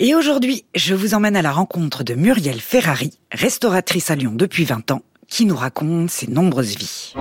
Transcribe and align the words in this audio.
Et 0.00 0.14
aujourd'hui, 0.14 0.64
je 0.76 0.94
vous 0.94 1.14
emmène 1.14 1.34
à 1.34 1.42
la 1.42 1.50
rencontre 1.50 2.04
de 2.04 2.14
Muriel 2.14 2.60
Ferrari, 2.60 3.18
restauratrice 3.32 4.12
à 4.12 4.14
Lyon 4.14 4.30
depuis 4.34 4.64
20 4.64 4.92
ans, 4.92 5.02
qui 5.26 5.44
nous 5.44 5.56
raconte 5.56 6.08
ses 6.10 6.28
nombreuses 6.30 6.76
vies. 6.76 7.14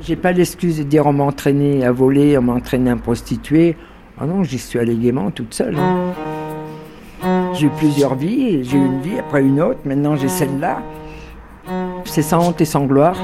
J'ai 0.00 0.14
pas 0.14 0.30
l'excuse 0.30 0.78
de 0.78 0.84
dire 0.84 1.06
on 1.06 1.12
m'a 1.12 1.24
entraîné 1.24 1.84
à 1.84 1.90
voler, 1.90 2.38
on 2.38 2.42
m'a 2.42 2.52
entraîné 2.52 2.90
à 2.90 2.94
me 2.94 3.00
prostituer. 3.00 3.76
Ah 4.20 4.26
non, 4.26 4.44
j'y 4.44 4.58
suis 4.60 4.78
allée 4.78 4.94
gaiement 4.94 5.32
toute 5.32 5.54
seule. 5.54 5.76
hein. 5.76 6.12
J'ai 7.54 7.66
eu 7.66 7.70
plusieurs 7.70 8.14
vies, 8.14 8.62
j'ai 8.62 8.76
eu 8.76 8.84
une 8.86 9.00
vie 9.02 9.18
après 9.18 9.42
une 9.42 9.60
autre, 9.60 9.80
maintenant 9.84 10.14
j'ai 10.16 10.28
celle-là. 10.28 10.82
C'est 12.04 12.22
sans 12.22 12.46
honte 12.48 12.60
et 12.60 12.64
sans 12.64 12.84
gloire. 12.86 13.16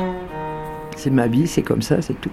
C'est 0.96 1.10
ma 1.10 1.28
vie, 1.28 1.46
c'est 1.46 1.62
comme 1.62 1.82
ça, 1.82 2.02
c'est 2.02 2.20
tout. 2.20 2.30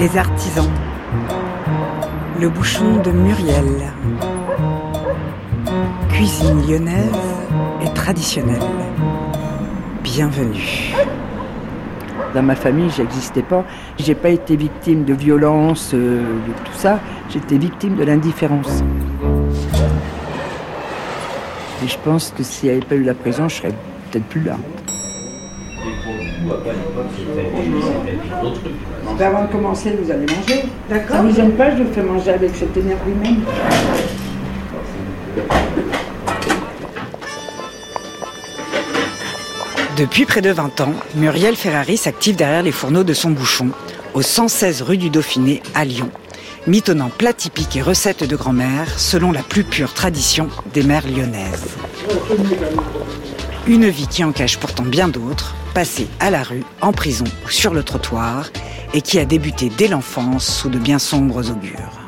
Les 0.00 0.16
artisans. 0.16 0.68
Le 2.40 2.48
bouchon 2.48 3.00
de 3.02 3.10
Muriel. 3.12 3.92
Cuisine 6.08 6.66
lyonnaise 6.66 7.12
et 7.84 7.94
traditionnelle. 7.94 8.60
Bienvenue. 10.02 10.94
Dans 12.34 12.42
ma 12.42 12.56
famille, 12.56 12.90
j'existais 12.90 13.42
pas. 13.42 13.64
J'ai 13.98 14.16
pas 14.16 14.30
été 14.30 14.56
victime 14.56 15.04
de 15.04 15.14
violence, 15.14 15.92
euh, 15.94 16.22
de 16.22 16.52
tout 16.64 16.74
ça. 16.74 16.98
J'étais 17.30 17.56
victime 17.56 17.94
de 17.94 18.02
l'indifférence. 18.02 18.82
Et 21.84 21.88
je 21.88 21.98
pense 22.04 22.34
que 22.36 22.42
s'il 22.42 22.70
n'y 22.70 22.76
avait 22.76 22.84
pas 22.84 22.96
eu 22.96 23.04
la 23.04 23.14
prison, 23.14 23.48
je 23.48 23.56
serais 23.56 23.74
peut-être 24.10 24.26
plus 24.26 24.42
là. 24.42 24.56
Avant 29.20 29.44
de 29.44 29.52
commencer, 29.52 29.96
vous 30.00 30.10
allez 30.10 30.26
manger. 30.26 30.64
D'accord. 30.90 31.16
Ça 31.16 31.22
ne 31.22 31.28
vous 31.30 31.36
gêne 31.36 31.52
pas, 31.52 31.70
je 31.74 31.82
vous 31.82 31.92
fais 31.92 32.02
manger 32.02 32.30
avec 32.32 32.54
cette 32.54 32.76
énergie 32.76 33.12
même. 33.22 33.42
Depuis 39.96 40.26
près 40.26 40.42
de 40.42 40.50
20 40.50 40.80
ans, 40.80 40.92
Muriel 41.14 41.54
Ferrari 41.54 41.96
s'active 41.96 42.34
derrière 42.34 42.62
les 42.62 42.72
fourneaux 42.72 43.04
de 43.04 43.14
son 43.14 43.30
bouchon, 43.30 43.70
au 44.12 44.22
116 44.22 44.82
rue 44.82 44.98
du 44.98 45.08
Dauphiné 45.08 45.62
à 45.74 45.84
Lyon, 45.84 46.10
mitonnant 46.66 47.10
plats 47.16 47.32
typiques 47.32 47.76
et 47.76 47.82
recettes 47.82 48.24
de 48.28 48.36
grand-mère 48.36 48.98
selon 48.98 49.30
la 49.30 49.42
plus 49.42 49.62
pure 49.62 49.94
tradition 49.94 50.48
des 50.74 50.82
mères 50.82 51.06
lyonnaises. 51.06 51.76
Une 53.68 53.88
vie 53.88 54.08
qui 54.08 54.24
en 54.24 54.32
cache 54.32 54.58
pourtant 54.58 54.82
bien 54.82 55.08
d'autres, 55.08 55.54
passée 55.74 56.06
à 56.20 56.30
la 56.30 56.42
rue, 56.42 56.64
en 56.80 56.92
prison 56.92 57.24
ou 57.44 57.50
sur 57.50 57.74
le 57.74 57.82
trottoir, 57.82 58.50
et 58.94 59.02
qui 59.02 59.18
a 59.18 59.24
débuté 59.24 59.70
dès 59.76 59.88
l'enfance 59.88 60.46
sous 60.46 60.70
de 60.70 60.78
bien 60.78 61.00
sombres 61.00 61.50
augures. 61.50 62.00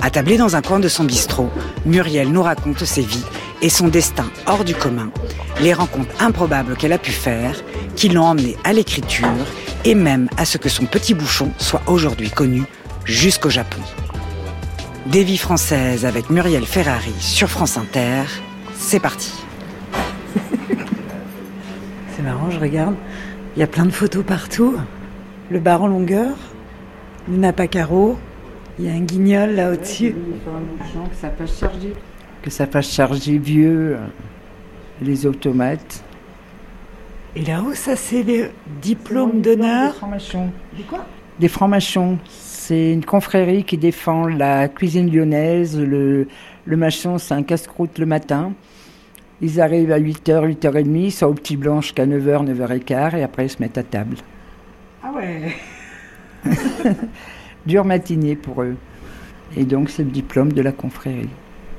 Attablée 0.00 0.36
dans 0.36 0.56
un 0.56 0.62
coin 0.62 0.80
de 0.80 0.88
son 0.88 1.04
bistrot, 1.04 1.50
Muriel 1.86 2.30
nous 2.30 2.42
raconte 2.42 2.84
ses 2.84 3.02
vies 3.02 3.24
et 3.62 3.68
son 3.68 3.88
destin 3.88 4.30
hors 4.46 4.64
du 4.64 4.74
commun, 4.74 5.10
les 5.60 5.72
rencontres 5.72 6.14
improbables 6.20 6.76
qu'elle 6.76 6.92
a 6.92 6.98
pu 6.98 7.12
faire, 7.12 7.54
qui 7.96 8.08
l'ont 8.08 8.24
emmenée 8.24 8.56
à 8.64 8.72
l'écriture 8.72 9.28
et 9.84 9.94
même 9.94 10.28
à 10.36 10.44
ce 10.44 10.58
que 10.58 10.68
son 10.68 10.86
petit 10.86 11.14
bouchon 11.14 11.52
soit 11.58 11.82
aujourd'hui 11.86 12.30
connu 12.30 12.64
jusqu'au 13.04 13.50
Japon. 13.50 13.80
Des 15.06 15.24
vies 15.24 15.38
françaises 15.38 16.04
avec 16.04 16.30
Muriel 16.30 16.66
Ferrari 16.66 17.14
sur 17.18 17.48
France 17.48 17.76
Inter, 17.76 18.24
c'est 18.76 19.00
parti. 19.00 19.32
Marrant, 22.28 22.50
je 22.50 22.60
regarde, 22.60 22.94
il 23.56 23.60
y 23.60 23.62
a 23.62 23.66
plein 23.66 23.86
de 23.86 23.90
photos 23.90 24.24
partout. 24.24 24.76
Le 25.50 25.60
bar 25.60 25.82
en 25.82 25.86
longueur, 25.86 26.36
le 27.28 27.38
nappe 27.38 27.60
à 27.60 27.66
carreaux, 27.66 28.18
il 28.78 28.84
y 28.84 28.88
a 28.90 28.92
un 28.92 29.00
guignol 29.00 29.54
là 29.54 29.72
au-dessus. 29.72 30.14
Que 30.14 31.16
ça 31.16 31.30
fasse 31.30 31.58
charger. 31.58 31.92
Que 32.42 32.50
ça 32.50 32.66
fasse 32.66 32.90
charger 32.90 33.38
vieux 33.38 33.96
les 35.00 35.24
automates. 35.24 36.04
Et 37.34 37.42
là-haut, 37.42 37.72
ça 37.72 37.96
c'est 37.96 38.22
le 38.22 38.50
diplôme 38.82 39.40
d'honneur. 39.40 39.92
Des 39.92 39.98
francs-machons. 39.98 40.50
Des 40.76 40.82
quoi? 40.82 41.06
Des 41.40 41.48
francs-machons. 41.48 42.18
C'est 42.26 42.92
une 42.92 43.04
confrérie 43.04 43.64
qui 43.64 43.78
défend 43.78 44.26
la 44.26 44.68
cuisine 44.68 45.10
lyonnaise. 45.10 45.80
Le, 45.80 46.28
le 46.66 46.76
machon, 46.76 47.16
c'est 47.16 47.32
un 47.32 47.42
casse-croûte 47.42 47.98
le 47.98 48.04
matin. 48.04 48.52
Ils 49.40 49.60
arrivent 49.60 49.92
à 49.92 50.00
8h, 50.00 50.58
8h30, 50.58 50.96
ils 50.96 51.12
sont 51.12 51.26
au 51.26 51.34
petit 51.34 51.56
blanc 51.56 51.80
jusqu'à 51.80 52.06
9h, 52.06 52.44
9h15 52.44 53.16
et 53.16 53.22
après 53.22 53.46
ils 53.46 53.50
se 53.50 53.60
mettent 53.60 53.78
à 53.78 53.84
table. 53.84 54.16
Ah 55.02 55.12
ouais 55.14 55.54
Dure 57.66 57.84
matinée 57.84 58.34
pour 58.34 58.62
eux. 58.62 58.76
Et 59.56 59.64
donc 59.64 59.90
c'est 59.90 60.02
le 60.02 60.10
diplôme 60.10 60.52
de 60.52 60.62
la 60.62 60.72
confrérie. 60.72 61.28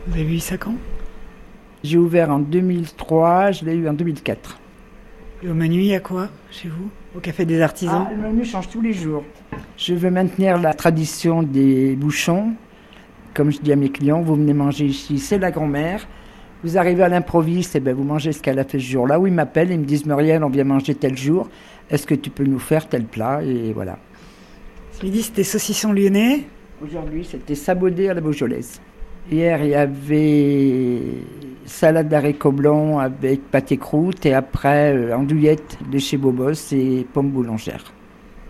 Vous 0.08 0.20
avez 0.20 0.36
eu 0.36 0.40
ça 0.40 0.58
quand? 0.58 0.76
J'ai 1.84 1.98
ouvert 1.98 2.30
en 2.30 2.40
2003, 2.40 3.52
je 3.52 3.66
l'ai 3.66 3.74
eu 3.76 3.88
en 3.90 3.94
2004. 3.94 4.58
Et 5.42 5.48
au 5.50 5.54
menu, 5.54 5.80
il 5.80 5.86
y 5.86 5.96
a 5.96 6.02
quoi 6.02 6.28
chez 6.52 6.68
vous? 6.68 6.90
Au 7.16 7.20
café 7.20 7.46
des 7.46 7.62
artisans? 7.62 8.08
Ah, 8.10 8.14
le 8.14 8.22
menu 8.30 8.44
change 8.44 8.68
tous 8.70 8.82
les 8.82 8.92
jours. 8.92 9.24
Je 9.78 9.94
veux 9.94 10.12
maintenir 10.12 10.58
la 10.58 10.74
tradition 10.74 11.44
des 11.44 11.96
bouchons. 11.96 12.54
Comme 13.34 13.52
je 13.52 13.60
dis 13.60 13.72
à 13.72 13.78
mes 13.78 13.90
clients, 13.90 14.22
vous 14.22 14.36
venez 14.36 14.54
manger 14.54 14.86
ici, 14.86 15.18
c'est 15.20 15.38
la 15.38 15.52
grand-mère. 15.52 16.08
Vous 16.64 16.78
arrivez 16.78 17.04
à 17.04 17.10
l'improviste, 17.10 17.76
et 17.76 17.80
ben 17.80 17.96
vous 17.96 18.04
mangez 18.04 18.34
ce 18.34 18.42
qu'elle 18.42 18.60
a 18.60 18.64
fait 18.66 18.80
ce 18.80 18.84
jour-là. 18.86 19.20
Ou 19.20 19.28
ils 19.28 19.34
m'appellent, 19.34 19.72
ils 19.72 19.80
me 19.80 19.86
disent 19.86 20.06
Muriel, 20.06 20.44
on 20.44 20.50
vient 20.50 20.66
manger 20.66 20.94
tel 20.96 21.18
jour. 21.18 21.50
Est-ce 21.90 22.06
que 22.06 22.16
tu 22.16 22.30
peux 22.30 22.44
nous 22.44 22.60
faire 22.60 22.88
tel 22.90 23.06
plat? 23.06 23.42
Et 23.44 23.72
voilà. 23.74 23.98
Ce 24.92 25.04
midi, 25.06 25.24
c'était 25.24 25.44
saucisson 25.46 25.94
lyonnais. 25.94 26.44
Aujourd'hui, 26.84 27.26
c'était 27.30 27.56
sabodé 27.56 28.10
à 28.10 28.14
la 28.14 28.22
Beaujolaise. 28.22 28.82
Hier, 29.32 29.64
il 29.64 29.70
y 29.70 29.76
avait 29.76 31.02
salade 31.66 32.10
d'haricots 32.10 32.52
blancs 32.52 33.00
avec 33.00 33.42
pâté 33.52 33.78
croûte 33.78 34.26
et 34.26 34.34
après 34.34 34.94
euh, 34.96 35.16
andouillette 35.16 35.78
de 35.92 35.98
chez 36.00 36.18
Bobos 36.18 36.54
et 36.74 37.06
pommes 37.14 37.30
boulangères. 37.30 37.94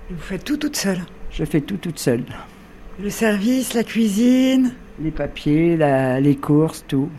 Et 0.09 0.13
vous 0.13 0.21
faites 0.21 0.43
tout 0.45 0.57
toute 0.57 0.77
seule? 0.77 0.99
Je 1.31 1.43
fais 1.43 1.59
tout 1.61 1.77
toute 1.77 1.99
seule. 1.99 2.23
Le 3.01 3.09
service, 3.09 3.73
la 3.73 3.83
cuisine? 3.83 4.73
Les 5.01 5.11
papiers, 5.11 5.75
la- 5.77 6.19
les 6.21 6.35
courses, 6.35 6.85
tout. 6.87 7.09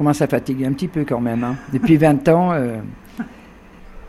Je 0.00 0.02
commence 0.02 0.22
à 0.22 0.26
fatiguer 0.28 0.64
un 0.64 0.72
petit 0.72 0.88
peu 0.88 1.04
quand 1.04 1.20
même. 1.20 1.44
hein. 1.44 1.56
Depuis 1.74 1.98
20 1.98 2.26
ans. 2.30 2.52
euh, 2.54 2.78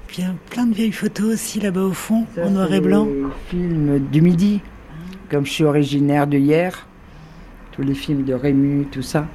Puis 0.08 0.20
il 0.20 0.24
y 0.24 0.26
a 0.26 0.32
plein 0.50 0.66
de 0.66 0.74
vieilles 0.74 0.94
photos 0.94 1.34
aussi 1.34 1.60
là-bas 1.60 1.82
au 1.82 1.92
fond, 1.92 2.26
ça, 2.34 2.46
en 2.46 2.52
noir 2.52 2.72
et 2.74 2.80
blanc. 2.80 3.04
les 3.06 3.26
films 3.50 4.00
du 4.10 4.22
midi. 4.22 4.62
Comme 5.30 5.46
je 5.46 5.52
suis 5.52 5.64
originaire 5.66 6.28
de 6.28 6.38
hier, 6.38 6.88
tous 7.74 7.82
les 7.82 7.94
films 7.94 8.24
de 8.24 8.34
Rému, 8.34 8.86
tout 8.90 9.02
ça. 9.02 9.26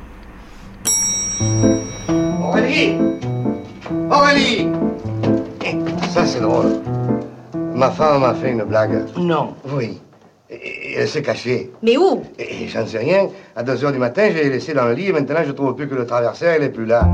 Aurélie 2.43 2.95
Aurélie 4.11 4.69
Ça, 6.09 6.25
c'est 6.25 6.41
drôle. 6.41 6.81
Ma 7.75 7.91
femme 7.91 8.23
m'a 8.23 8.33
fait 8.33 8.53
une 8.53 8.65
blague. 8.65 9.05
Non. 9.19 9.53
Oui. 9.75 10.01
Et- 10.67 10.95
elle 10.99 11.09
s'est 11.09 11.23
cachée. 11.23 11.71
Mais 11.83 11.97
où? 11.97 12.23
Et, 12.39 12.67
j'en 12.69 12.87
sais 12.87 12.99
rien. 12.99 13.29
À 13.55 13.63
2 13.63 13.85
heures 13.85 13.93
du 13.93 13.99
matin, 13.99 14.29
je 14.31 14.37
l'ai 14.39 14.51
laissée 14.51 14.75
dans 14.75 14.87
le 14.87 14.95
lit 14.95 15.07
et 15.09 15.13
maintenant, 15.13 15.43
je 15.47 15.53
trouve 15.53 15.75
plus 15.77 15.89
que 15.89 15.95
le 15.95 16.07
traversier, 16.07 16.49
elle 16.49 16.63
est 16.65 16.71
plus 16.71 16.87
là. 16.87 17.09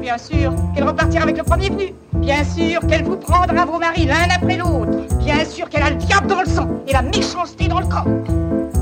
Bien 0.00 0.18
sûr 0.18 0.54
qu'elle 0.74 0.84
repartira 0.84 1.24
avec 1.24 1.36
le 1.36 1.44
premier 1.44 1.68
venu. 1.70 1.92
Bien 2.14 2.42
sûr 2.44 2.80
qu'elle 2.88 3.04
vous 3.04 3.16
prendra 3.16 3.64
vos 3.64 3.78
maris 3.78 4.06
l'un 4.06 4.28
après 4.34 4.56
l'autre. 4.56 4.98
Bien 5.18 5.44
sûr 5.44 5.68
qu'elle 5.68 5.82
a 5.82 5.90
le 5.90 5.96
diable 5.96 6.26
dans 6.28 6.40
le 6.40 6.46
sang 6.46 6.68
et 6.88 6.92
la 6.92 7.02
méchanceté 7.02 7.68
dans 7.68 7.80
le 7.80 7.86
corps. 7.86 8.06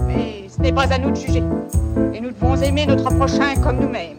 Mais 0.07 0.47
ce 0.49 0.61
n'est 0.63 0.73
pas 0.73 0.91
à 0.93 0.99
nous 0.99 1.11
de 1.11 1.17
juger. 1.17 1.43
Et 2.15 2.21
nous 2.21 2.31
devons 2.31 2.57
aimer 2.57 2.87
notre 2.87 3.11
prochain 3.15 3.55
comme 3.63 3.81
nous-mêmes. 3.81 4.17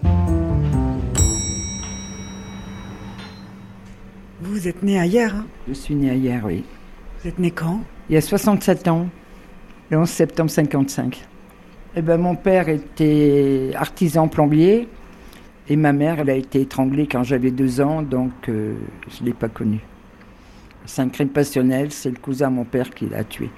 Vous 4.42 4.68
êtes 4.68 4.84
né 4.84 5.04
hier, 5.06 5.34
hein? 5.36 5.46
Je 5.68 5.74
suis 5.74 5.96
née 5.96 6.16
hier, 6.16 6.42
oui. 6.46 6.64
Vous 7.22 7.30
êtes 7.30 7.40
né 7.40 7.52
quand? 7.52 7.80
Il 8.08 8.14
y 8.14 8.18
a 8.18 8.22
67 8.22 8.88
ans, 8.88 9.08
le 9.90 9.98
11 9.98 10.08
septembre 10.08 10.52
55. 10.52 11.26
Eh 11.96 12.02
ben, 12.04 12.18
mon 12.18 12.36
père 12.36 12.70
était 12.70 13.72
artisan 13.74 14.28
plombier 14.28 14.88
et 15.68 15.76
ma 15.76 15.92
mère, 15.92 16.20
elle 16.20 16.30
a 16.30 16.36
été 16.36 16.62
étranglée 16.62 17.08
quand 17.08 17.24
j'avais 17.24 17.50
deux 17.50 17.82
ans, 17.82 18.04
donc 18.04 18.32
euh, 18.48 18.76
je 19.10 19.22
ne 19.22 19.28
l'ai 19.28 19.34
pas 19.34 19.50
connue. 19.50 19.82
C'est 20.86 21.02
un 21.02 21.10
crime 21.10 21.30
passionnel, 21.30 21.92
c'est 21.92 22.12
le 22.12 22.18
cousin 22.18 22.52
de 22.52 22.58
mon 22.58 22.64
père 22.64 22.92
qui 22.92 23.08
l'a 23.08 23.24
tué. 23.24 23.50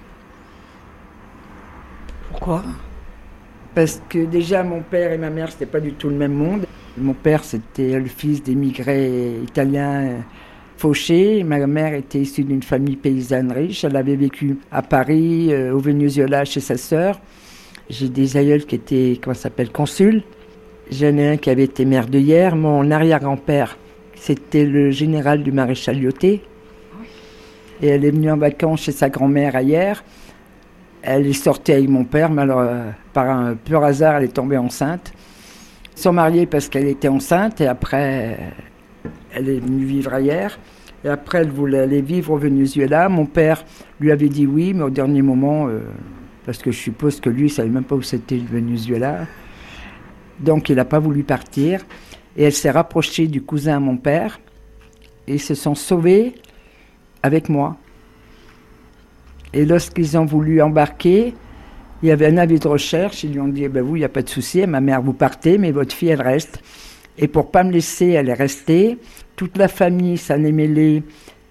Pourquoi? 2.30 2.64
Parce 3.76 4.02
que 4.08 4.26
déjà, 4.26 4.64
mon 4.64 4.82
père 4.82 5.12
et 5.12 5.18
ma 5.18 5.30
mère, 5.30 5.52
c'était 5.52 5.66
pas 5.66 5.82
du 5.82 5.92
tout 5.92 6.08
le 6.08 6.16
même 6.16 6.34
monde. 6.34 6.66
Mon 6.98 7.14
père, 7.14 7.44
c'était 7.44 8.00
le 8.00 8.06
fils 8.06 8.42
d'émigrés 8.42 9.42
italiens 9.44 10.24
Ma 10.84 11.66
mère 11.66 11.96
était 11.96 12.20
issue 12.20 12.44
d'une 12.44 12.62
famille 12.62 12.98
paysanne 12.98 13.52
riche. 13.52 13.84
Elle 13.84 13.96
avait 13.96 14.16
vécu 14.16 14.58
à 14.72 14.82
Paris, 14.82 15.48
euh, 15.52 15.74
au 15.74 15.80
Venezuela, 15.80 16.46
chez 16.46 16.60
sa 16.60 16.78
sœur. 16.78 17.20
J'ai 17.90 18.10
des 18.10 18.38
aïeuls 18.38 18.66
qui 18.66 18.76
étaient, 18.76 19.20
comment 19.22 19.34
s'appelle, 19.34 19.72
consuls. 19.72 20.24
J'en 20.92 21.18
ai 21.18 21.30
un 21.30 21.38
qui 21.38 21.50
avait 21.50 21.64
été 21.64 21.84
maire 21.84 22.08
de 22.08 22.20
hier. 22.20 22.56
Mon 22.56 22.92
arrière-grand-père, 22.92 23.78
c'était 24.16 24.66
le 24.66 24.92
général 24.92 25.42
du 25.42 25.52
maréchal 25.52 26.00
Lyoté. 26.00 26.42
Et 27.82 27.88
elle 27.88 28.06
est 28.06 28.12
venue 28.12 28.32
en 28.32 28.38
vacances 28.38 28.82
chez 28.82 28.92
sa 28.92 29.10
grand-mère 29.10 29.60
hier. 29.60 30.04
Elle 31.02 31.26
est 31.26 31.34
sortie 31.34 31.72
avec 31.72 31.90
mon 31.90 32.04
père, 32.04 32.30
mais 32.30 32.44
alors, 32.44 32.60
euh, 32.60 32.90
par 33.14 33.30
un 33.30 33.56
pur 33.56 33.84
hasard, 33.84 34.18
elle 34.18 34.26
est 34.26 34.34
tombée 34.34 34.58
enceinte. 34.58 35.12
Ils 35.96 36.02
sont 36.02 36.14
mariés 36.14 36.46
parce 36.46 36.70
qu'elle 36.70 36.88
était 36.88 37.08
enceinte 37.08 37.62
et 37.62 37.68
après, 37.68 38.38
elle 39.34 39.50
est 39.50 39.60
venue 39.60 39.86
vivre 39.86 40.14
ailleurs. 40.14 40.58
Et 41.04 41.10
après, 41.10 41.40
elle 41.40 41.52
voulait 41.52 41.80
aller 41.80 42.02
vivre 42.02 42.32
au 42.32 42.38
Venezuela. 42.38 43.08
Mon 43.10 43.26
père 43.26 43.64
lui 44.00 44.12
avait 44.12 44.30
dit 44.30 44.48
oui, 44.48 44.74
mais 44.74 44.84
au 44.84 44.90
dernier 44.90 45.22
moment, 45.22 45.68
euh, 45.68 45.80
parce 46.46 46.58
que 46.60 46.72
je 46.72 46.78
suppose 46.78 47.20
que 47.20 47.30
lui, 47.30 47.48
il 47.48 47.50
savait 47.50 47.70
même 47.70 47.84
pas 47.84 47.96
où 47.96 48.02
c'était 48.02 48.38
le 48.38 48.48
Venezuela. 48.48 49.28
Donc, 50.40 50.70
il 50.70 50.76
n'a 50.76 50.86
pas 50.86 51.00
voulu 51.00 51.24
partir. 51.24 51.86
Et 52.36 52.44
elle 52.44 52.54
s'est 52.54 52.72
rapprochée 52.72 53.28
du 53.28 53.42
cousin 53.42 53.80
mon 53.80 53.98
père. 53.98 54.40
Et 55.28 55.36
ils 55.36 55.42
se 55.42 55.56
sont 55.56 55.76
sauvés 55.76 56.36
avec 57.24 57.50
moi. 57.50 57.78
Et 59.54 59.66
lorsqu'ils 59.66 60.18
ont 60.18 60.26
voulu 60.26 60.62
embarquer, 60.62 61.34
il 62.02 62.10
y 62.10 62.12
avait 62.12 62.28
un 62.28 62.38
avis 62.38 62.60
de 62.60 62.68
recherche. 62.68 63.24
Ils 63.24 63.34
lui 63.34 63.40
ont 63.40 63.48
dit 63.48 63.64
eh 63.64 63.70
ben 63.70 63.84
Vous, 63.84 63.96
il 63.96 64.00
n'y 64.00 64.06
a 64.06 64.10
pas 64.10 64.22
de 64.22 64.30
souci, 64.30 64.66
ma 64.68 64.82
mère, 64.82 65.02
vous 65.02 65.14
partez, 65.14 65.58
mais 65.58 65.72
votre 65.72 65.96
fille, 65.96 66.10
elle 66.10 66.22
reste. 66.22 66.62
Et 67.18 67.28
pour 67.28 67.52
pas 67.52 67.64
me 67.64 67.72
laisser, 67.72 68.10
elle 68.10 68.30
est 68.30 68.34
restée. 68.34 68.98
Toute 69.36 69.58
la 69.58 69.68
famille 69.68 70.18
s'en 70.18 70.44
est 70.44 70.52
mêlée. 70.52 71.04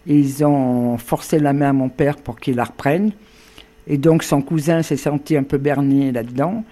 Ils 0.06 0.44
ont 0.44 0.96
forcé 0.98 1.38
la 1.38 1.52
main 1.52 1.70
à 1.70 1.72
mon 1.72 1.88
père 1.88 2.16
pour 2.16 2.38
qu'il 2.38 2.56
la 2.56 2.64
reprenne. 2.64 3.12
Et 3.88 3.98
donc 3.98 4.22
son 4.22 4.42
cousin 4.42 4.82
s'est 4.82 4.96
senti 4.96 5.36
un 5.36 5.42
peu 5.42 5.58
berné 5.58 6.12
là-dedans 6.12 6.64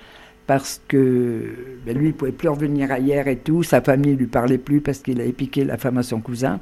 parce 0.46 0.81
que 0.88 1.55
ben 1.87 1.96
lui, 1.96 2.08
il 2.08 2.12
pouvait 2.12 2.32
plus 2.32 2.49
revenir 2.49 2.93
ailleurs 2.93 3.29
et 3.29 3.37
tout. 3.37 3.62
Sa 3.62 3.81
famille 3.81 4.14
lui 4.14 4.26
parlait 4.26 4.58
plus 4.58 4.81
parce 4.81 4.99
qu'il 4.99 5.20
avait 5.20 5.32
piqué 5.32 5.64
la 5.64 5.79
femme 5.79 5.99
à 5.99 6.02
son 6.02 6.20
cousin 6.20 6.61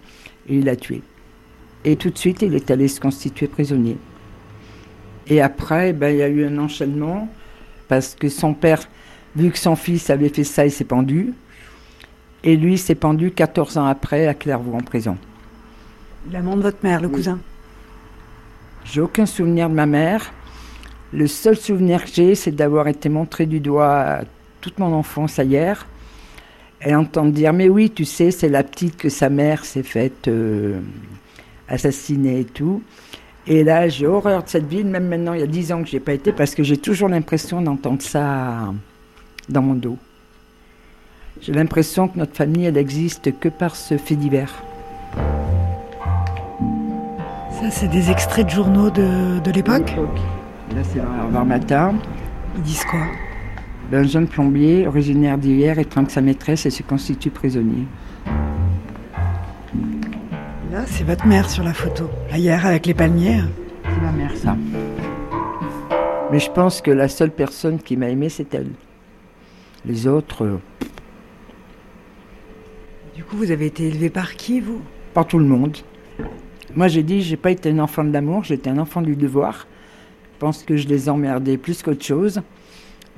et 0.48 0.56
il 0.56 0.64
l'a 0.64 0.76
tué. 0.76 1.02
Et 1.84 1.96
tout 1.96 2.10
de 2.10 2.18
suite, 2.18 2.42
il 2.42 2.54
est 2.54 2.70
allé 2.70 2.86
se 2.86 3.00
constituer 3.00 3.48
prisonnier. 3.48 3.96
Et 5.26 5.40
après, 5.40 5.92
ben, 5.92 6.14
il 6.14 6.18
y 6.18 6.22
a 6.22 6.28
eu 6.28 6.44
un 6.46 6.58
enchaînement 6.58 7.28
parce 7.88 8.14
que 8.14 8.28
son 8.28 8.54
père, 8.54 8.88
vu 9.34 9.50
que 9.50 9.58
son 9.58 9.76
fils 9.76 10.10
avait 10.10 10.28
fait 10.28 10.44
ça, 10.44 10.64
il 10.64 10.70
s'est 10.70 10.84
pendu. 10.84 11.34
Et 12.44 12.56
lui 12.56 12.78
s'est 12.78 12.94
pendu 12.94 13.30
14 13.30 13.78
ans 13.78 13.86
après 13.86 14.26
à 14.26 14.34
Clairvaux 14.34 14.74
en 14.74 14.82
prison. 14.82 15.16
L'amant 16.30 16.56
de 16.56 16.62
votre 16.62 16.78
mère, 16.82 17.00
le 17.00 17.08
cousin 17.08 17.38
J'ai 18.84 19.00
aucun 19.00 19.26
souvenir 19.26 19.68
de 19.68 19.74
ma 19.74 19.86
mère. 19.86 20.32
Le 21.12 21.26
seul 21.26 21.56
souvenir 21.56 22.04
que 22.04 22.10
j'ai, 22.12 22.34
c'est 22.34 22.52
d'avoir 22.52 22.88
été 22.88 23.08
montré 23.08 23.46
du 23.46 23.60
doigt 23.60 24.20
toute 24.60 24.78
mon 24.78 24.92
enfance 24.94 25.38
ailleurs 25.38 25.86
et 26.84 26.94
entendre 26.94 27.32
dire 27.32 27.52
Mais 27.52 27.68
oui, 27.68 27.90
tu 27.90 28.04
sais, 28.04 28.30
c'est 28.30 28.48
la 28.48 28.62
petite 28.62 28.96
que 28.96 29.08
sa 29.08 29.28
mère 29.28 29.64
s'est 29.64 29.82
faite 29.82 30.28
euh, 30.28 30.80
assassiner 31.68 32.40
et 32.40 32.44
tout. 32.44 32.82
Et 33.46 33.64
là, 33.64 33.88
j'ai 33.88 34.06
horreur 34.06 34.44
de 34.44 34.48
cette 34.48 34.66
ville, 34.66 34.86
même 34.86 35.08
maintenant, 35.08 35.32
il 35.32 35.40
y 35.40 35.44
a 35.44 35.48
10 35.48 35.72
ans 35.72 35.82
que 35.82 35.88
je 35.88 35.94
n'ai 35.96 36.00
pas 36.00 36.12
été, 36.12 36.32
parce 36.32 36.54
que 36.54 36.62
j'ai 36.62 36.76
toujours 36.76 37.08
l'impression 37.08 37.60
d'entendre 37.60 38.00
ça 38.00 38.72
dans 39.48 39.62
mon 39.62 39.74
dos. 39.74 39.98
J'ai 41.40 41.52
l'impression 41.52 42.08
que 42.08 42.18
notre 42.18 42.36
famille, 42.36 42.66
elle 42.66 42.76
existe 42.76 43.38
que 43.38 43.48
par 43.48 43.74
ce 43.74 43.96
fait 43.96 44.16
divers. 44.16 44.62
Ça, 47.60 47.70
c'est 47.70 47.88
des 47.88 48.10
extraits 48.10 48.46
de 48.46 48.50
journaux 48.50 48.90
de, 48.90 49.40
de 49.40 49.50
l'époque 49.50 49.94
Là, 50.74 50.82
c'est 50.84 51.00
vers 51.32 51.44
matin. 51.44 51.94
Ils 52.56 52.62
disent 52.62 52.84
quoi? 52.84 53.00
Un 53.92 54.04
jeune 54.04 54.26
plombier, 54.26 54.86
originaire 54.86 55.36
d'hier, 55.36 55.78
étreint 55.78 56.08
sa 56.08 56.22
maîtresse 56.22 56.64
et 56.64 56.70
se 56.70 56.82
constitue 56.82 57.30
prisonnier. 57.30 57.86
Là, 60.72 60.84
c'est 60.86 61.04
votre 61.04 61.26
mère 61.26 61.50
sur 61.50 61.62
la 61.62 61.74
photo. 61.74 62.08
Là, 62.30 62.38
hier, 62.38 62.64
avec 62.64 62.86
les 62.86 62.94
palmiers. 62.94 63.42
C'est 63.84 64.00
ma 64.00 64.12
mère, 64.12 64.34
ça. 64.34 64.56
Mais 66.30 66.38
je 66.38 66.50
pense 66.50 66.80
que 66.80 66.90
la 66.90 67.08
seule 67.08 67.30
personne 67.30 67.78
qui 67.78 67.98
m'a 67.98 68.08
aimé, 68.08 68.30
c'est 68.30 68.54
elle. 68.54 68.70
Les 69.84 70.06
autres, 70.06 70.46
euh, 70.46 70.58
vous 73.36 73.50
avez 73.50 73.66
été 73.66 73.86
élevé 73.88 74.10
par 74.10 74.34
qui, 74.34 74.60
vous? 74.60 74.80
Par 75.14 75.26
tout 75.26 75.38
le 75.38 75.44
monde. 75.44 75.76
Moi, 76.74 76.88
j'ai 76.88 77.02
dit, 77.02 77.22
j'ai 77.22 77.36
pas 77.36 77.50
été 77.50 77.70
un 77.70 77.78
enfant 77.78 78.04
de 78.04 78.12
l'amour, 78.12 78.44
j'étais 78.44 78.70
un 78.70 78.78
enfant 78.78 79.02
du 79.02 79.16
devoir. 79.16 79.66
Je 80.34 80.38
pense 80.38 80.62
que 80.62 80.76
je 80.76 80.88
les 80.88 81.08
emmerdais 81.08 81.56
plus 81.56 81.82
qu'autre 81.82 82.04
chose. 82.04 82.42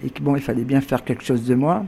Et 0.04 0.10
que 0.10 0.20
bon, 0.22 0.36
il 0.36 0.42
fallait 0.42 0.64
bien 0.64 0.80
faire 0.80 1.04
quelque 1.04 1.24
chose 1.24 1.44
de 1.44 1.54
moi. 1.54 1.84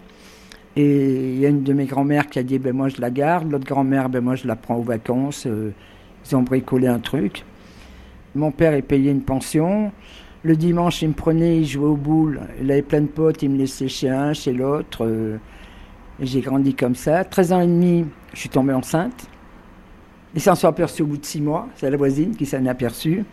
Et 0.76 1.32
il 1.32 1.38
y 1.38 1.46
a 1.46 1.48
une 1.48 1.62
de 1.62 1.72
mes 1.72 1.86
grand-mères 1.86 2.28
qui 2.28 2.38
a 2.38 2.42
dit, 2.42 2.58
ben 2.58 2.74
moi 2.74 2.88
je 2.88 3.00
la 3.00 3.10
garde. 3.10 3.50
L'autre 3.50 3.66
grand-mère, 3.66 4.08
ben 4.08 4.22
moi 4.22 4.36
je 4.36 4.46
la 4.46 4.56
prends 4.56 4.76
aux 4.76 4.82
vacances. 4.82 5.46
Euh, 5.46 5.70
ils 6.24 6.36
ont 6.36 6.42
bricolé 6.42 6.86
un 6.86 6.98
truc. 6.98 7.44
Mon 8.34 8.50
père, 8.50 8.76
il 8.76 8.82
payait 8.82 9.10
une 9.10 9.22
pension. 9.22 9.90
Le 10.42 10.54
dimanche, 10.54 11.02
il 11.02 11.08
me 11.08 11.14
prenait, 11.14 11.58
il 11.58 11.66
jouait 11.66 11.88
aux 11.88 11.96
boules. 11.96 12.40
Il 12.60 12.70
avait 12.70 12.82
plein 12.82 13.00
de 13.00 13.06
potes, 13.06 13.42
il 13.42 13.50
me 13.50 13.58
laissait 13.58 13.88
chez 13.88 14.10
un, 14.10 14.32
chez 14.32 14.52
l'autre. 14.52 15.38
Euh, 16.20 16.24
j'ai 16.24 16.40
grandi 16.40 16.74
comme 16.74 16.94
ça. 16.94 17.24
13 17.24 17.52
ans 17.52 17.60
et 17.60 17.66
demi, 17.66 18.06
je 18.34 18.38
suis 18.40 18.48
tombée 18.48 18.72
enceinte. 18.72 19.26
Ils 20.34 20.40
s'en 20.40 20.54
sont 20.54 20.68
aperçus 20.68 21.02
au 21.02 21.06
bout 21.06 21.16
de 21.16 21.24
6 21.24 21.40
mois. 21.40 21.68
C'est 21.76 21.90
la 21.90 21.96
voisine 21.96 22.36
qui 22.36 22.44
s'en 22.46 22.64
est 22.64 22.68
aperçue. 22.68 23.24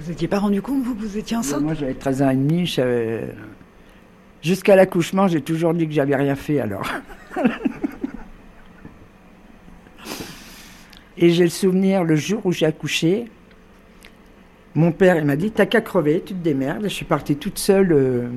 Vous 0.00 0.10
n'étiez 0.10 0.28
pas 0.28 0.38
rendu 0.38 0.62
compte, 0.62 0.82
vous, 0.82 0.94
que 0.94 1.00
vous 1.02 1.18
étiez 1.18 1.36
enceinte? 1.36 1.60
Moi, 1.62 1.74
j'avais 1.74 1.94
13 1.94 2.22
ans 2.22 2.30
et 2.30 2.36
demi. 2.36 2.66
savais- 2.68 3.34
Jusqu'à 4.42 4.74
l'accouchement, 4.76 5.28
j'ai 5.28 5.40
toujours 5.40 5.72
dit 5.74 5.86
que 5.86 5.92
j'avais 5.92 6.16
rien 6.16 6.34
fait 6.34 6.58
alors. 6.60 6.82
et 11.16 11.30
j'ai 11.30 11.44
le 11.44 11.50
souvenir, 11.50 12.04
le 12.04 12.16
jour 12.16 12.44
où 12.44 12.52
j'ai 12.52 12.66
accouché, 12.66 13.26
mon 14.74 14.90
père 14.92 15.16
il 15.16 15.24
m'a 15.24 15.36
dit 15.36 15.50
T'as 15.50 15.66
qu'à 15.66 15.80
crever, 15.80 16.22
tu 16.24 16.34
te 16.34 16.42
démerdes. 16.42 16.84
Je 16.84 16.88
suis 16.88 17.04
partie 17.04 17.36
toute 17.36 17.58
seule 17.58 17.92
euh, 17.92 18.28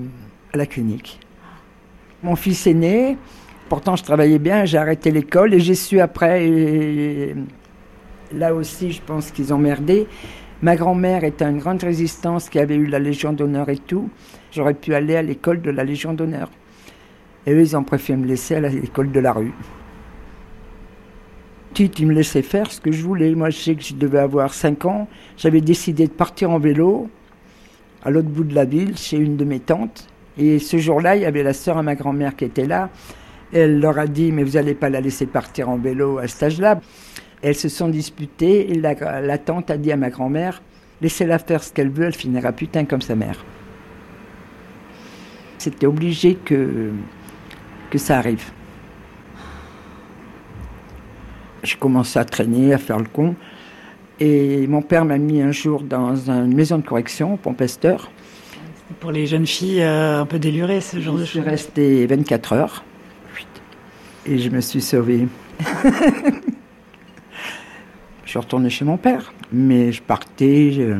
à 0.53 0.57
la 0.57 0.65
clinique. 0.65 1.19
Mon 2.23 2.35
fils 2.35 2.67
est 2.67 2.73
né. 2.73 3.17
Pourtant, 3.69 3.95
je 3.95 4.03
travaillais 4.03 4.37
bien, 4.37 4.65
j'ai 4.65 4.77
arrêté 4.77 5.09
l'école 5.09 5.53
et 5.53 5.59
j'ai 5.59 5.75
su 5.75 5.99
après. 5.99 7.35
là 8.31 8.53
aussi, 8.53 8.91
je 8.91 9.01
pense 9.01 9.31
qu'ils 9.31 9.53
ont 9.53 9.57
merdé. 9.57 10.07
Ma 10.61 10.75
grand-mère 10.75 11.23
était 11.23 11.45
une 11.45 11.57
grande 11.57 11.81
résistance 11.83 12.49
qui 12.49 12.59
avait 12.59 12.75
eu 12.75 12.85
la 12.85 12.99
Légion 12.99 13.33
d'honneur 13.33 13.69
et 13.69 13.77
tout. 13.77 14.09
J'aurais 14.51 14.73
pu 14.73 14.93
aller 14.93 15.15
à 15.15 15.21
l'école 15.21 15.61
de 15.61 15.71
la 15.71 15.83
Légion 15.83 16.13
d'honneur. 16.13 16.49
Et 17.45 17.53
eux, 17.53 17.61
ils 17.61 17.75
ont 17.75 17.83
préféré 17.83 18.17
me 18.17 18.25
laisser 18.25 18.55
à 18.55 18.59
l'école 18.61 19.11
de 19.11 19.19
la 19.19 19.33
rue. 19.33 19.53
Petite, 21.71 21.99
ils 21.99 22.07
me 22.07 22.13
laissaient 22.13 22.41
faire 22.41 22.71
ce 22.71 22.79
que 22.79 22.91
je 22.91 23.03
voulais. 23.03 23.33
Moi, 23.35 23.49
je 23.49 23.57
sais 23.57 23.75
que 23.75 23.83
je 23.83 23.95
devais 23.95 24.19
avoir 24.19 24.53
5 24.53 24.85
ans. 24.85 25.07
J'avais 25.37 25.61
décidé 25.61 26.07
de 26.07 26.13
partir 26.13 26.51
en 26.51 26.57
vélo 26.57 27.09
à 28.03 28.11
l'autre 28.11 28.29
bout 28.29 28.43
de 28.43 28.53
la 28.53 28.65
ville, 28.65 28.95
chez 28.97 29.17
une 29.17 29.35
de 29.35 29.43
mes 29.43 29.59
tantes. 29.59 30.07
Et 30.37 30.59
ce 30.59 30.77
jour-là, 30.77 31.15
il 31.15 31.23
y 31.23 31.25
avait 31.25 31.43
la 31.43 31.53
sœur 31.53 31.77
à 31.77 31.83
ma 31.83 31.95
grand-mère 31.95 32.35
qui 32.35 32.45
était 32.45 32.65
là. 32.65 32.89
Elle 33.57 33.79
leur 33.79 33.97
a 33.97 34.05
dit, 34.05 34.33
mais 34.33 34.43
vous 34.43 34.57
n'allez 34.57 34.73
pas 34.73 34.89
la 34.89 34.99
laisser 34.99 35.25
partir 35.25 35.69
en 35.69 35.77
vélo 35.77 36.17
à 36.17 36.27
cet 36.27 36.43
âge-là. 36.43 36.81
Elles 37.41 37.55
se 37.55 37.69
sont 37.69 37.87
disputées 37.87 38.69
et 38.71 38.75
la, 38.75 39.21
la 39.21 39.37
tante 39.37 39.71
a 39.71 39.77
dit 39.77 39.93
à 39.93 39.95
ma 39.95 40.09
grand-mère, 40.09 40.61
laissez-la 41.01 41.39
faire 41.39 41.63
ce 41.63 41.71
qu'elle 41.71 41.89
veut, 41.89 42.03
elle 42.07 42.13
finira 42.13 42.51
putain 42.51 42.83
comme 42.83 43.01
sa 43.01 43.15
mère. 43.15 43.45
C'était 45.57 45.87
obligé 45.87 46.35
que, 46.35 46.91
que 47.89 47.97
ça 47.97 48.17
arrive. 48.17 48.43
J'ai 51.63 51.77
commencé 51.77 52.19
à 52.19 52.25
traîner, 52.25 52.73
à 52.73 52.77
faire 52.77 52.99
le 52.99 53.05
con. 53.05 53.35
Et 54.19 54.67
mon 54.67 54.81
père 54.81 55.05
m'a 55.05 55.17
mis 55.17 55.41
un 55.41 55.53
jour 55.53 55.81
dans 55.81 56.29
une 56.29 56.53
maison 56.53 56.77
de 56.77 56.85
correction, 56.85 57.35
au 57.35 57.37
Pompesteur. 57.37 58.11
Pour 58.99 59.11
les 59.11 59.27
jeunes 59.27 59.47
filles 59.47 59.81
euh, 59.81 60.21
un 60.21 60.25
peu 60.25 60.39
délurées, 60.39 60.81
ce 60.81 60.99
genre 60.99 61.15
Je 61.15 61.21
de 61.21 61.25
suis 61.25 61.39
choses. 61.39 61.47
restée 61.47 62.05
24 62.05 62.53
heures. 62.53 62.83
Et 64.25 64.37
je 64.39 64.49
me 64.49 64.59
suis 64.61 64.81
sauvée. 64.81 65.27
je 68.25 68.29
suis 68.29 68.39
retournée 68.39 68.69
chez 68.69 68.85
mon 68.85 68.97
père. 68.97 69.33
Mais 69.51 69.91
je 69.91 70.01
partais 70.01 70.71
je- 70.71 70.99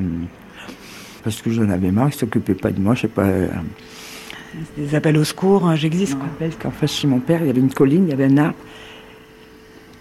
parce 1.24 1.41
que 1.41 1.50
j'en 1.50 1.70
avais 1.70 1.91
marre, 1.91 2.10
il 2.10 2.12
ne 2.13 2.20
s'occupait 2.20 2.53
pas 2.53 2.72
de 2.72 2.79
moi. 2.79 2.94
Je 2.94 3.01
sais 3.01 3.08
pas. 3.08 3.24
euh, 3.24 3.48
Des 4.77 4.94
appels 4.96 5.17
au 5.17 5.24
secours, 5.24 5.72
Je 5.72 5.82
j'existe. 5.82 6.13
me 6.13 6.20
quoi. 6.20 6.27
rappelle 6.29 6.55
qu'en 6.55 6.72
face 6.72 6.94
chez 6.94 7.08
mon 7.08 7.20
père, 7.20 7.41
il 7.41 7.48
y 7.48 7.50
avait 7.50 7.60
une 7.62 7.74
colline, 7.74 8.05
il 8.08 8.10
y 8.12 8.13
avait 8.13 8.25
un 8.25 8.38
arbre. 8.38 8.55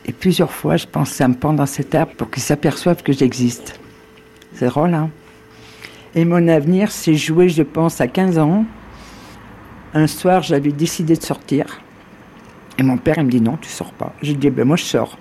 Et 0.07 0.13
plusieurs 0.13 0.53
fois, 0.53 0.77
je 0.77 0.87
pensais 0.87 1.25
à 1.25 1.29
me 1.29 1.35
pendre 1.35 1.57
dans 1.59 1.67
cet 1.67 1.95
arbre 1.95 2.13
pour 2.13 2.31
qu'ils 2.31 2.43
s'aperçoivent 2.43 3.03
que 3.03 3.13
j'existe. 3.15 3.81
C'est 4.53 4.67
drôle, 4.67 4.93
hein 4.93 5.09
Et 6.15 6.27
mon 6.27 6.47
avenir 6.47 6.93
s'est 6.93 7.15
joué, 7.15 7.49
je 7.49 7.63
pense, 7.63 8.03
à 8.03 8.07
15 8.07 8.37
ans. 8.39 8.67
Un 9.95 10.07
soir, 10.07 10.43
j'avais 10.43 10.73
décidé 10.73 11.17
de 11.17 11.23
sortir. 11.23 11.81
Et 12.79 12.83
mon 12.83 12.97
père, 12.97 13.17
il 13.19 13.25
me 13.25 13.31
dit 13.31 13.41
non, 13.41 13.57
tu 13.57 13.69
sors 13.69 13.93
pas. 13.93 14.13
J'ai 14.23 14.35
dit, 14.35 14.51
ben 14.51 14.65
moi, 14.65 14.77
je 14.77 14.85
sors. 14.85 15.19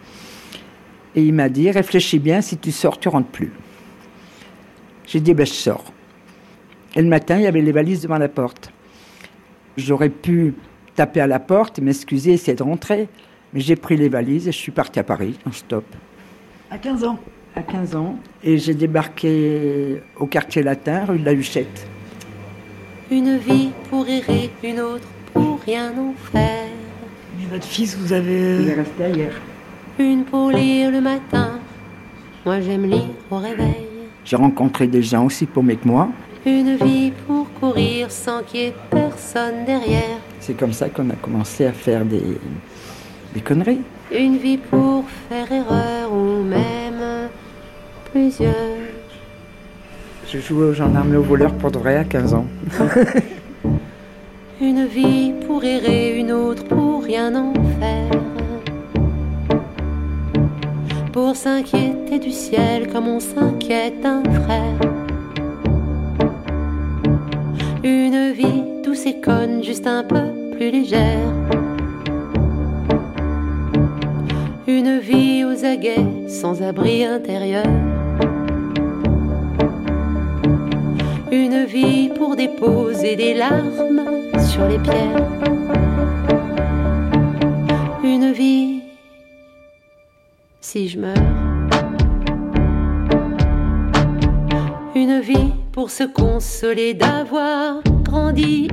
Et 1.15 1.23
il 1.23 1.33
m'a 1.33 1.49
dit, 1.49 1.69
réfléchis 1.69 2.19
bien, 2.19 2.41
si 2.41 2.57
tu 2.57 2.71
sors, 2.71 2.99
tu 2.99 3.07
rentres 3.09 3.29
plus. 3.29 3.51
J'ai 5.05 5.19
dit, 5.19 5.33
ben 5.33 5.45
je 5.45 5.53
sors. 5.53 5.83
Et 6.95 7.01
le 7.01 7.07
matin, 7.07 7.37
il 7.37 7.43
y 7.43 7.47
avait 7.47 7.61
les 7.61 7.71
valises 7.71 8.01
devant 8.01 8.17
la 8.17 8.29
porte. 8.29 8.71
J'aurais 9.77 10.09
pu 10.09 10.55
taper 10.95 11.21
à 11.21 11.27
la 11.27 11.39
porte, 11.39 11.79
m'excuser, 11.79 12.33
essayer 12.33 12.55
de 12.55 12.63
rentrer. 12.63 13.07
Mais 13.53 13.59
j'ai 13.59 13.75
pris 13.75 13.97
les 13.97 14.09
valises 14.09 14.47
et 14.47 14.51
je 14.51 14.57
suis 14.57 14.71
parti 14.71 14.99
à 14.99 15.03
Paris, 15.03 15.37
en 15.45 15.51
stop. 15.51 15.85
À 16.71 16.77
15 16.77 17.03
ans. 17.03 17.19
À 17.55 17.61
15 17.61 17.95
ans. 17.95 18.17
Et 18.43 18.57
j'ai 18.57 18.73
débarqué 18.73 20.01
au 20.17 20.25
quartier 20.25 20.63
latin, 20.63 21.05
rue 21.05 21.19
de 21.19 21.25
la 21.25 21.33
Huchette. 21.33 21.87
Une 23.11 23.37
vie 23.37 23.69
pour 23.89 24.07
errer, 24.07 24.49
une 24.63 24.79
autre 24.79 25.07
pour 25.33 25.59
rien 25.59 25.91
en 25.91 26.13
faire. 26.31 26.72
Votre 27.53 27.67
fils, 27.67 27.95
vous 27.95 28.11
avez... 28.11 28.63
Il 28.63 28.69
est 28.69 28.73
resté 28.73 29.03
ailleurs. 29.03 29.35
Une 29.99 30.23
pour 30.23 30.49
lire 30.49 30.89
le 30.89 31.01
matin, 31.01 31.59
moi 32.43 32.59
j'aime 32.59 32.89
lire 32.89 33.11
au 33.29 33.37
réveil. 33.37 33.85
J'ai 34.25 34.37
rencontré 34.37 34.87
des 34.87 35.03
gens 35.03 35.25
aussi 35.25 35.45
paumés 35.45 35.75
que 35.75 35.87
moi. 35.87 36.09
Une 36.47 36.75
vie 36.77 37.11
pour 37.27 37.47
courir 37.59 38.09
sans 38.09 38.41
qu'il 38.41 38.59
y 38.59 38.63
ait 38.63 38.73
personne 38.89 39.65
derrière. 39.67 40.17
C'est 40.39 40.57
comme 40.57 40.73
ça 40.73 40.89
qu'on 40.89 41.07
a 41.11 41.15
commencé 41.15 41.67
à 41.67 41.73
faire 41.73 42.03
des, 42.05 42.23
des 43.35 43.41
conneries. 43.41 43.81
Une 44.11 44.37
vie 44.37 44.57
pour 44.57 45.03
faire 45.29 45.51
erreur 45.51 46.11
ou 46.11 46.41
même 46.41 47.29
plusieurs. 48.11 48.55
Je 50.27 50.39
jouais 50.39 50.65
aux 50.69 50.73
gendarmes 50.73 51.13
et 51.13 51.17
aux 51.17 51.21
voleurs 51.21 51.53
pour 51.53 51.69
de 51.69 51.77
vrai 51.77 51.97
à 51.97 52.03
15 52.03 52.33
ans. 52.33 52.47
Une 54.63 54.85
vie 54.85 55.33
pour 55.45 55.61
errer, 55.65 56.17
une 56.17 56.31
autre 56.31 56.63
pour 56.63 57.03
rien 57.03 57.35
en 57.35 57.53
faire. 57.81 58.21
Pour 61.11 61.35
s'inquiéter 61.35 62.17
du 62.17 62.31
ciel 62.31 62.87
comme 62.87 63.09
on 63.09 63.19
s'inquiète 63.19 63.99
d'un 63.99 64.23
frère. 64.23 64.79
Une 67.83 68.31
vie 68.31 68.63
douce 68.85 69.05
et 69.05 69.19
conne, 69.19 69.61
juste 69.65 69.85
un 69.85 70.05
peu 70.05 70.31
plus 70.53 70.71
légère. 70.71 71.27
Une 74.65 74.97
vie 74.99 75.43
aux 75.43 75.65
aguets, 75.65 76.29
sans 76.29 76.63
abri 76.63 77.03
intérieur. 77.03 77.67
Une 81.33 81.65
vie 81.65 82.09
pour 82.15 82.37
déposer 82.37 83.17
des 83.17 83.33
larmes 83.33 84.22
sur 84.43 84.67
les 84.67 84.79
pierres. 84.79 85.27
Une 88.03 88.31
vie 88.33 88.81
si 90.61 90.87
je 90.87 90.99
meurs. 90.99 91.13
Une 94.95 95.19
vie 95.21 95.53
pour 95.71 95.89
se 95.89 96.03
consoler 96.03 96.93
d'avoir 96.93 97.81
grandi. 98.03 98.67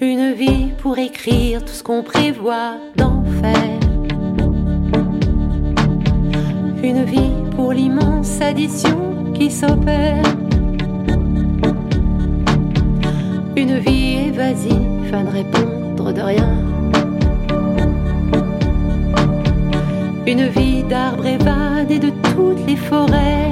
Une 0.00 0.32
vie 0.32 0.72
pour 0.78 0.98
écrire 0.98 1.64
tout 1.64 1.72
ce 1.72 1.82
qu'on 1.82 2.02
prévoit 2.02 2.76
d'en 2.96 3.24
faire. 3.40 3.80
Une 6.82 7.04
vie 7.04 7.32
pour 7.56 7.72
l'immense 7.72 8.40
addition 8.40 9.32
qui 9.34 9.50
s'opère. 9.50 10.45
Une 13.58 13.78
vie 13.78 14.28
évasive 14.28 15.14
à 15.14 15.22
ne 15.22 15.30
répondre 15.30 16.12
de 16.12 16.20
rien. 16.20 16.50
Une 20.26 20.46
vie 20.48 20.82
d'arbres 20.82 21.24
évadés 21.24 21.98
de 21.98 22.10
toutes 22.34 22.66
les 22.66 22.76
forêts. 22.76 23.50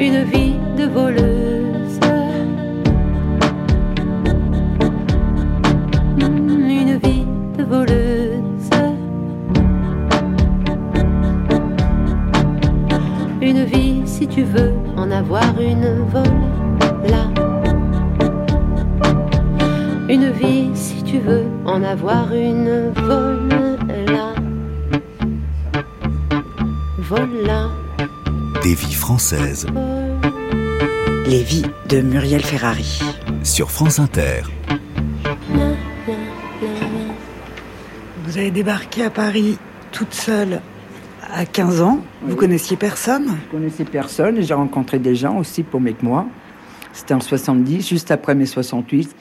Une 0.00 0.24
vie 0.24 0.56
de 0.78 0.86
voleuse. 0.86 2.00
Mm, 6.16 6.70
Une 6.70 6.96
vie 6.96 7.26
de 7.58 7.64
voleuse. 7.64 8.70
Une 13.42 13.64
vie 13.64 14.02
si 14.06 14.26
tu 14.26 14.44
veux 14.44 14.72
en 14.96 15.10
avoir 15.10 15.60
une 15.60 15.98
vol 16.08 16.43
en 21.74 21.82
avoir 21.82 22.32
une 22.32 22.92
vol 22.94 23.48
là. 24.06 24.34
Vol 26.98 27.28
là. 27.44 27.68
Des 28.62 28.74
vies 28.74 28.94
françaises 28.94 29.66
Les 31.26 31.42
vies 31.42 31.66
de 31.88 32.00
Muriel 32.00 32.42
Ferrari. 32.44 33.00
sur 33.42 33.70
France 33.72 33.98
Inter. 33.98 34.42
Vous 38.24 38.38
avez 38.38 38.50
débarqué 38.50 39.02
à 39.04 39.10
Paris 39.10 39.58
toute 39.92 40.14
seule 40.14 40.60
à 41.34 41.44
15 41.44 41.80
ans. 41.82 41.98
Vous 42.22 42.30
Oui. 42.32 42.36
connaissiez 42.36 42.76
personne? 42.76 43.36
Je 43.46 43.50
connaissais 43.50 43.84
personne 43.84 44.38
et 44.38 44.42
j'ai 44.42 44.54
rencontré 44.54 44.98
des 44.98 45.14
gens 45.16 45.36
aussi 45.38 45.62
paumés 45.64 45.94
que 45.94 46.04
moi. 46.04 46.26
C'était 46.92 47.14
en 47.14 47.20
70, 47.20 47.88
juste 47.88 48.10
après 48.12 48.34
mai 48.36 48.46
68. 48.46 49.14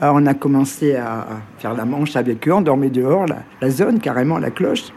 Alors 0.00 0.16
on 0.16 0.26
a 0.26 0.34
commencé 0.34 0.96
à 0.96 1.26
faire 1.58 1.74
la 1.74 1.84
manche 1.84 2.16
avec 2.16 2.46
eux, 2.48 2.52
on 2.52 2.60
dormait 2.60 2.90
dehors, 2.90 3.26
la, 3.26 3.42
la 3.60 3.70
zone 3.70 4.00
carrément, 4.00 4.38
la 4.38 4.50
cloche. 4.50 4.92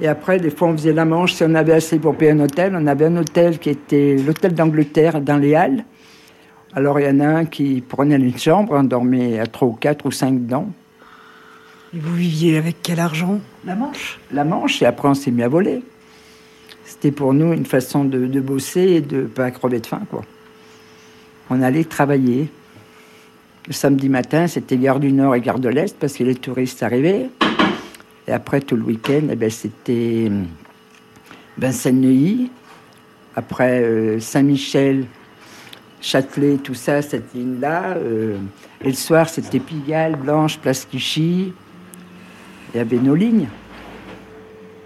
Et 0.00 0.08
après, 0.08 0.38
des 0.38 0.50
fois, 0.50 0.68
on 0.68 0.72
faisait 0.72 0.94
la 0.94 1.04
manche 1.04 1.34
si 1.34 1.44
on 1.44 1.54
avait 1.54 1.74
assez 1.74 1.98
pour 1.98 2.16
payer 2.16 2.30
un 2.30 2.40
hôtel. 2.40 2.74
On 2.74 2.86
avait 2.86 3.04
un 3.04 3.16
hôtel 3.18 3.58
qui 3.58 3.68
était 3.68 4.16
l'hôtel 4.16 4.54
d'Angleterre 4.54 5.20
dans 5.20 5.36
les 5.36 5.54
Halles. 5.54 5.84
Alors 6.72 6.98
il 6.98 7.06
y 7.06 7.10
en 7.10 7.20
a 7.20 7.26
un 7.26 7.44
qui 7.44 7.82
prenait 7.86 8.16
une 8.16 8.38
chambre, 8.38 8.72
on 8.74 8.84
dormait 8.84 9.38
à 9.38 9.46
trois 9.46 9.68
ou 9.68 9.72
quatre 9.72 10.06
ou 10.06 10.10
cinq 10.10 10.44
dedans. 10.44 10.70
Et 11.92 11.98
vous 11.98 12.14
viviez 12.14 12.56
avec 12.56 12.76
quel 12.82 13.00
argent? 13.00 13.40
La 13.66 13.74
Manche 13.74 14.20
la 14.30 14.44
manche 14.44 14.80
et 14.80 14.86
après 14.86 15.08
on 15.08 15.14
s'est 15.14 15.32
mis 15.32 15.42
à 15.42 15.48
voler. 15.48 15.82
C'était 16.84 17.10
pour 17.10 17.34
nous 17.34 17.52
une 17.52 17.66
façon 17.66 18.04
de, 18.04 18.26
de 18.26 18.40
bosser 18.40 18.82
et 18.82 19.00
de 19.00 19.22
pas 19.22 19.50
crever 19.50 19.80
de 19.80 19.86
faim, 19.86 20.02
quoi. 20.10 20.22
On 21.50 21.60
allait 21.60 21.84
travailler. 21.84 22.48
Le 23.66 23.72
samedi 23.72 24.08
matin, 24.08 24.46
c'était 24.46 24.76
gare 24.76 25.00
du 25.00 25.12
Nord 25.12 25.34
et 25.34 25.40
gare 25.40 25.58
de 25.58 25.68
l'Est 25.68 25.96
parce 25.98 26.14
que 26.14 26.24
les 26.24 26.34
touristes 26.34 26.82
arrivaient. 26.82 27.28
Et 28.26 28.32
après, 28.32 28.60
tout 28.60 28.76
le 28.76 28.82
week-end, 28.82 29.22
eh 29.30 29.36
ben, 29.36 29.50
c'était 29.50 30.26
hum, 30.28 30.46
Vincennes-Neuilly. 31.58 32.50
Après 33.36 33.80
euh, 33.82 34.18
Saint-Michel, 34.18 35.06
Châtelet, 36.00 36.56
tout 36.56 36.74
ça, 36.74 37.02
cette 37.02 37.34
ligne-là. 37.34 37.96
euh, 37.96 38.38
et 38.82 38.88
le 38.88 38.94
soir, 38.94 39.28
c'était 39.28 39.60
Pigalle, 39.60 40.16
Blanche, 40.16 40.58
Place 40.58 40.86
Clichy. 40.86 41.52
Il 42.72 42.76
y 42.76 42.80
avait 42.80 42.96
nos 42.96 43.14
lignes. 43.14 43.48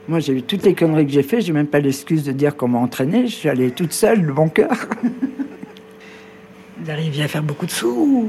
Moi, 0.08 0.18
j'ai 0.18 0.34
eu 0.34 0.42
toutes 0.42 0.64
les 0.64 0.74
conneries 0.74 1.06
que 1.06 1.12
j'ai 1.12 1.22
fait. 1.22 1.40
J'ai 1.40 1.52
même 1.52 1.68
pas 1.68 1.78
l'excuse 1.78 2.24
de 2.24 2.32
dire 2.32 2.56
qu'on 2.56 2.68
m'a 2.68 2.78
entraîné. 2.78 3.26
Je 3.28 3.34
suis 3.34 3.48
allée 3.48 3.70
toute 3.70 3.92
seule, 3.92 4.20
le 4.22 4.32
bon 4.32 4.48
cœur. 4.48 4.74
Vous 6.78 6.90
arriviez 6.90 7.24
à 7.24 7.28
faire 7.28 7.42
beaucoup 7.42 7.66
de 7.66 7.70
sous 7.70 8.28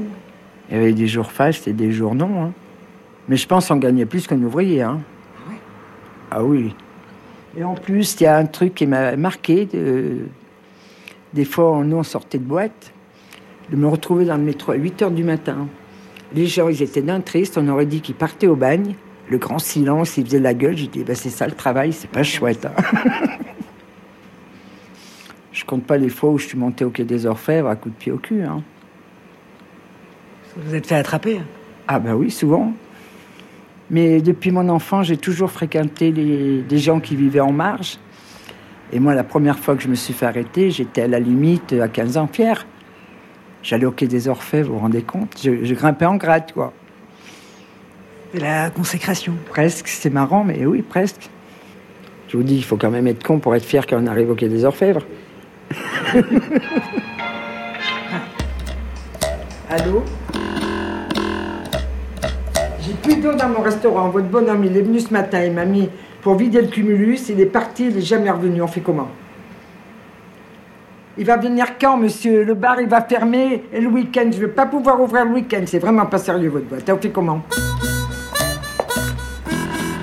Il 0.70 0.76
y 0.76 0.80
avait 0.80 0.92
des 0.92 1.06
jours 1.06 1.30
fastes 1.32 1.68
et 1.68 1.72
des 1.72 1.92
jours 1.92 2.14
non. 2.14 2.42
hein. 2.44 2.52
Mais 3.28 3.36
je 3.36 3.46
pense 3.46 3.68
qu'on 3.68 3.76
gagnait 3.76 4.06
plus 4.06 4.26
qu'un 4.26 4.40
ouvrier. 4.42 4.82
Hein. 4.82 5.00
Ah 6.30 6.42
oui. 6.44 6.74
Et 7.56 7.64
en 7.64 7.74
plus, 7.74 8.16
il 8.20 8.24
y 8.24 8.26
a 8.26 8.36
un 8.36 8.46
truc 8.46 8.74
qui 8.74 8.86
m'a 8.86 9.16
marqué. 9.16 9.66
de- 9.66 10.26
Des 11.34 11.44
fois, 11.44 11.82
nous, 11.84 11.96
on 11.96 12.02
sortait 12.02 12.38
de 12.38 12.44
boîte. 12.44 12.92
De 13.70 13.76
me 13.76 13.86
retrouver 13.88 14.24
dans 14.24 14.36
le 14.36 14.42
métro 14.44 14.72
à 14.72 14.76
8 14.76 15.02
heures 15.02 15.10
du 15.10 15.24
matin. 15.24 15.66
Les 16.34 16.46
gens, 16.46 16.68
ils 16.68 16.82
étaient 16.82 17.02
d'un 17.02 17.20
triste. 17.20 17.58
On 17.58 17.68
aurait 17.68 17.86
dit 17.86 18.00
qu'ils 18.00 18.14
partaient 18.14 18.46
au 18.46 18.56
bagne. 18.56 18.94
Le 19.28 19.38
grand 19.38 19.58
silence, 19.58 20.16
ils 20.18 20.24
faisaient 20.24 20.38
la 20.40 20.54
gueule. 20.54 20.76
J'ai 20.76 20.86
dit, 20.86 21.02
bah, 21.02 21.14
c'est 21.16 21.30
ça 21.30 21.46
le 21.46 21.52
travail, 21.54 21.92
c'est 21.92 22.10
pas 22.10 22.22
chouette. 22.22 22.66
hein. 22.66 23.10
je 25.52 25.64
compte 25.64 25.84
pas 25.84 25.96
les 25.96 26.08
fois 26.10 26.30
où 26.30 26.38
je 26.38 26.46
suis 26.46 26.58
monté 26.58 26.84
au 26.84 26.90
quai 26.90 27.04
des 27.04 27.26
Orfèvres 27.26 27.68
à 27.68 27.76
coup 27.76 27.88
de 27.88 27.94
pied 27.94 28.12
au 28.12 28.18
cul. 28.18 28.42
Hein. 28.42 28.62
Vous 30.56 30.70
vous 30.70 30.74
êtes 30.74 30.86
fait 30.86 30.94
attraper 30.94 31.40
Ah 31.86 31.98
bah 31.98 32.14
oui, 32.14 32.30
souvent. 32.30 32.72
Mais 33.90 34.20
depuis 34.20 34.50
mon 34.50 34.68
enfant, 34.68 35.02
j'ai 35.02 35.16
toujours 35.18 35.50
fréquenté 35.50 36.10
les, 36.10 36.62
des 36.62 36.78
gens 36.78 36.98
qui 36.98 37.14
vivaient 37.14 37.40
en 37.40 37.52
marge. 37.52 37.98
Et 38.92 38.98
moi, 39.00 39.14
la 39.14 39.24
première 39.24 39.58
fois 39.58 39.76
que 39.76 39.82
je 39.82 39.88
me 39.88 39.94
suis 39.94 40.14
fait 40.14 40.26
arrêter, 40.26 40.70
j'étais 40.70 41.02
à 41.02 41.08
la 41.08 41.20
limite 41.20 41.74
à 41.74 41.88
15 41.88 42.16
ans 42.16 42.26
fier. 42.26 42.66
J'allais 43.62 43.84
au 43.84 43.90
quai 43.90 44.06
des 44.06 44.28
Orfèvres, 44.28 44.68
vous 44.68 44.74
vous 44.74 44.80
rendez 44.80 45.02
compte? 45.02 45.36
Je, 45.42 45.64
je 45.64 45.74
grimpais 45.74 46.06
en 46.06 46.16
grade, 46.16 46.52
quoi. 46.52 46.72
C'est 48.32 48.40
la 48.40 48.70
consécration? 48.70 49.34
Presque, 49.50 49.88
c'est 49.88 50.10
marrant, 50.10 50.44
mais 50.44 50.64
oui, 50.64 50.82
presque. 50.82 51.28
Je 52.28 52.36
vous 52.36 52.42
dis, 52.42 52.56
il 52.56 52.64
faut 52.64 52.76
quand 52.76 52.90
même 52.90 53.06
être 53.06 53.24
con 53.24 53.38
pour 53.40 53.54
être 53.54 53.64
fier 53.64 53.86
quand 53.86 54.02
on 54.02 54.06
arrive 54.06 54.30
au 54.30 54.34
quai 54.34 54.48
des 54.48 54.64
Orfèvres. 54.64 55.02
Allô? 59.68 60.04
J'ai 62.86 62.92
plus 62.92 63.16
d'eau 63.16 63.32
dans 63.32 63.48
mon 63.48 63.62
restaurant. 63.62 64.10
Votre 64.10 64.28
bonhomme, 64.28 64.64
il 64.64 64.76
est 64.76 64.82
venu 64.82 65.00
ce 65.00 65.12
matin, 65.12 65.42
il 65.42 65.52
m'a 65.52 65.64
mis 65.64 65.88
pour 66.22 66.36
vider 66.36 66.60
le 66.60 66.68
cumulus. 66.68 67.28
Il 67.28 67.40
est 67.40 67.46
parti, 67.46 67.88
il 67.88 67.98
est 67.98 68.00
jamais 68.00 68.30
revenu. 68.30 68.62
On 68.62 68.68
fait 68.68 68.80
comment? 68.80 69.08
Il 71.18 71.24
va 71.24 71.36
venir 71.36 71.78
quand, 71.80 71.96
monsieur? 71.96 72.44
Le 72.44 72.54
bar, 72.54 72.80
il 72.80 72.88
va 72.88 73.00
fermer 73.00 73.64
et 73.72 73.80
le 73.80 73.88
week-end. 73.88 74.28
Je 74.30 74.36
ne 74.36 74.46
vais 74.46 74.52
pas 74.52 74.66
pouvoir 74.66 75.00
ouvrir 75.00 75.24
le 75.24 75.32
week-end. 75.32 75.62
C'est 75.66 75.80
vraiment 75.80 76.06
pas 76.06 76.18
sérieux, 76.18 76.48
votre 76.48 76.66
boîte. 76.66 76.88
On 76.88 76.96
fait 76.98 77.10
comment? 77.10 77.42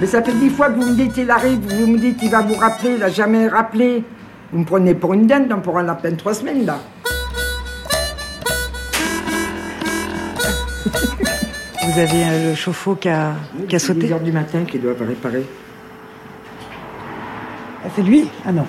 Mais 0.01 0.07
ça 0.07 0.21
fait 0.21 0.33
dix 0.33 0.49
fois 0.49 0.69
que 0.69 0.77
vous 0.81 0.87
me 0.87 0.95
dites 0.95 1.15
il 1.15 1.31
arrive, 1.31 1.59
vous 1.79 1.87
me 1.87 1.97
dites 1.97 2.21
il 2.21 2.29
va 2.29 2.41
vous 2.41 2.55
rappeler, 2.55 2.95
il 2.95 2.99
n'a 2.99 3.07
jamais 3.07 3.47
rappelé. 3.47 4.03
Vous 4.51 4.59
me 4.59 4.65
prenez 4.65 4.93
pour 4.93 5.13
une 5.13 5.25
dinde, 5.25 5.53
pour 5.63 5.77
un 5.79 5.83
lapin 5.83 6.11
de 6.11 6.17
trois 6.17 6.33
semaines, 6.33 6.65
là. 6.65 6.79
Vous 11.85 11.99
avez 11.99 12.23
euh, 12.23 12.49
le 12.49 12.55
chauffe-eau 12.55 12.95
qui 12.95 13.09
a, 13.09 13.33
qui 13.67 13.75
a 13.75 13.79
C'est 13.79 13.87
sauté 13.87 14.07
10 14.07 14.13
heures 14.13 14.19
du 14.21 14.31
matin 14.31 14.63
qu'ils 14.63 14.81
doivent 14.81 15.01
réparer. 15.05 15.45
Ah, 17.83 17.89
C'est 17.95 18.03
lui? 18.03 18.25
Ah 18.45 18.51
non. 18.51 18.65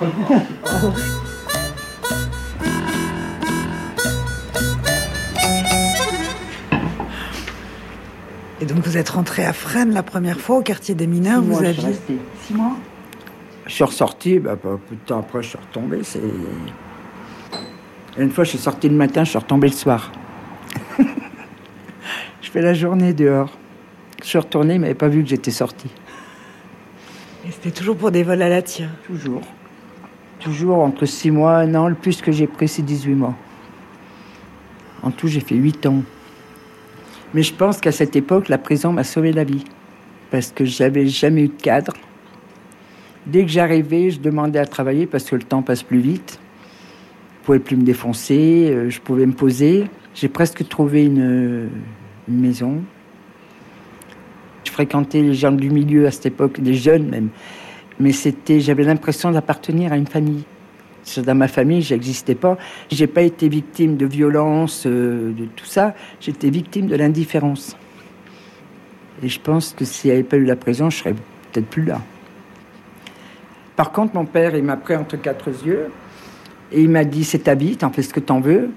Et 8.60 8.66
donc 8.66 8.78
vous 8.86 8.96
êtes 8.96 9.10
rentré 9.10 9.44
à 9.44 9.52
Fresnes 9.52 9.92
la 9.92 10.02
première 10.02 10.38
fois 10.40 10.58
au 10.58 10.62
quartier 10.62 10.94
des 10.94 11.06
mineurs, 11.06 11.42
Six 11.42 11.48
mois, 11.48 11.58
vous 11.58 11.64
suis 11.64 11.68
aviez 11.68 11.86
resté. 11.86 12.18
six 12.46 12.54
mois? 12.54 12.76
Je 13.66 13.72
suis 13.72 13.84
ressorti, 13.84 14.38
bah, 14.38 14.56
pas 14.56 14.78
peu 14.88 14.94
de 14.94 15.00
temps 15.06 15.18
après, 15.20 15.42
je 15.42 15.48
suis 15.50 15.58
retombé. 15.58 16.00
C'est... 16.02 16.20
Une 18.18 18.30
fois, 18.30 18.44
je 18.44 18.50
suis 18.50 18.58
sorti 18.58 18.88
le 18.88 18.94
matin, 18.94 19.24
je 19.24 19.30
suis 19.30 19.38
retombé 19.38 19.68
le 19.68 19.74
soir. 19.74 20.12
Je 22.44 22.50
fais 22.50 22.60
la 22.60 22.74
journée 22.74 23.14
dehors. 23.14 23.50
Je 24.22 24.28
suis 24.28 24.38
retourné, 24.38 24.74
il 24.74 24.80
m'avait 24.80 24.94
pas 24.94 25.08
vu 25.08 25.22
que 25.22 25.30
j'étais 25.30 25.50
sorti. 25.50 25.88
Et 27.46 27.50
c'était 27.50 27.70
toujours 27.70 27.96
pour 27.96 28.10
des 28.10 28.22
vols 28.22 28.42
à 28.42 28.50
la 28.50 28.60
tire. 28.60 28.90
Toujours. 29.06 29.40
Toujours 30.40 30.80
entre 30.80 31.06
6 31.06 31.30
mois, 31.30 31.56
un 31.56 31.74
an. 31.74 31.88
Le 31.88 31.94
plus 31.94 32.20
que 32.20 32.32
j'ai 32.32 32.46
pris, 32.46 32.68
c'est 32.68 32.82
18 32.82 33.14
mois. 33.14 33.34
En 35.02 35.10
tout, 35.10 35.26
j'ai 35.26 35.40
fait 35.40 35.54
8 35.54 35.86
ans. 35.86 36.02
Mais 37.32 37.42
je 37.42 37.54
pense 37.54 37.80
qu'à 37.80 37.92
cette 37.92 38.14
époque, 38.14 38.50
la 38.50 38.58
prison 38.58 38.92
m'a 38.92 39.04
sauvé 39.04 39.32
la 39.32 39.44
vie. 39.44 39.64
Parce 40.30 40.52
que 40.52 40.66
j'avais 40.66 41.06
jamais 41.06 41.44
eu 41.44 41.48
de 41.48 41.62
cadre. 41.62 41.94
Dès 43.26 43.42
que 43.44 43.50
j'arrivais, 43.50 44.10
je 44.10 44.20
demandais 44.20 44.58
à 44.58 44.66
travailler 44.66 45.06
parce 45.06 45.24
que 45.24 45.36
le 45.36 45.44
temps 45.44 45.62
passe 45.62 45.82
plus 45.82 46.00
vite. 46.00 46.38
Je 47.40 47.46
pouvais 47.46 47.58
plus 47.58 47.76
me 47.76 47.84
défoncer, 47.84 48.68
euh, 48.70 48.90
je 48.90 49.00
pouvais 49.00 49.24
me 49.24 49.32
poser. 49.32 49.86
J'ai 50.14 50.28
presque 50.28 50.68
trouvé 50.68 51.06
une, 51.06 51.68
une 52.28 52.40
maison. 52.40 52.82
Je 54.64 54.70
fréquentais 54.70 55.22
les 55.22 55.34
gens 55.34 55.52
du 55.52 55.70
milieu 55.70 56.06
à 56.06 56.10
cette 56.10 56.26
époque, 56.26 56.60
des 56.60 56.74
jeunes 56.74 57.08
même. 57.08 57.28
Mais 58.00 58.12
c'était, 58.12 58.60
j'avais 58.60 58.84
l'impression 58.84 59.30
d'appartenir 59.30 59.92
à 59.92 59.96
une 59.96 60.06
famille. 60.06 60.44
Dans 61.18 61.34
ma 61.34 61.48
famille, 61.48 61.82
j'existais 61.82 62.34
pas. 62.34 62.56
J'ai 62.90 63.06
pas 63.06 63.22
été 63.22 63.48
victime 63.48 63.96
de 63.96 64.06
violence, 64.06 64.84
euh, 64.86 65.32
de 65.32 65.44
tout 65.44 65.66
ça. 65.66 65.94
J'étais 66.18 66.48
victime 66.48 66.86
de 66.86 66.96
l'indifférence. 66.96 67.76
Et 69.22 69.28
je 69.28 69.38
pense 69.38 69.74
que 69.74 69.84
s'il 69.84 70.10
n'y 70.10 70.16
avait 70.16 70.24
pas 70.24 70.36
eu 70.36 70.44
la 70.44 70.56
prison, 70.56 70.88
je 70.88 70.98
serais 70.98 71.12
peut-être 71.12 71.66
plus 71.66 71.84
là. 71.84 72.00
Par 73.76 73.92
contre, 73.92 74.14
mon 74.14 74.24
père, 74.24 74.56
il 74.56 74.64
m'a 74.64 74.76
pris 74.76 74.96
entre 74.96 75.16
quatre 75.16 75.48
yeux 75.64 75.90
et 76.72 76.80
il 76.80 76.88
m'a 76.88 77.04
dit 77.04 77.24
c'est 77.24 77.40
ta 77.40 77.54
vie, 77.54 77.76
t'en 77.76 77.90
fais 77.90 78.02
ce 78.02 78.14
que 78.14 78.20
t'en 78.20 78.40
veux, 78.40 78.70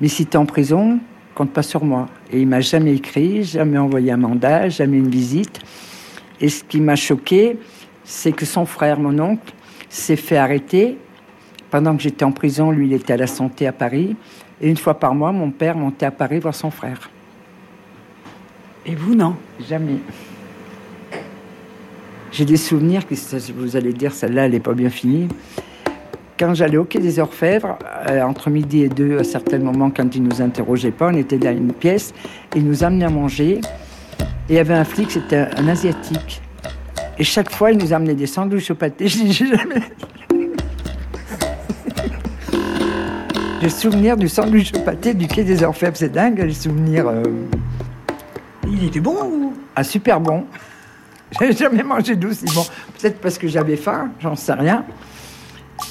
mais 0.00 0.08
si 0.08 0.26
t'es 0.26 0.36
en 0.36 0.46
prison, 0.46 0.98
compte 1.36 1.52
pas 1.52 1.62
sur 1.62 1.84
moi. 1.84 2.08
Et 2.32 2.40
il 2.40 2.48
m'a 2.48 2.60
jamais 2.60 2.94
écrit, 2.94 3.44
jamais 3.44 3.78
envoyé 3.78 4.10
un 4.10 4.16
mandat, 4.16 4.68
jamais 4.68 4.96
une 4.96 5.10
visite. 5.10 5.60
Et 6.40 6.48
ce 6.48 6.64
qui 6.64 6.80
m'a 6.80 6.96
choqué, 6.96 7.58
c'est 8.04 8.32
que 8.32 8.46
son 8.46 8.66
frère, 8.66 8.98
mon 8.98 9.18
oncle, 9.20 9.52
s'est 9.88 10.16
fait 10.16 10.38
arrêter 10.38 10.96
pendant 11.70 11.94
que 11.96 12.02
j'étais 12.02 12.24
en 12.24 12.32
prison. 12.32 12.70
Lui, 12.70 12.86
il 12.86 12.92
était 12.94 13.12
à 13.12 13.16
la 13.18 13.26
santé 13.26 13.66
à 13.66 13.72
Paris. 13.72 14.16
Et 14.60 14.68
une 14.68 14.76
fois 14.76 14.98
par 14.98 15.14
mois, 15.14 15.30
mon 15.32 15.50
père 15.50 15.76
montait 15.76 16.06
à 16.06 16.10
Paris 16.10 16.38
voir 16.40 16.54
son 16.54 16.70
frère. 16.70 17.10
Et 18.86 18.94
vous, 18.94 19.14
non? 19.14 19.36
Jamais. 19.68 19.98
J'ai 22.32 22.44
des 22.44 22.56
souvenirs, 22.56 23.06
que 23.06 23.14
vous 23.52 23.76
allez 23.76 23.92
dire, 23.92 24.12
celle-là, 24.12 24.46
elle 24.46 24.52
n'est 24.52 24.60
pas 24.60 24.74
bien 24.74 24.90
finie. 24.90 25.28
Quand 26.38 26.52
j'allais 26.52 26.76
au 26.76 26.84
Quai 26.84 26.98
des 26.98 27.18
Orfèvres, 27.18 27.78
euh, 28.10 28.20
entre 28.22 28.50
midi 28.50 28.82
et 28.82 28.88
deux, 28.90 29.18
à 29.18 29.24
certains 29.24 29.58
moments, 29.58 29.90
quand 29.90 30.14
ils 30.14 30.22
nous 30.22 30.42
interrogeaient 30.42 30.90
pas, 30.90 31.08
on 31.08 31.16
était 31.16 31.38
dans 31.38 31.56
une 31.56 31.72
pièce, 31.72 32.12
ils 32.54 32.64
nous 32.64 32.84
amenaient 32.84 33.06
à 33.06 33.10
manger. 33.10 33.60
Et 34.20 34.50
il 34.50 34.56
y 34.56 34.58
avait 34.58 34.74
un 34.74 34.84
flic, 34.84 35.10
c'était 35.10 35.36
un, 35.36 35.48
un 35.56 35.68
Asiatique. 35.68 36.42
Et 37.18 37.24
chaque 37.24 37.50
fois, 37.50 37.72
il 37.72 37.78
nous 37.78 37.94
amenait 37.94 38.14
des 38.14 38.26
sandwichs 38.26 38.70
au 38.70 38.74
pâté. 38.74 39.08
Je 39.08 39.18
j'ai 39.32 39.46
jamais... 39.46 39.82
J'ai 43.62 43.70
souvenir 43.70 44.18
du 44.18 44.28
sandwich 44.28 44.72
au 44.74 44.80
pâté 44.80 45.14
du 45.14 45.26
Quai 45.26 45.42
des 45.42 45.62
Orfèvres, 45.62 45.96
c'est 45.96 46.12
dingue, 46.12 46.38
les 46.38 46.52
souvenirs... 46.52 47.08
euh, 47.08 47.22
Il 48.70 48.84
était 48.84 49.00
bon 49.00 49.16
ou? 49.24 49.54
Ah, 49.74 49.82
super 49.82 50.20
bon. 50.20 50.44
J'avais 51.40 51.52
jamais 51.54 51.82
mangé 51.82 52.14
d'aussi 52.14 52.44
bon. 52.54 52.64
Peut-être 53.00 53.18
parce 53.20 53.38
que 53.38 53.48
j'avais 53.48 53.76
faim, 53.76 54.10
j'en 54.20 54.36
sais 54.36 54.52
rien. 54.52 54.84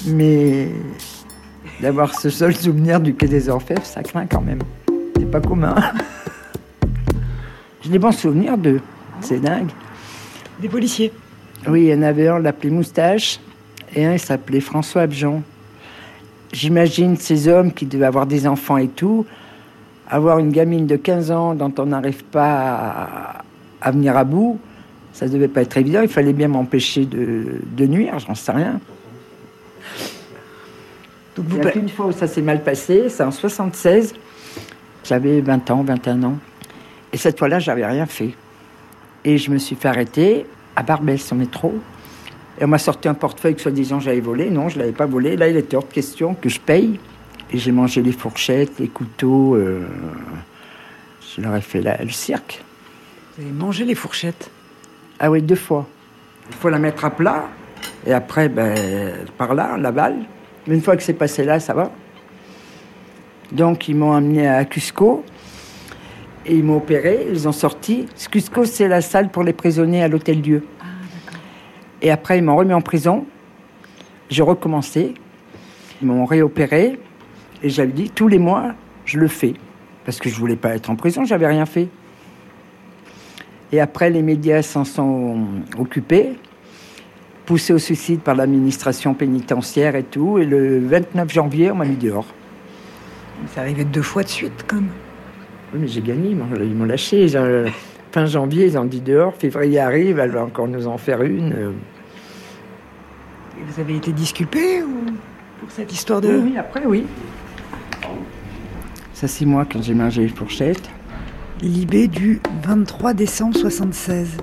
Mais 0.04 0.68
d'avoir 1.80 2.14
ce 2.14 2.30
seul 2.30 2.54
souvenir 2.54 3.00
du 3.00 3.14
Quai 3.14 3.28
des 3.28 3.48
Orfèvres, 3.48 3.84
ça 3.84 4.02
craint 4.02 4.26
quand 4.26 4.40
même. 4.40 4.60
C'est 5.16 5.30
pas 5.30 5.40
commun. 5.40 5.74
J'ai 7.82 7.90
des 7.90 7.98
bons 7.98 8.12
souvenirs 8.12 8.58
d'eux. 8.58 8.80
C'est 9.20 9.40
dingue. 9.40 9.70
Des 10.60 10.68
policiers 10.68 11.12
Oui, 11.68 11.82
il 11.82 11.88
y 11.88 11.94
en 11.94 12.02
avait 12.02 12.28
un, 12.28 12.36
on 12.36 12.38
l'appelait 12.38 12.70
Moustache, 12.70 13.40
et 13.94 14.04
un, 14.04 14.12
il 14.12 14.18
s'appelait 14.18 14.60
François 14.60 15.02
Abjon. 15.02 15.42
J'imagine 16.52 17.16
ces 17.16 17.48
hommes 17.48 17.72
qui 17.72 17.86
devaient 17.86 18.06
avoir 18.06 18.26
des 18.26 18.46
enfants 18.46 18.76
et 18.76 18.88
tout, 18.88 19.26
avoir 20.08 20.38
une 20.38 20.50
gamine 20.50 20.86
de 20.86 20.96
15 20.96 21.30
ans 21.30 21.54
dont 21.54 21.72
on 21.78 21.86
n'arrive 21.86 22.24
pas 22.24 22.54
à, 22.54 23.44
à 23.80 23.90
venir 23.90 24.16
à 24.16 24.24
bout, 24.24 24.58
ça 25.12 25.28
devait 25.28 25.48
pas 25.48 25.62
être 25.62 25.76
évident. 25.76 26.00
Il 26.02 26.08
fallait 26.08 26.32
bien 26.32 26.48
m'empêcher 26.48 27.04
de, 27.04 27.60
de 27.76 27.86
nuire, 27.86 28.18
j'en 28.18 28.34
sais 28.34 28.52
rien. 28.52 28.80
Donc 31.36 31.46
Il 31.50 31.54
n'y 31.60 31.66
a 31.66 31.70
qu'une 31.70 31.88
fois 31.88 32.06
où 32.06 32.12
ça 32.12 32.26
s'est 32.26 32.42
mal 32.42 32.62
passé, 32.62 33.08
c'est 33.08 33.22
en 33.22 33.30
76. 33.30 34.14
J'avais 35.04 35.40
20 35.40 35.70
ans, 35.70 35.82
21 35.84 36.22
ans. 36.24 36.38
Et 37.12 37.16
cette 37.18 37.38
fois-là, 37.38 37.58
j'avais 37.58 37.86
rien 37.86 38.06
fait. 38.06 38.34
Et 39.24 39.38
je 39.38 39.50
me 39.50 39.58
suis 39.58 39.76
fait 39.76 39.88
arrêter 39.88 40.46
à 40.76 40.82
Barbès, 40.82 41.30
au 41.32 41.34
métro. 41.34 41.74
Et 42.60 42.64
on 42.64 42.68
m'a 42.68 42.78
sorti 42.78 43.06
un 43.08 43.14
portefeuille 43.14 43.54
que 43.54 43.60
soi-disant 43.60 44.00
j'avais 44.00 44.20
volé. 44.20 44.50
Non, 44.50 44.68
je 44.68 44.76
ne 44.76 44.80
l'avais 44.80 44.92
pas 44.92 45.06
volé. 45.06 45.36
Là, 45.36 45.48
il 45.48 45.56
était 45.56 45.76
hors 45.76 45.86
de 45.86 45.92
question 45.92 46.34
que 46.34 46.48
je 46.48 46.58
paye. 46.60 46.98
Et 47.52 47.58
j'ai 47.58 47.70
mangé 47.70 48.02
les 48.02 48.12
fourchettes, 48.12 48.78
les 48.78 48.88
couteaux. 48.88 49.54
euh, 49.54 49.86
Je 51.36 51.42
leur 51.42 51.54
ai 51.54 51.60
fait 51.60 51.80
la- 51.82 52.02
le 52.02 52.10
cirque. 52.10 52.64
Vous 53.36 53.44
avez 53.44 53.52
mangé 53.52 53.84
les 53.84 53.94
fourchettes? 53.94 54.50
Ah 55.20 55.30
oui, 55.30 55.42
deux 55.42 55.54
fois. 55.54 55.86
Il 56.48 56.56
faut 56.56 56.70
la 56.70 56.78
mettre 56.78 57.04
à 57.04 57.10
plat. 57.10 57.44
Et 58.06 58.12
après, 58.12 58.48
ben, 58.48 58.74
par 59.36 59.54
là, 59.54 59.76
la 59.76 59.92
balle. 59.92 60.16
Une 60.68 60.80
fois 60.80 60.96
que 60.96 61.02
c'est 61.02 61.14
passé 61.14 61.44
là, 61.44 61.60
ça 61.60 61.74
va. 61.74 61.90
Donc, 63.52 63.88
ils 63.88 63.94
m'ont 63.94 64.12
amené 64.12 64.48
à 64.48 64.64
Cusco. 64.64 65.24
Et 66.44 66.54
ils 66.54 66.64
m'ont 66.64 66.76
opéré. 66.76 67.26
Ils 67.30 67.48
ont 67.48 67.52
sorti. 67.52 68.06
Cusco, 68.30 68.64
c'est 68.64 68.88
la 68.88 69.00
salle 69.00 69.30
pour 69.30 69.42
les 69.42 69.52
prisonniers 69.52 70.02
à 70.02 70.08
l'Hôtel 70.08 70.40
Dieu. 70.40 70.64
et 72.02 72.10
après, 72.10 72.38
ils 72.38 72.44
m'ont 72.44 72.56
remis 72.56 72.74
en 72.74 72.80
prison. 72.80 73.26
J'ai 74.28 74.42
recommencé. 74.42 75.14
Ils 76.02 76.08
m'ont 76.08 76.24
réopéré. 76.24 76.98
Et 77.62 77.68
j'avais 77.68 77.92
dit, 77.92 78.10
tous 78.10 78.28
les 78.28 78.38
mois, 78.38 78.74
je 79.04 79.18
le 79.18 79.28
fais. 79.28 79.54
Parce 80.04 80.18
que 80.18 80.28
je 80.28 80.36
voulais 80.36 80.56
pas 80.56 80.74
être 80.74 80.90
en 80.90 80.96
prison, 80.96 81.24
j'avais 81.24 81.46
rien 81.46 81.66
fait. 81.66 81.88
Et 83.72 83.80
après, 83.80 84.10
les 84.10 84.22
médias 84.22 84.62
s'en 84.62 84.84
sont 84.84 85.46
occupés, 85.78 86.34
poussés 87.46 87.72
au 87.72 87.78
suicide 87.78 88.20
par 88.20 88.34
l'administration 88.34 89.14
pénitentiaire 89.14 89.96
et 89.96 90.02
tout. 90.02 90.38
Et 90.38 90.44
le 90.44 90.80
29 90.86 91.32
janvier, 91.32 91.70
on 91.70 91.76
m'a 91.76 91.84
mis 91.84 91.96
dehors. 91.96 92.26
C'est 93.54 93.60
arrivé 93.60 93.84
deux 93.84 94.02
fois 94.02 94.22
de 94.22 94.28
suite, 94.28 94.64
comme. 94.66 94.88
Oui, 95.72 95.80
mais 95.82 95.88
j'ai 95.88 96.00
gagné, 96.02 96.30
ils 96.30 96.36
m'ont- 96.74 96.84
lâché. 96.84 97.26
Fin 98.12 98.26
janvier, 98.26 98.66
ils 98.66 98.78
ont 98.78 98.84
dit 98.84 99.00
dehors. 99.00 99.34
Février 99.34 99.78
arrive, 99.78 100.18
elle 100.18 100.30
va 100.30 100.44
encore 100.44 100.68
nous 100.68 100.86
en 100.86 100.96
faire 100.98 101.22
une. 101.22 101.52
Et 103.58 103.62
vous 103.72 103.80
avez 103.80 103.96
été 103.96 104.12
disculpé 104.12 104.82
ou 104.82 105.04
pour 105.60 105.70
cette 105.70 105.92
histoire 105.92 106.20
de. 106.20 106.28
Oui, 106.28 106.50
oui, 106.52 106.58
après, 106.58 106.84
oui. 106.86 107.04
Ça, 109.12 109.28
c'est 109.28 109.44
moi 109.46 109.66
quand 109.70 109.82
j'ai 109.82 109.94
mangé 109.94 110.22
les 110.22 110.28
fourchettes. 110.28 110.88
Libé 111.62 112.06
du 112.06 112.40
23 112.64 113.14
décembre 113.14 113.56
76. 113.56 114.36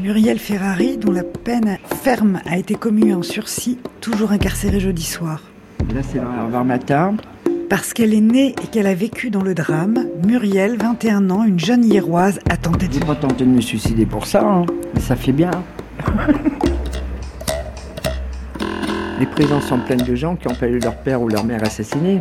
Muriel 0.00 0.38
Ferrari, 0.38 0.96
dont 0.96 1.10
la 1.10 1.24
peine 1.24 1.78
ferme 2.02 2.40
a 2.46 2.56
été 2.56 2.74
commue 2.74 3.12
en 3.14 3.22
sursis, 3.22 3.78
toujours 4.00 4.30
incarcérée 4.30 4.78
jeudi 4.78 5.02
soir. 5.02 5.42
Là, 5.92 6.02
c'est 6.02 6.18
vers 6.18 6.48
vers 6.48 6.64
matin. 6.64 7.16
Parce 7.68 7.92
qu'elle 7.92 8.14
est 8.14 8.20
née 8.20 8.54
et 8.62 8.66
qu'elle 8.68 8.86
a 8.86 8.94
vécu 8.94 9.30
dans 9.30 9.42
le 9.42 9.54
drame, 9.54 10.06
Muriel, 10.24 10.76
21 10.78 11.30
ans, 11.30 11.44
une 11.44 11.58
jeune 11.58 11.84
hiéroise, 11.84 12.38
a 12.48 12.56
tenté 12.56 12.86
de 12.86 12.92
J'ai 12.92 13.00
pas 13.00 13.16
tenté 13.16 13.44
de 13.44 13.50
me 13.50 13.60
suicider 13.60 14.06
pour 14.06 14.26
ça, 14.26 14.42
hein, 14.42 14.64
mais 14.94 15.00
ça 15.00 15.16
fait 15.16 15.32
bien. 15.32 15.50
Les 19.18 19.26
prisons 19.26 19.60
sont 19.60 19.80
pleines 19.80 20.02
de 20.02 20.14
gens 20.14 20.36
qui 20.36 20.46
ont 20.46 20.54
pas 20.54 20.68
eu 20.68 20.78
leur 20.78 20.96
père 20.96 21.20
ou 21.20 21.28
leur 21.28 21.44
mère 21.44 21.64
assassinés. 21.64 22.20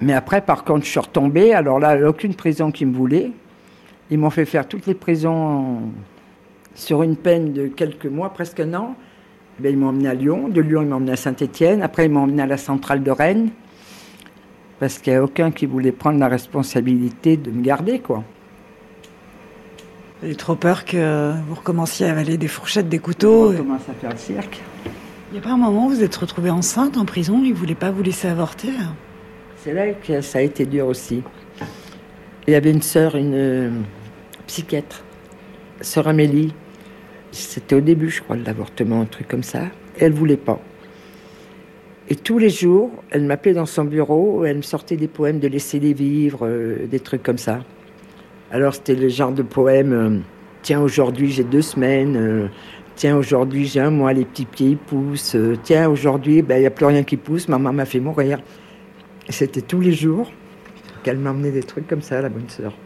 Mais 0.00 0.12
après, 0.12 0.40
par 0.40 0.62
contre, 0.62 0.84
je 0.84 0.90
suis 0.90 1.00
retombé. 1.00 1.52
Alors 1.52 1.80
là, 1.80 2.08
aucune 2.08 2.34
prison 2.34 2.70
qui 2.70 2.86
me 2.86 2.94
voulait. 2.94 3.32
Ils 4.10 4.18
m'ont 4.18 4.30
fait 4.30 4.44
faire 4.44 4.68
toutes 4.68 4.86
les 4.86 4.94
prisons 4.94 5.80
sur 6.74 7.02
une 7.02 7.16
peine 7.16 7.52
de 7.52 7.66
quelques 7.66 8.06
mois, 8.06 8.30
presque 8.30 8.60
un 8.60 8.74
an. 8.74 8.94
Ben, 9.58 9.72
ils 9.72 9.78
m'ont 9.78 9.88
emmené 9.88 10.08
à 10.08 10.14
Lyon. 10.14 10.48
De 10.48 10.60
Lyon, 10.60 10.82
ils 10.82 10.88
m'ont 10.88 10.96
emmené 10.96 11.12
à 11.12 11.16
Saint-Étienne. 11.16 11.82
Après, 11.82 12.06
ils 12.06 12.12
m'ont 12.12 12.22
emmené 12.22 12.42
à 12.42 12.46
la 12.46 12.58
centrale 12.58 13.02
de 13.02 13.10
Rennes. 13.10 13.48
Parce 14.78 14.98
qu'il 14.98 15.14
n'y 15.14 15.18
a 15.18 15.24
aucun 15.24 15.50
qui 15.50 15.64
voulait 15.64 15.92
prendre 15.92 16.20
la 16.20 16.28
responsabilité 16.28 17.36
de 17.36 17.50
me 17.50 17.62
garder, 17.62 17.98
quoi. 17.98 18.22
Avez 20.22 20.34
trop 20.34 20.54
peur 20.54 20.84
que 20.84 21.32
vous 21.48 21.54
recommenciez 21.54 22.06
à 22.06 22.10
avaler 22.10 22.36
des 22.36 22.48
fourchettes, 22.48 22.88
des 22.88 22.98
couteaux. 22.98 23.52
On 23.52 23.56
commence 23.56 23.88
à 23.88 23.94
faire 23.94 24.10
le 24.10 24.16
cirque. 24.16 24.62
Il 25.30 25.34
n'y 25.34 25.38
a 25.38 25.42
pas 25.42 25.50
un 25.50 25.56
moment 25.56 25.86
où 25.86 25.90
vous 25.90 26.02
êtes 26.02 26.16
retrouvée 26.16 26.50
enceinte 26.50 26.96
en 26.96 27.04
prison 27.04 27.40
Ils 27.42 27.50
ne 27.50 27.54
voulaient 27.54 27.74
pas 27.74 27.90
vous 27.90 28.02
laisser 28.02 28.28
avorter 28.28 28.68
C'est 29.56 29.72
là 29.72 29.92
que 29.92 30.20
ça 30.20 30.38
a 30.38 30.42
été 30.42 30.64
dur 30.64 30.86
aussi. 30.86 31.22
Il 32.48 32.52
y 32.52 32.54
avait 32.54 32.70
une 32.70 32.82
sœur, 32.82 33.16
une 33.16 33.34
euh, 33.34 33.70
psychiatre, 34.46 35.02
sœur 35.80 36.06
Amélie. 36.06 36.54
C'était 37.32 37.74
au 37.74 37.80
début, 37.80 38.08
je 38.08 38.22
crois, 38.22 38.36
de 38.36 38.44
l'avortement, 38.44 39.00
un 39.00 39.06
truc 39.06 39.26
comme 39.26 39.42
ça. 39.42 39.62
Elle 39.98 40.12
voulait 40.12 40.36
pas. 40.36 40.60
Et 42.08 42.14
tous 42.14 42.38
les 42.38 42.50
jours, 42.50 42.92
elle 43.10 43.24
m'appelait 43.24 43.52
dans 43.52 43.66
son 43.66 43.82
bureau, 43.82 44.44
elle 44.44 44.58
me 44.58 44.62
sortait 44.62 44.96
des 44.96 45.08
poèmes 45.08 45.40
de 45.40 45.48
laisser 45.48 45.80
les 45.80 45.92
vivre, 45.92 46.46
euh, 46.46 46.86
des 46.86 47.00
trucs 47.00 47.24
comme 47.24 47.38
ça. 47.38 47.64
Alors 48.52 48.74
c'était 48.74 48.94
le 48.94 49.08
genre 49.08 49.32
de 49.32 49.42
poème 49.42 49.92
euh, 49.92 50.18
Tiens, 50.62 50.80
aujourd'hui 50.80 51.32
j'ai 51.32 51.42
deux 51.42 51.62
semaines. 51.62 52.48
Tiens, 52.94 53.16
aujourd'hui 53.16 53.66
j'ai 53.66 53.80
un 53.80 53.90
mois, 53.90 54.12
les 54.12 54.24
petits 54.24 54.46
pieds 54.46 54.70
ils 54.70 54.76
poussent. 54.76 55.36
Tiens, 55.64 55.88
aujourd'hui 55.90 56.42
ben, 56.42 56.58
il 56.58 56.60
n'y 56.60 56.66
a 56.66 56.70
plus 56.70 56.86
rien 56.86 57.02
qui 57.02 57.16
pousse, 57.16 57.48
maman 57.48 57.72
m'a 57.72 57.86
fait 57.86 58.00
mourir. 58.00 58.38
C'était 59.28 59.62
tous 59.62 59.80
les 59.80 59.92
jours 59.92 60.30
qu'elle 61.06 61.18
m'emmenait 61.18 61.52
des 61.52 61.62
trucs 61.62 61.86
comme 61.86 62.02
ça, 62.02 62.20
la 62.20 62.28
bonne 62.28 62.48
sœur. 62.48 62.76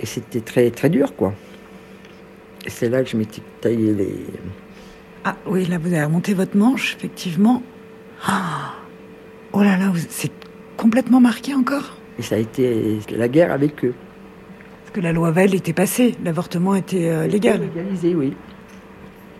Et 0.00 0.06
c'était 0.06 0.40
très, 0.40 0.70
très 0.70 0.88
dur, 0.88 1.16
quoi. 1.16 1.34
Et 2.64 2.70
c'est 2.70 2.88
là 2.88 3.02
que 3.02 3.10
je 3.10 3.16
m'étais 3.16 3.42
taillé 3.60 3.92
les. 3.92 4.14
Ah 5.24 5.34
oui, 5.44 5.64
là 5.64 5.78
vous 5.78 5.88
avez 5.88 6.04
remonté 6.04 6.34
votre 6.34 6.56
manche, 6.56 6.94
effectivement. 6.94 7.64
Ah 8.24 8.74
oh 9.52 9.60
là 9.60 9.76
là, 9.76 9.92
c'est 10.08 10.30
complètement 10.76 11.20
marqué 11.20 11.52
encore. 11.52 11.96
Et 12.16 12.22
ça 12.22 12.36
a 12.36 12.38
été 12.38 13.00
la 13.10 13.26
guerre 13.26 13.50
avec 13.50 13.84
eux. 13.84 13.94
Parce 14.84 14.92
que 14.92 15.00
la 15.00 15.12
loi 15.12 15.32
Veil 15.32 15.56
était 15.56 15.72
passée, 15.72 16.14
l'avortement 16.22 16.76
était 16.76 17.08
euh, 17.08 17.26
légal. 17.26 17.60
Légalisé, 17.60 18.14
oui. 18.14 18.34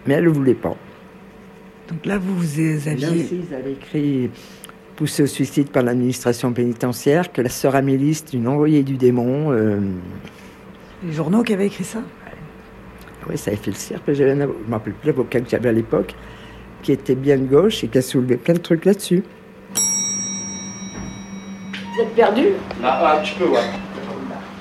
Mais 0.07 0.14
elle 0.14 0.25
ne 0.25 0.31
voulait 0.31 0.55
pas. 0.55 0.77
Donc 1.88 2.05
là 2.05 2.18
vous 2.18 2.37
vous 2.37 2.61
Et 2.61 2.75
là 2.75 2.90
aviez... 2.90 3.22
aussi, 3.22 3.42
ils 3.49 3.55
avaient 3.55 3.72
écrit 3.75 4.31
poussé 4.96 5.22
au 5.22 5.26
suicide 5.26 5.70
par 5.70 5.82
l'administration 5.82 6.52
pénitentiaire, 6.52 7.32
que 7.32 7.42
la 7.42 7.48
sœur 7.50 7.74
Amélie, 7.76 8.14
c'est 8.14 8.32
une 8.32 8.48
envoyée 8.48 8.82
du 8.82 8.96
démon. 8.96 9.52
euh, 9.52 9.78
Les 11.04 11.12
journaux 11.12 11.42
qui 11.42 11.52
avaient 11.52 11.66
écrit 11.66 11.85
ça 11.85 11.98
Oui, 13.28 13.37
ça 13.37 13.50
avait 13.50 13.61
fait 13.61 13.70
le 13.70 13.76
cirque. 13.76 14.02
J'avais 14.09 14.32
un 14.32 14.40
avo- 14.46 14.54
je 14.59 14.64
ne 14.64 14.68
me 14.68 14.72
rappelle 14.72 14.94
plus 14.94 15.09
l'avocat 15.09 15.40
que 15.40 15.50
j'avais 15.50 15.68
à 15.68 15.72
l'époque, 15.72 16.14
qui 16.82 16.92
était 16.92 17.14
bien 17.14 17.37
de 17.37 17.44
gauche 17.44 17.85
et 17.85 17.88
qui 17.88 17.98
a 17.98 18.02
soulevé 18.02 18.37
plein 18.37 18.54
de 18.54 18.61
trucs 18.61 18.85
là-dessus. 18.87 19.22
Vous 21.94 22.02
êtes 22.02 22.14
perdu 22.14 22.46
Ah, 22.82 23.00
ah, 23.18 23.20
tu 23.22 23.35
peux, 23.35 23.48
ouais. 23.48 23.61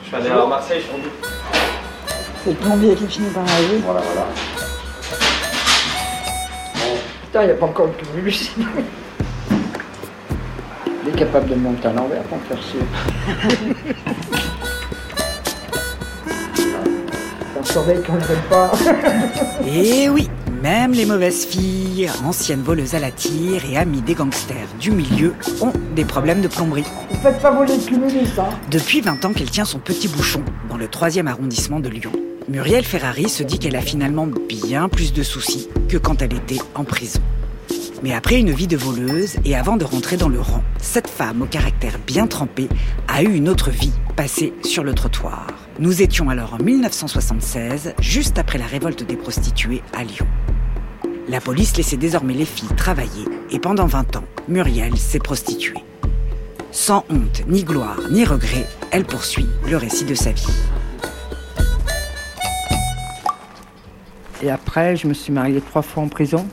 Je 0.03 0.07
suis 0.07 0.15
allé 0.17 0.29
à 0.29 0.45
Marseille, 0.45 0.81
je 0.81 0.85
suis. 0.85 1.11
C'est 2.43 2.49
le 2.51 2.55
plombier 2.57 2.93
qui 2.95 3.07
finit 3.07 3.29
par 3.29 3.43
arriver. 3.43 3.77
Voilà, 3.83 4.01
voilà. 4.01 4.27
Putain, 7.23 7.41
il 7.43 7.45
n'y 7.47 7.51
a 7.51 7.55
pas 7.55 7.65
encore 7.65 7.87
le 7.87 7.93
public. 7.93 8.51
Capable 11.17 11.49
de 11.49 11.55
monter 11.55 11.87
à 11.87 11.93
l'envers 11.93 12.23
pour 12.23 12.37
me 12.37 12.43
faire 12.43 12.61
chier. 12.61 12.81
On 17.57 17.63
surveille 17.63 18.03
qu'on 18.03 18.15
ne 18.15 18.49
pas. 18.49 18.71
Et 19.65 20.03
Eh 20.05 20.09
oui, 20.09 20.29
même 20.61 20.91
les 20.91 21.05
mauvaises 21.05 21.45
filles, 21.45 22.09
anciennes 22.25 22.63
voleuses 22.63 22.95
à 22.95 22.99
la 22.99 23.11
tire 23.11 23.63
et 23.69 23.77
amies 23.77 24.01
des 24.01 24.13
gangsters 24.13 24.67
du 24.79 24.91
milieu, 24.91 25.33
ont 25.61 25.71
des 25.95 26.03
problèmes 26.03 26.41
de 26.41 26.49
plomberie. 26.49 26.83
Vous 27.09 27.21
faites 27.21 27.39
pas 27.41 27.51
voler 27.51 27.77
le 27.77 27.83
cumulus, 27.83 28.37
hein 28.37 28.49
Depuis 28.69 28.99
20 28.99 29.23
ans 29.23 29.31
qu'elle 29.31 29.49
tient 29.49 29.63
son 29.63 29.79
petit 29.79 30.09
bouchon 30.09 30.43
dans 30.69 30.77
le 30.77 30.87
3e 30.87 31.27
arrondissement 31.27 31.79
de 31.79 31.87
Lyon. 31.87 32.11
Muriel 32.49 32.83
Ferrari 32.83 33.29
se 33.29 33.43
dit 33.43 33.57
qu'elle 33.57 33.77
a 33.77 33.81
finalement 33.81 34.27
bien 34.27 34.89
plus 34.89 35.13
de 35.13 35.23
soucis 35.23 35.69
que 35.87 35.97
quand 35.97 36.21
elle 36.21 36.33
était 36.33 36.59
en 36.75 36.83
prison. 36.83 37.21
Mais 38.03 38.13
après 38.13 38.39
une 38.39 38.51
vie 38.51 38.67
de 38.67 38.77
voleuse 38.77 39.37
et 39.45 39.55
avant 39.55 39.77
de 39.77 39.85
rentrer 39.85 40.17
dans 40.17 40.29
le 40.29 40.39
rang, 40.39 40.63
cette 40.77 41.07
femme 41.07 41.41
au 41.41 41.45
caractère 41.45 41.97
bien 42.05 42.27
trempé 42.27 42.67
a 43.07 43.23
eu 43.23 43.33
une 43.33 43.49
autre 43.49 43.71
vie 43.71 43.93
passée 44.15 44.53
sur 44.63 44.83
le 44.83 44.93
trottoir. 44.93 45.47
Nous 45.79 46.01
étions 46.01 46.29
alors 46.29 46.53
en 46.53 46.63
1976, 46.63 47.95
juste 47.99 48.37
après 48.37 48.57
la 48.57 48.65
révolte 48.65 49.03
des 49.03 49.15
prostituées 49.15 49.81
à 49.93 50.03
Lyon. 50.03 50.27
La 51.27 51.41
police 51.41 51.75
laissait 51.77 51.97
désormais 51.97 52.33
les 52.33 52.45
filles 52.45 52.75
travailler 52.75 53.25
et 53.49 53.59
pendant 53.59 53.87
20 53.87 54.17
ans, 54.17 54.25
Muriel 54.47 54.95
s'est 54.97 55.19
prostituée. 55.19 55.83
Sans 56.71 57.05
honte, 57.09 57.43
ni 57.47 57.63
gloire, 57.63 57.99
ni 58.11 58.25
regret, 58.25 58.67
elle 58.91 59.05
poursuit 59.05 59.47
le 59.67 59.77
récit 59.77 60.05
de 60.05 60.13
sa 60.13 60.31
vie. 60.31 60.45
Et 64.43 64.51
après, 64.51 64.95
je 64.95 65.07
me 65.07 65.13
suis 65.13 65.31
mariée 65.31 65.61
trois 65.61 65.81
fois 65.81 66.03
en 66.03 66.07
prison. 66.07 66.45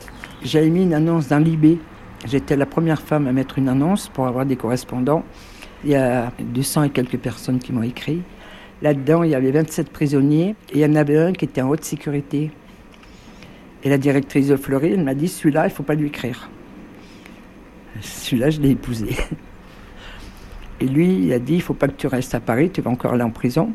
J'avais 0.43 0.69
mis 0.69 0.83
une 0.83 0.93
annonce 0.93 1.29
dans 1.29 1.39
Libé. 1.39 1.79
J'étais 2.25 2.57
la 2.57 2.65
première 2.65 3.01
femme 3.01 3.27
à 3.27 3.31
mettre 3.31 3.57
une 3.59 3.69
annonce 3.69 4.09
pour 4.09 4.27
avoir 4.27 4.45
des 4.45 4.57
correspondants. 4.57 5.23
Il 5.85 5.91
y 5.91 5.95
a 5.95 6.33
200 6.39 6.83
et 6.83 6.89
quelques 6.89 7.17
personnes 7.17 7.59
qui 7.59 7.71
m'ont 7.71 7.83
écrit. 7.83 8.21
Là-dedans, 8.81 9.23
il 9.23 9.31
y 9.31 9.35
avait 9.35 9.51
27 9.51 9.89
prisonniers 9.89 10.55
et 10.71 10.79
il 10.79 10.79
y 10.79 10.85
en 10.85 10.95
avait 10.95 11.17
un 11.17 11.31
qui 11.31 11.45
était 11.45 11.61
en 11.61 11.69
haute 11.69 11.85
sécurité. 11.85 12.51
Et 13.83 13.89
la 13.89 13.97
directrice 13.97 14.49
de 14.49 14.57
Fleury, 14.57 14.91
elle 14.91 15.03
m'a 15.03 15.13
dit 15.13 15.29
celui-là, 15.29 15.61
il 15.63 15.69
ne 15.69 15.73
faut 15.73 15.83
pas 15.83 15.95
lui 15.95 16.07
écrire. 16.07 16.49
Celui-là, 18.01 18.49
je 18.49 18.59
l'ai 18.59 18.71
épousé. 18.71 19.15
Et 20.81 20.87
lui, 20.87 21.25
il 21.25 21.31
a 21.31 21.39
dit 21.39 21.55
il 21.55 21.61
faut 21.61 21.73
pas 21.73 21.87
que 21.87 21.95
tu 21.95 22.07
restes 22.07 22.35
à 22.35 22.41
Paris, 22.41 22.69
tu 22.69 22.81
vas 22.81 22.91
encore 22.91 23.13
aller 23.13 23.23
en 23.23 23.29
prison. 23.29 23.71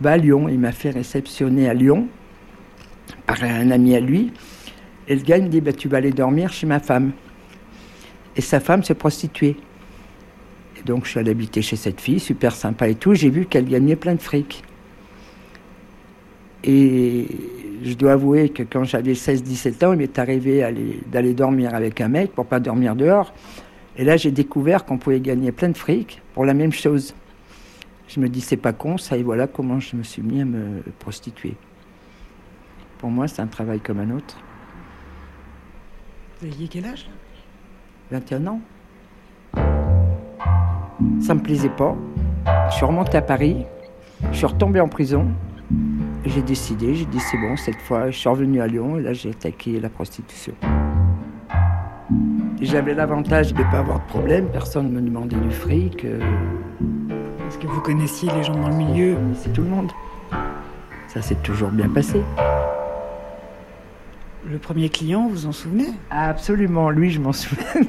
Va 0.00 0.12
à 0.12 0.16
Lyon. 0.16 0.48
Il 0.48 0.60
m'a 0.60 0.70
fait 0.70 0.90
réceptionner 0.90 1.68
à 1.68 1.74
Lyon 1.74 2.06
par 3.26 3.42
un 3.42 3.72
ami 3.72 3.96
à 3.96 4.00
lui. 4.00 4.32
Et 5.12 5.14
le 5.14 5.20
gars 5.20 5.36
il 5.36 5.44
me 5.44 5.48
dit 5.50 5.60
bah, 5.60 5.74
Tu 5.74 5.88
vas 5.88 5.98
aller 5.98 6.10
dormir 6.10 6.50
chez 6.54 6.66
ma 6.66 6.80
femme. 6.80 7.12
Et 8.34 8.40
sa 8.40 8.60
femme 8.60 8.82
s'est 8.82 8.94
prostituée. 8.94 9.56
Et 10.78 10.82
donc 10.84 11.04
je 11.04 11.10
suis 11.10 11.20
allé 11.20 11.32
habiter 11.32 11.60
chez 11.60 11.76
cette 11.76 12.00
fille, 12.00 12.18
super 12.18 12.54
sympa 12.54 12.88
et 12.88 12.94
tout. 12.94 13.12
J'ai 13.12 13.28
vu 13.28 13.44
qu'elle 13.44 13.66
gagnait 13.68 13.94
plein 13.96 14.14
de 14.14 14.22
fric. 14.22 14.62
Et 16.64 17.26
je 17.84 17.92
dois 17.92 18.12
avouer 18.12 18.48
que 18.48 18.62
quand 18.62 18.84
j'avais 18.84 19.12
16-17 19.12 19.84
ans, 19.84 19.92
il 19.92 19.98
m'est 19.98 20.18
arrivé 20.18 20.62
aller- 20.62 21.00
d'aller 21.10 21.34
dormir 21.34 21.74
avec 21.74 22.00
un 22.00 22.08
mec 22.08 22.32
pour 22.32 22.46
pas 22.46 22.58
dormir 22.58 22.96
dehors. 22.96 23.34
Et 23.98 24.04
là, 24.04 24.16
j'ai 24.16 24.30
découvert 24.30 24.86
qu'on 24.86 24.96
pouvait 24.96 25.20
gagner 25.20 25.52
plein 25.52 25.68
de 25.68 25.76
fric 25.76 26.22
pour 26.32 26.46
la 26.46 26.54
même 26.54 26.72
chose. 26.72 27.14
Je 28.08 28.18
me 28.18 28.30
dis, 28.30 28.40
c'est 28.40 28.56
pas 28.56 28.72
con, 28.72 28.96
ça, 28.96 29.18
et 29.18 29.22
voilà 29.22 29.46
comment 29.46 29.78
je 29.78 29.94
me 29.94 30.04
suis 30.04 30.22
mis 30.22 30.40
à 30.40 30.46
me 30.46 30.80
prostituer. 31.00 31.54
Pour 32.96 33.10
moi, 33.10 33.28
c'est 33.28 33.42
un 33.42 33.46
travail 33.46 33.80
comme 33.80 34.00
un 34.00 34.10
autre. 34.16 34.38
Vous 36.42 36.48
aviez 36.48 36.66
quel 36.66 36.84
âge 36.86 37.06
21 38.10 38.46
ans. 38.48 38.60
Ça 41.20 41.34
me 41.34 41.40
plaisait 41.40 41.68
pas. 41.68 41.94
Je 42.68 42.74
suis 42.74 42.84
remontée 42.84 43.16
à 43.16 43.22
Paris. 43.22 43.64
Je 44.32 44.38
suis 44.38 44.46
retombée 44.46 44.80
en 44.80 44.88
prison. 44.88 45.28
J'ai 46.24 46.42
décidé, 46.42 46.96
j'ai 46.96 47.04
dit 47.04 47.20
c'est 47.20 47.38
bon, 47.38 47.56
cette 47.56 47.80
fois, 47.80 48.10
je 48.10 48.18
suis 48.18 48.28
revenue 48.28 48.60
à 48.60 48.66
Lyon 48.66 48.98
et 48.98 49.02
là, 49.02 49.12
j'ai 49.12 49.30
attaqué 49.30 49.78
la 49.78 49.88
prostitution. 49.88 50.54
J'avais 52.60 52.94
l'avantage 52.94 53.54
de 53.54 53.58
ne 53.62 53.70
pas 53.70 53.78
avoir 53.78 54.00
de 54.00 54.06
problème, 54.06 54.48
personne 54.52 54.92
ne 54.92 55.00
me 55.00 55.00
demandait 55.00 55.36
du 55.36 55.50
fric. 55.52 56.04
euh, 56.04 56.18
Est-ce 57.46 57.58
que 57.58 57.68
vous 57.68 57.80
connaissiez 57.80 58.28
les 58.34 58.42
gens 58.42 58.54
dans 58.56 58.68
le 58.68 58.74
milieu? 58.74 59.16
C'est 59.36 59.52
tout 59.52 59.62
le 59.62 59.68
monde. 59.68 59.92
Ça 61.06 61.22
s'est 61.22 61.36
toujours 61.36 61.70
bien 61.70 61.88
passé. 61.88 62.20
Le 64.44 64.58
premier 64.58 64.88
client, 64.88 65.28
vous 65.28 65.46
en 65.46 65.52
souvenez? 65.52 65.86
Absolument, 66.10 66.90
lui, 66.90 67.10
je 67.10 67.20
m'en 67.20 67.32
souviens. 67.32 67.82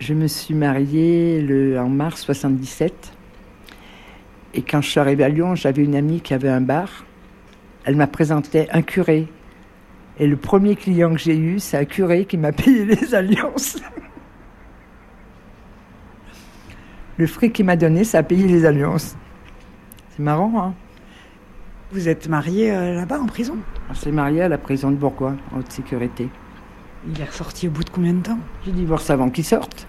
Je 0.00 0.14
me 0.14 0.26
suis 0.26 0.52
mariée 0.54 1.40
le, 1.40 1.78
en 1.78 1.88
mars 1.88 2.22
77. 2.22 3.12
Et 4.54 4.62
quand 4.62 4.80
je 4.80 4.90
suis 4.90 4.98
arrivée 4.98 5.22
à 5.22 5.28
Lyon, 5.28 5.54
j'avais 5.54 5.84
une 5.84 5.94
amie 5.94 6.20
qui 6.20 6.34
avait 6.34 6.48
un 6.48 6.60
bar. 6.60 7.04
Elle 7.84 7.94
m'a 7.94 8.08
présenté 8.08 8.68
un 8.72 8.82
curé. 8.82 9.28
Et 10.18 10.26
le 10.26 10.36
premier 10.36 10.74
client 10.74 11.12
que 11.12 11.20
j'ai 11.20 11.36
eu, 11.36 11.60
c'est 11.60 11.78
un 11.78 11.84
curé 11.84 12.24
qui 12.24 12.36
m'a 12.36 12.50
payé 12.50 12.84
les 12.84 13.14
alliances. 13.14 13.80
Le 17.16 17.26
fric 17.28 17.52
qu'il 17.52 17.66
m'a 17.66 17.76
donné, 17.76 18.02
ça 18.02 18.18
a 18.18 18.22
payé 18.24 18.48
les 18.48 18.64
alliances. 18.64 19.16
C'est 20.10 20.22
marrant, 20.22 20.52
hein? 20.60 20.74
Vous 21.92 22.08
êtes 22.08 22.26
marié 22.26 22.72
euh, 22.72 22.94
là-bas 22.94 23.20
en 23.20 23.26
prison 23.26 23.58
On 23.90 23.94
s'est 23.94 24.12
marié 24.12 24.40
à 24.40 24.48
la 24.48 24.56
prison 24.56 24.90
de 24.90 24.96
Bourgoin, 24.96 25.36
en 25.54 25.58
haute 25.58 25.70
sécurité. 25.70 26.30
Il 27.06 27.20
est 27.20 27.24
ressorti 27.24 27.68
au 27.68 27.70
bout 27.70 27.84
de 27.84 27.90
combien 27.90 28.14
de 28.14 28.22
temps 28.22 28.38
J'ai 28.64 28.72
divorcé 28.72 29.12
avant 29.12 29.28
qu'il 29.28 29.44
sorte. 29.44 29.86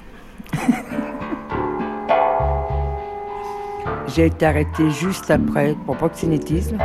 J'ai 4.13 4.25
été 4.25 4.45
arrêtée 4.45 4.89
juste 4.89 5.31
après 5.31 5.77
pour 5.85 5.95
proxénétisme. 5.95 6.77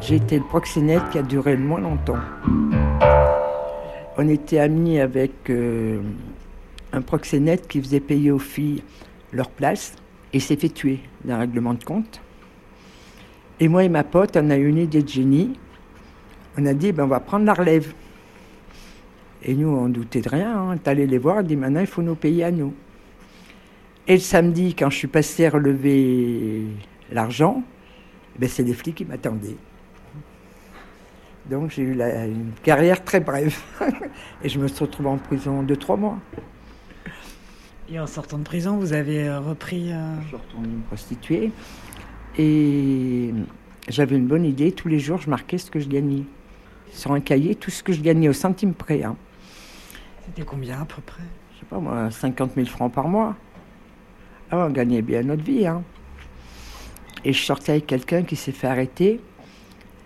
J'ai 0.00 0.16
été 0.16 0.38
le 0.38 0.44
proxénète 0.44 1.08
qui 1.10 1.18
a 1.18 1.22
duré 1.22 1.54
le 1.54 1.62
moins 1.62 1.80
longtemps. 1.80 2.18
On 4.18 4.26
était 4.26 4.58
amis 4.58 4.98
avec 4.98 5.50
euh, 5.50 6.00
un 6.92 7.00
proxénète 7.00 7.68
qui 7.68 7.80
faisait 7.80 8.00
payer 8.00 8.32
aux 8.32 8.40
filles 8.40 8.82
leur 9.32 9.50
place 9.50 9.94
et 10.32 10.40
s'est 10.40 10.56
fait 10.56 10.68
tuer 10.68 10.98
d'un 11.24 11.38
règlement 11.38 11.74
de 11.74 11.84
compte. 11.84 12.20
Et 13.62 13.68
moi 13.68 13.84
et 13.84 13.88
ma 13.88 14.02
pote, 14.02 14.36
on 14.36 14.50
a 14.50 14.56
eu 14.56 14.66
une 14.68 14.78
idée 14.78 15.04
de 15.04 15.08
génie. 15.08 15.52
On 16.58 16.66
a 16.66 16.74
dit, 16.74 16.90
ben, 16.90 17.04
on 17.04 17.06
va 17.06 17.20
prendre 17.20 17.46
la 17.46 17.54
relève. 17.54 17.94
Et 19.44 19.54
nous, 19.54 19.68
on 19.68 19.88
doutait 19.88 20.20
de 20.20 20.28
rien. 20.28 20.58
Hein. 20.58 20.66
On 20.70 20.72
est 20.72 20.88
allé 20.88 21.06
les 21.06 21.18
voir, 21.18 21.36
on 21.36 21.38
a 21.38 21.42
dit, 21.44 21.54
maintenant, 21.54 21.78
il 21.80 21.86
faut 21.86 22.02
nous 22.02 22.16
payer 22.16 22.42
à 22.42 22.50
nous. 22.50 22.74
Et 24.08 24.14
le 24.14 24.18
samedi, 24.18 24.74
quand 24.74 24.90
je 24.90 24.96
suis 24.96 25.06
passé 25.06 25.46
à 25.46 25.50
relever 25.50 26.62
l'argent, 27.12 27.62
ben, 28.36 28.48
c'est 28.48 28.64
des 28.64 28.74
flics 28.74 28.96
qui 28.96 29.04
m'attendaient. 29.04 29.54
Donc 31.48 31.70
j'ai 31.70 31.82
eu 31.82 31.94
la- 31.94 32.26
une 32.26 32.50
carrière 32.64 33.04
très 33.04 33.20
brève. 33.20 33.56
Et 34.42 34.48
je 34.48 34.58
me 34.58 34.66
suis 34.66 34.80
retrouvé 34.84 35.08
en 35.08 35.18
prison 35.18 35.62
de 35.62 35.74
trois 35.76 35.96
mois. 35.96 36.18
Et 37.88 38.00
en 38.00 38.08
sortant 38.08 38.38
de 38.38 38.42
prison, 38.44 38.76
vous 38.78 38.92
avez 38.92 39.28
euh, 39.28 39.38
repris. 39.38 39.92
euh, 39.92 40.20
Je 40.22 40.26
suis 40.28 40.36
retourné 40.36 40.66
me 40.66 40.82
prostituer. 40.82 41.52
Et 42.38 43.32
j'avais 43.88 44.16
une 44.16 44.26
bonne 44.26 44.44
idée. 44.44 44.72
Tous 44.72 44.88
les 44.88 44.98
jours, 44.98 45.18
je 45.18 45.28
marquais 45.28 45.58
ce 45.58 45.70
que 45.70 45.80
je 45.80 45.88
gagnais. 45.88 46.24
Sur 46.92 47.12
un 47.12 47.20
cahier, 47.20 47.54
tout 47.54 47.70
ce 47.70 47.82
que 47.82 47.92
je 47.92 48.00
gagnais 48.00 48.28
au 48.28 48.32
centime 48.32 48.74
près. 48.74 49.02
hein. 49.02 49.16
C'était 50.24 50.42
combien 50.42 50.80
à 50.80 50.84
peu 50.84 51.00
près? 51.02 51.22
Je 51.54 51.60
sais 51.60 51.66
pas 51.66 51.78
moi, 51.78 52.10
50 52.10 52.52
000 52.54 52.66
francs 52.66 52.92
par 52.92 53.08
mois. 53.08 53.34
Ah 54.50 54.66
on 54.66 54.70
gagnait 54.70 55.02
bien 55.02 55.22
notre 55.22 55.42
vie. 55.42 55.66
Hein. 55.66 55.82
Et 57.24 57.32
je 57.32 57.42
sortais 57.42 57.72
avec 57.72 57.86
quelqu'un 57.86 58.22
qui 58.22 58.36
s'est 58.36 58.52
fait 58.52 58.66
arrêter. 58.66 59.20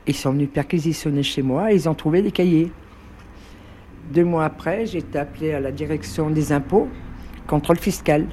Ils 0.06 0.14
sont 0.14 0.32
venus 0.32 0.48
perquisitionner 0.52 1.22
chez 1.22 1.42
moi 1.42 1.72
et 1.72 1.74
ils 1.74 1.88
ont 1.88 1.94
trouvé 1.94 2.22
des 2.22 2.30
cahiers. 2.30 2.70
Deux 4.12 4.24
mois 4.24 4.44
après, 4.44 4.86
j'ai 4.86 4.98
été 4.98 5.18
appelé 5.18 5.52
à 5.52 5.58
la 5.58 5.72
direction 5.72 6.30
des 6.30 6.52
impôts, 6.52 6.88
contrôle 7.48 7.78
fiscal. 7.78 8.26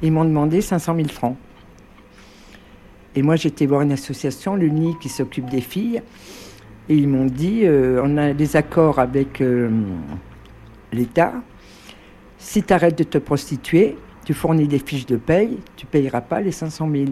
Ils 0.00 0.10
m'ont 0.12 0.24
demandé 0.24 0.62
500 0.62 0.96
000 0.96 1.08
francs. 1.08 1.36
Et 3.16 3.22
moi, 3.22 3.36
j'étais 3.36 3.66
voir 3.66 3.82
une 3.82 3.92
association, 3.92 4.56
l'UNI, 4.56 4.96
qui 5.00 5.08
s'occupe 5.08 5.48
des 5.48 5.60
filles. 5.60 6.02
Et 6.88 6.96
ils 6.96 7.08
m'ont 7.08 7.26
dit, 7.26 7.60
euh, 7.64 8.02
on 8.04 8.16
a 8.16 8.32
des 8.32 8.56
accords 8.56 8.98
avec 8.98 9.40
euh, 9.40 9.70
l'État. 10.92 11.32
Si 12.38 12.62
tu 12.62 12.72
arrêtes 12.72 12.98
de 12.98 13.04
te 13.04 13.18
prostituer, 13.18 13.96
tu 14.24 14.34
fournis 14.34 14.68
des 14.68 14.78
fiches 14.78 15.06
de 15.06 15.16
paye, 15.16 15.58
tu 15.76 15.86
payeras 15.86 16.20
pas 16.20 16.40
les 16.40 16.52
500 16.52 16.88
000. 16.90 17.04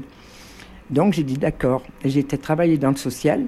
Donc 0.91 1.15
j'ai 1.15 1.23
dit 1.23 1.39
d'accord. 1.39 1.83
Et 2.05 2.11
j'ai 2.11 2.21
été 2.21 2.37
travailler 2.37 2.77
dans 2.77 2.91
le 2.91 2.97
social. 2.97 3.45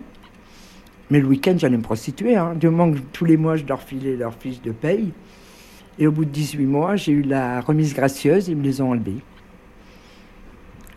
Mais 1.11 1.21
le 1.21 1.27
week-end, 1.27 1.55
j'allais 1.59 1.77
me 1.77 1.83
prostituer. 1.83 2.37
Hein. 2.37 2.55
Du 2.55 2.69
moment 2.69 2.93
que 2.93 2.99
tous 3.13 3.25
les 3.25 3.37
mois, 3.37 3.57
je 3.57 3.65
leur 3.67 3.83
filais 3.83 4.17
leurs 4.17 4.35
fiches 4.35 4.63
de 4.63 4.73
paye. 4.73 5.13
Et 5.99 6.07
au 6.07 6.13
bout 6.13 6.25
de 6.25 6.31
18 6.31 6.65
mois, 6.65 6.97
j'ai 6.97 7.13
eu 7.13 7.23
la 7.23 7.61
remise 7.61 7.95
gracieuse, 7.95 8.49
ils 8.49 8.57
me 8.57 8.63
les 8.63 8.81
ont 8.81 8.91
enlevées. 8.91 9.23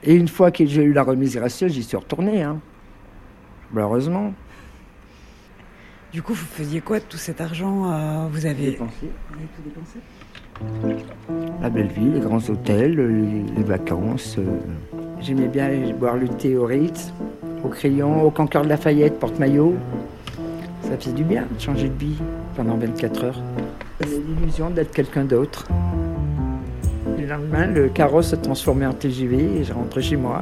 Et 0.07 0.15
une 0.15 0.29
fois 0.29 0.51
que 0.51 0.65
j'ai 0.65 0.83
eu 0.83 0.93
la 0.93 1.03
remise 1.03 1.35
gracieuse, 1.35 1.73
j'y 1.73 1.83
suis 1.83 1.97
retourné. 1.97 2.41
Hein. 2.41 2.59
Malheureusement. 3.73 4.33
Du 6.13 6.21
coup, 6.21 6.33
vous 6.33 6.45
faisiez 6.45 6.79
quoi 6.79 6.99
de 6.99 7.03
tout 7.03 7.17
cet 7.17 7.41
argent 7.41 7.91
euh, 7.91 8.27
Vous 8.31 8.45
avez. 8.45 8.71
Dépensé. 8.71 9.11
Vous 9.29 9.35
avez 9.35 9.47
tout 9.53 9.61
dépensé 9.65 9.99
La 11.61 11.69
belle 11.69 11.89
vie, 11.89 12.09
les 12.13 12.21
grands 12.21 12.39
hôtels, 12.49 12.95
les, 12.95 13.53
les 13.57 13.63
vacances. 13.63 14.37
euh. 14.39 14.45
J'aimais 15.19 15.49
bien 15.49 15.69
boire 15.99 16.15
le 16.15 16.29
thé 16.29 16.55
au 16.55 16.65
Ritz, 16.65 17.11
au 17.65 17.67
crayon, 17.67 18.23
au 18.23 18.31
Concorde 18.31 18.63
de 18.63 18.69
Lafayette, 18.69 19.19
porte-maillot. 19.19 19.75
Ça 20.83 20.97
faisait 20.97 21.11
du 21.11 21.25
bien 21.25 21.45
de 21.53 21.59
changer 21.59 21.89
de 21.89 21.97
vie 21.99 22.15
pendant 22.55 22.77
24 22.77 23.23
heures. 23.25 23.41
J'avais 23.99 24.19
l'illusion 24.19 24.69
d'être 24.69 24.93
quelqu'un 24.93 25.25
d'autre. 25.25 25.67
Le 27.27 27.33
lendemain, 27.33 27.67
le 27.67 27.89
carrosse 27.89 28.29
se 28.29 28.37
transformait 28.37 28.85
en 28.85 28.93
TGV 28.93 29.59
et 29.59 29.63
je 29.65 29.73
rentrais 29.73 30.01
chez 30.01 30.15
moi. 30.15 30.41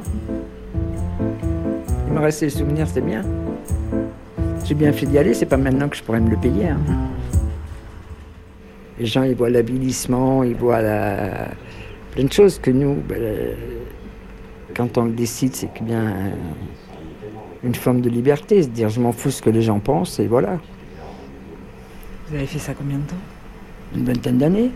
Il 2.06 2.12
me 2.12 2.20
restait 2.20 2.46
les 2.46 2.50
souvenirs, 2.50 2.86
c'était 2.86 3.00
bien. 3.00 3.22
J'ai 4.64 4.74
bien 4.74 4.92
fait 4.92 5.06
d'y 5.06 5.18
aller, 5.18 5.34
c'est 5.34 5.46
pas 5.46 5.56
maintenant 5.56 5.88
que 5.88 5.96
je 5.96 6.04
pourrais 6.04 6.20
me 6.20 6.30
le 6.30 6.36
payer. 6.36 6.68
hein. 6.68 6.78
Les 9.00 9.06
gens, 9.06 9.24
ils 9.24 9.34
voient 9.34 9.50
l'avilissement, 9.50 10.44
ils 10.44 10.54
voient 10.54 10.80
la... 10.80 11.48
plein 12.12 12.22
de 12.22 12.32
choses 12.32 12.60
que 12.60 12.70
nous, 12.70 12.94
ben, 12.94 13.18
euh, 13.20 13.54
quand 14.76 14.96
on 14.96 15.06
le 15.06 15.12
décide, 15.12 15.56
c'est 15.56 15.74
que 15.74 15.82
bien 15.82 16.06
euh, 16.06 16.30
une 17.64 17.74
forme 17.74 18.00
de 18.00 18.08
liberté, 18.10 18.62
se 18.62 18.68
dire 18.68 18.90
je 18.90 19.00
m'en 19.00 19.10
fous 19.10 19.32
ce 19.32 19.42
que 19.42 19.50
les 19.50 19.62
gens 19.62 19.80
pensent, 19.80 20.20
et 20.20 20.28
voilà. 20.28 20.60
Vous 22.28 22.36
avez 22.36 22.46
fait 22.46 22.60
ça 22.60 22.74
combien 22.74 22.98
de 22.98 23.02
temps? 23.02 23.16
Une 23.96 24.04
vingtaine 24.04 24.38
d'années. 24.38 24.70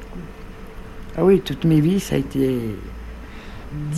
Ah 1.16 1.24
oui, 1.24 1.40
toute 1.40 1.64
mes 1.64 1.80
vies, 1.80 2.00
ça 2.00 2.14
a 2.14 2.18
été... 2.18 2.58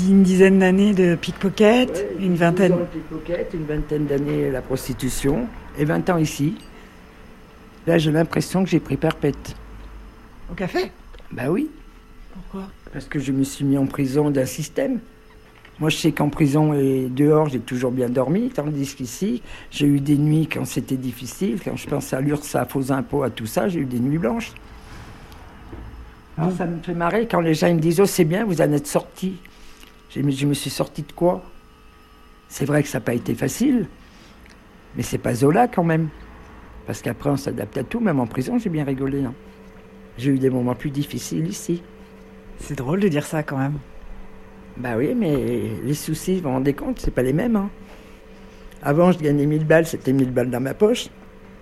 Une 0.07 0.23
dizaine 0.23 0.59
d'années 0.59 0.93
de 0.93 1.15
pickpocket, 1.15 2.07
une 2.19 2.35
vingtaine. 2.35 2.75
Pickpocket, 2.93 3.55
une 3.55 3.65
vingtaine 3.65 4.05
d'années 4.05 4.51
la 4.51 4.61
prostitution, 4.61 5.47
et 5.79 5.87
20 5.87 6.11
ans 6.11 6.19
ici. 6.19 6.57
Là, 7.87 7.97
j'ai 7.97 8.13
l'impression 8.13 8.65
que 8.65 8.69
j'ai 8.69 8.81
pris 8.81 8.99
perpète. 8.99 9.57
Au 10.51 10.55
café? 10.55 10.93
Bah 11.31 11.45
oui. 11.49 11.71
Pourquoi? 12.35 12.69
Parce 12.93 13.07
que 13.07 13.19
je 13.19 13.33
me 13.33 13.45
suis 13.45 13.65
mis 13.65 13.79
en 13.79 13.87
prison 13.87 14.31
d'un 14.31 14.45
système. 14.45 15.01
Moi, 15.81 15.89
je 15.89 15.97
sais 15.97 16.13
qu'en 16.13 16.29
prison 16.29 16.75
et 16.75 17.09
dehors, 17.09 17.49
j'ai 17.49 17.59
toujours 17.59 17.93
bien 17.93 18.11
dormi, 18.11 18.51
tandis 18.51 18.95
qu'ici, 18.95 19.43
j'ai 19.71 19.87
eu 19.87 20.01
des 20.01 20.19
nuits 20.19 20.49
quand 20.53 20.67
c'était 20.67 20.99
difficile. 20.99 21.59
Quand 21.65 21.77
je 21.77 21.89
pensais 21.89 22.15
à 22.15 22.21
l'URSSAF, 22.21 22.77
aux 22.77 22.93
impôts, 22.93 23.23
à 23.23 23.31
tout 23.31 23.47
ça, 23.47 23.69
j'ai 23.69 23.81
eu 23.81 23.87
des 23.87 24.01
nuits 24.01 24.19
blanches. 24.19 24.53
Alors, 26.43 26.57
ça 26.57 26.67
me 26.67 26.83
fait 26.83 26.95
marrer 26.95 27.27
quand 27.29 27.41
les 27.41 27.55
gens 27.55 27.69
ils 27.69 27.77
me 27.77 27.81
disent 27.81 28.01
Oh, 28.01 28.07
c'est 28.07 28.25
bien, 28.25 28.45
vous 28.45 28.61
en 28.61 28.73
êtes 28.73 28.87
sorti. 28.87 29.37
Je 30.11 30.21
me 30.21 30.55
suis 30.55 30.71
sorti 30.71 31.03
de 31.03 31.13
quoi? 31.13 31.43
C'est 32.49 32.65
vrai 32.67 32.83
que 32.83 32.89
ça 32.89 32.99
n'a 32.99 33.05
pas 33.05 33.15
été 33.15 33.35
facile, 33.35 33.87
mais 34.97 35.03
c'est 35.03 35.19
pas 35.19 35.35
Zola 35.35 35.69
quand 35.69 35.85
même. 35.85 36.09
Parce 36.87 37.01
qu'après, 37.01 37.31
on 37.31 37.37
s'adapte 37.37 37.79
à 37.79 37.85
tout, 37.85 38.01
même 38.01 38.21
en 38.21 38.27
prison, 38.27 38.59
j'ai 38.59 38.69
bien 38.69 38.85
rigolé. 38.85 39.25
hein. 39.25 39.33
J'ai 40.19 40.33
eu 40.33 40.39
des 40.39 40.51
moments 40.51 40.75
plus 40.75 40.91
difficiles 40.91 41.47
ici. 41.49 41.83
C'est 42.59 42.77
drôle 42.77 43.01
de 43.01 43.09
dire 43.09 43.25
ça 43.25 43.43
quand 43.43 43.57
même. 43.57 43.79
Bah 44.77 44.95
oui, 44.99 45.15
mais 45.15 45.63
les 45.83 45.95
soucis, 45.95 46.37
vous 46.37 46.43
vous 46.43 46.49
rendez 46.51 46.75
compte, 46.75 46.99
c'est 46.99 47.11
pas 47.11 47.23
les 47.23 47.33
mêmes. 47.33 47.57
hein. 47.57 47.71
Avant, 48.83 49.13
je 49.13 49.19
gagnais 49.19 49.47
1000 49.47 49.65
balles, 49.65 49.87
c'était 49.87 50.13
1000 50.13 50.31
balles 50.33 50.51
dans 50.51 50.61
ma 50.61 50.75
poche. 50.75 51.09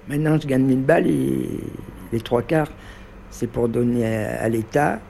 Maintenant, 0.09 0.39
je 0.41 0.47
gagne 0.49 0.65
1000 0.65 0.83
balles 0.83 1.07
et 1.07 1.49
les 2.13 2.21
trois 2.21 2.43
quarts, 2.43 2.73
c'est 3.31 3.47
pour 3.47 3.69
donner 3.69 4.05
à, 4.07 4.49
l'État. 4.49 5.01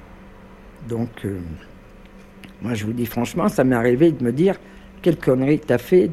Donc, 0.88 1.08
euh, 1.24 1.38
moi, 2.62 2.74
je 2.74 2.84
vous 2.84 2.92
dis 2.92 3.06
franchement, 3.06 3.48
ça 3.48 3.64
m'est 3.64 3.76
arrivé 3.76 4.12
de 4.12 4.22
me 4.22 4.32
dire 4.32 4.56
quelle 5.02 5.16
connerie 5.16 5.58
t'as 5.58 5.78
fait. 5.78 6.10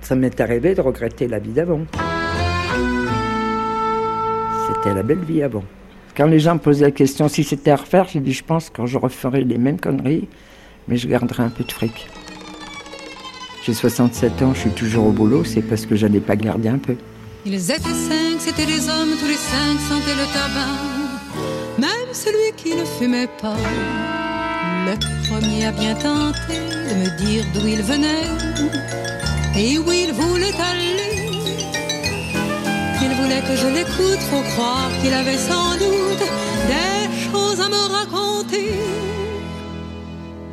Ça 0.00 0.14
m'est 0.14 0.40
arrivé 0.40 0.74
de 0.74 0.80
regretter 0.80 1.28
la 1.28 1.38
vie 1.38 1.52
d'avant. 1.52 1.82
C'était 4.68 4.94
la 4.94 5.02
belle 5.02 5.24
vie 5.24 5.42
avant. 5.42 5.64
Quand 6.16 6.26
les 6.26 6.38
gens 6.38 6.54
me 6.54 6.60
posaient 6.60 6.86
la 6.86 6.90
question 6.90 7.28
si 7.28 7.44
c'était 7.44 7.70
à 7.70 7.76
refaire, 7.76 8.08
j'ai 8.08 8.20
dit 8.20 8.32
je 8.32 8.44
pense 8.44 8.70
que 8.70 8.86
je 8.86 8.98
referais 8.98 9.42
les 9.42 9.58
mêmes 9.58 9.78
conneries, 9.78 10.28
mais 10.88 10.96
je 10.96 11.08
garderai 11.08 11.42
un 11.42 11.50
peu 11.50 11.64
de 11.64 11.72
fric. 11.72 12.08
J'ai 13.64 13.74
67 13.74 14.42
ans, 14.42 14.54
je 14.54 14.60
suis 14.60 14.70
toujours 14.70 15.06
au 15.06 15.12
boulot, 15.12 15.44
c'est 15.44 15.62
parce 15.62 15.84
que 15.84 15.94
j'allais 15.94 16.20
pas 16.20 16.36
garder 16.36 16.68
un 16.68 16.78
peu. 16.78 16.96
Ils 17.44 17.70
étaient 17.70 17.80
cinq, 17.80 18.38
c'étaient 18.38 18.66
des 18.66 18.88
hommes, 18.88 19.16
tous 19.18 19.26
les 19.26 19.34
cinq 19.34 19.78
sentaient 19.88 20.14
le 20.14 20.26
tabac. 20.32 20.99
Même 21.80 22.12
celui 22.12 22.52
qui 22.58 22.74
ne 22.74 22.84
fumait 22.84 23.30
pas. 23.40 23.56
Le 24.86 24.94
premier 25.28 25.64
a 25.66 25.72
bien 25.72 25.94
tenté 25.94 26.58
de 26.88 26.94
me 27.00 27.08
dire 27.24 27.44
d'où 27.54 27.66
il 27.66 27.82
venait 27.82 28.28
et 29.56 29.78
où 29.78 29.90
il 29.90 30.12
voulait 30.12 30.58
aller. 30.70 31.30
Il 33.02 33.12
voulait 33.18 33.42
que 33.48 33.56
je 33.56 33.68
l'écoute, 33.76 34.22
faut 34.30 34.44
croire 34.52 34.90
qu'il 35.00 35.14
avait 35.14 35.38
sans 35.38 35.72
doute 35.84 36.24
des 36.72 37.30
choses 37.30 37.60
à 37.60 37.68
me 37.68 37.82
raconter. 37.98 38.72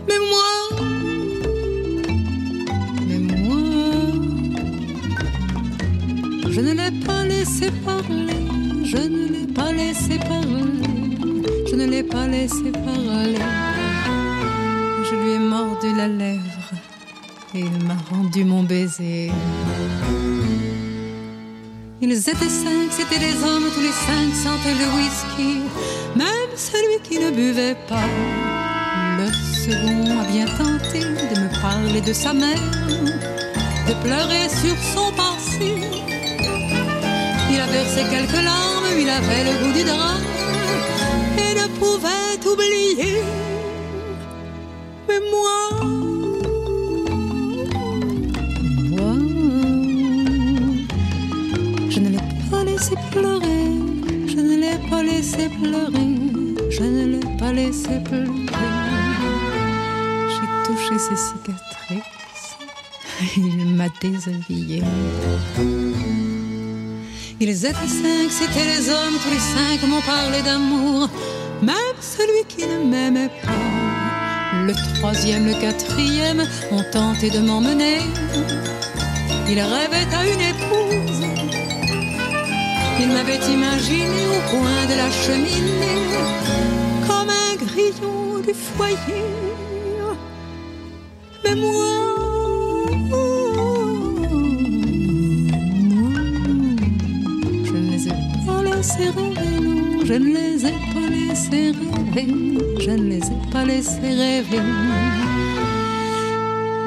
Mais 0.07 0.19
moi, 0.31 0.51
mais 3.07 3.19
moi, 3.43 3.63
je 6.49 6.61
ne 6.61 6.71
l'ai 6.71 7.05
pas 7.05 7.23
laissé 7.25 7.69
parler, 7.85 8.45
je 8.85 8.97
ne 8.97 9.27
l'ai 9.33 9.47
pas 9.53 9.71
laissé 9.73 10.17
parler, 10.19 10.86
ne 11.77 11.85
l'ai 11.85 12.03
pas 12.03 12.27
laissé 12.27 12.71
parler. 12.71 13.37
Je 15.07 15.15
lui 15.15 15.31
ai 15.33 15.39
mordu 15.39 15.93
la 15.95 16.07
lèvre 16.07 16.71
et 17.53 17.59
il 17.59 17.85
m'a 17.85 17.97
rendu 18.09 18.43
mon 18.43 18.63
baiser. 18.63 19.31
Ils 22.01 22.17
étaient 22.17 22.55
cinq, 22.63 22.87
c'étaient 22.89 23.19
des 23.19 23.37
hommes, 23.43 23.67
tous 23.75 23.81
les 23.81 23.97
cinq 24.07 24.27
sentaient 24.43 24.77
le 24.83 24.87
whisky, 24.95 25.59
même 26.15 26.51
celui 26.55 26.97
qui 27.03 27.19
ne 27.19 27.29
buvait 27.29 27.77
pas. 27.87 28.09
Le 29.19 29.27
second 29.63 30.19
a 30.21 30.23
bien 30.31 30.45
tenté 30.45 31.01
de 31.01 31.39
me 31.41 31.61
parler 31.61 32.01
de 32.01 32.13
sa 32.13 32.33
mère, 32.33 32.71
de 33.87 33.93
pleurer 34.03 34.47
sur 34.49 34.75
son 34.93 35.11
passé. 35.11 35.75
Il 37.51 37.59
a 37.59 37.67
versé 37.67 38.01
quelques 38.09 38.43
larmes, 38.43 38.97
il 38.99 39.09
avait 39.09 39.43
le 39.43 39.53
goût 39.59 39.73
du 39.73 39.83
drap 39.83 40.36
et 41.67 41.69
ne 41.69 41.75
pouvait 41.79 42.39
oublier. 42.49 43.21
Mais 45.07 45.19
moi, 45.31 45.59
moi, 48.89 49.13
je 51.89 51.99
ne 51.99 52.09
l'ai 52.09 52.23
pas 52.49 52.63
laissé 52.63 52.95
pleurer, 53.11 53.71
je 54.27 54.35
ne 54.35 54.55
l'ai 54.57 54.89
pas 54.89 55.03
laissé 55.03 55.49
pleurer, 55.49 56.15
je 56.69 56.83
ne 56.83 57.05
l'ai 57.13 57.37
pas 57.39 57.53
laissé 57.53 57.99
pleurer. 58.05 58.27
J'ai 60.29 60.47
touché 60.65 60.99
ses 60.99 61.15
cicatrices, 61.15 62.57
il 63.37 63.75
m'a 63.75 63.89
déshabillé. 64.01 64.83
Ils 67.39 67.65
étaient 67.65 67.73
cinq, 67.73 68.31
c'étaient 68.31 68.65
les 68.65 68.89
hommes, 68.89 69.17
tous 69.23 69.29
les 69.29 69.39
cinq 69.39 69.87
m'ont 69.87 70.01
parlé 70.01 70.41
d'amour, 70.41 71.07
même 71.61 71.97
celui 72.01 72.43
qui 72.47 72.65
ne 72.67 72.79
m'aimait 72.89 73.31
pas. 73.43 73.51
Le 74.65 74.73
troisième, 74.97 75.45
le 75.45 75.53
quatrième 75.53 76.43
ont 76.71 76.83
tenté 76.91 77.29
de 77.29 77.39
m'emmener. 77.39 77.99
Ils 79.49 79.61
rêvaient 79.61 80.13
à 80.13 80.25
une 80.25 80.41
épouse. 80.53 81.25
Ils 82.99 83.07
m'avaient 83.09 83.45
imaginé 83.51 84.21
au 84.35 84.41
coin 84.49 84.85
de 84.89 84.95
la 84.97 85.09
cheminée, 85.11 86.09
comme 87.07 87.29
un 87.29 87.55
grillon 87.63 88.39
du 88.45 88.53
foyer. 88.53 89.23
Mais 91.45 91.55
moi, 91.55 91.93
je 97.63 97.71
ne 97.71 97.91
les 97.91 98.07
ai 98.07 98.15
pas 98.45 98.61
laissés 98.63 99.09
rêver, 99.15 99.59
non, 99.61 100.05
je 100.05 100.13
ne 100.13 100.29
les 100.33 100.65
ai 100.65 100.75
pas 100.93 100.96
je 102.79 102.91
ne 102.91 103.09
les 103.09 103.17
ai 103.17 103.51
pas 103.51 103.63
laissés 103.63 103.99
rêver. 104.01 104.61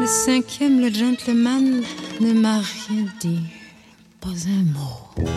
Le 0.00 0.06
cinquième, 0.06 0.80
le 0.80 0.90
gentleman, 0.92 1.82
ne 2.20 2.32
m'a 2.32 2.58
rien 2.58 3.04
dit, 3.20 3.40
pas 4.20 4.28
un 4.28 4.64
mot. 4.72 5.28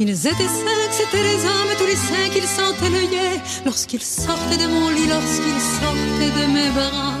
Ils 0.00 0.26
étaient 0.26 0.32
cinq, 0.32 0.90
c'étaient 0.90 1.22
les 1.22 1.44
hommes, 1.44 1.74
tous 1.78 1.86
les 1.86 1.96
cinq, 1.96 2.32
ils 2.36 2.42
sentaient 2.42 2.90
l'œillet 2.90 3.40
lorsqu'ils 3.64 4.02
sortaient 4.02 4.58
de 4.58 4.66
mon 4.66 4.88
lit, 4.90 5.06
lorsqu'ils 5.06 5.64
sortaient 5.80 6.34
de 6.40 6.46
mes 6.52 6.70
bras. 6.70 7.14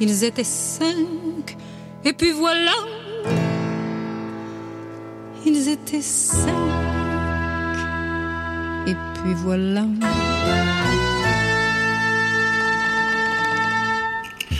Ils 0.00 0.24
étaient 0.24 0.44
cinq, 0.44 1.56
et 2.04 2.12
puis 2.12 2.32
voilà, 2.32 2.72
ils 5.44 5.68
étaient 5.68 6.02
cinq, 6.02 6.91
puis 9.22 9.34
voilà. 9.34 9.82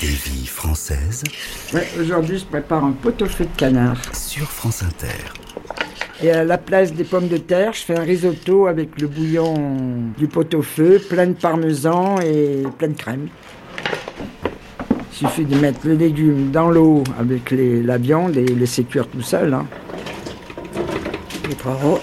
Des 0.01 0.07
vies 0.09 0.47
françaises 0.47 1.23
Ouais, 1.73 1.87
Aujourd'hui, 2.01 2.39
je 2.39 2.45
prépare 2.45 2.85
un 2.85 2.93
pot-au-feu 2.93 3.45
de 3.45 3.57
canard. 3.57 3.97
sur 4.15 4.47
France 4.51 4.83
Inter. 4.83 5.07
Et 6.23 6.31
à 6.31 6.45
la 6.45 6.59
place 6.59 6.93
des 6.93 7.05
pommes 7.05 7.29
de 7.29 7.37
terre, 7.37 7.73
je 7.73 7.81
fais 7.81 7.99
un 7.99 8.03
risotto 8.03 8.67
avec 8.67 9.01
le 9.01 9.09
bouillon 9.09 9.55
du 10.17 10.29
pot-au-feu, 10.29 11.01
plein 11.09 11.27
de 11.27 11.33
parmesan 11.33 12.17
et 12.21 12.63
plein 12.79 12.89
de 12.89 12.93
crème. 12.97 13.29
Il 15.13 15.29
suffit 15.29 15.45
de 15.45 15.57
mettre 15.57 15.81
le 15.87 15.95
légume 15.95 16.51
dans 16.51 16.71
l'eau 16.71 17.03
avec 17.19 17.51
les- 17.51 17.83
la 17.83 17.99
viande 17.99 18.37
et 18.37 18.45
laisser 18.45 18.85
cuire 18.85 19.07
tout 19.09 19.21
seul. 19.23 19.53
hein. 19.55 19.67
Les 21.49 21.55
poireaux. 21.55 22.01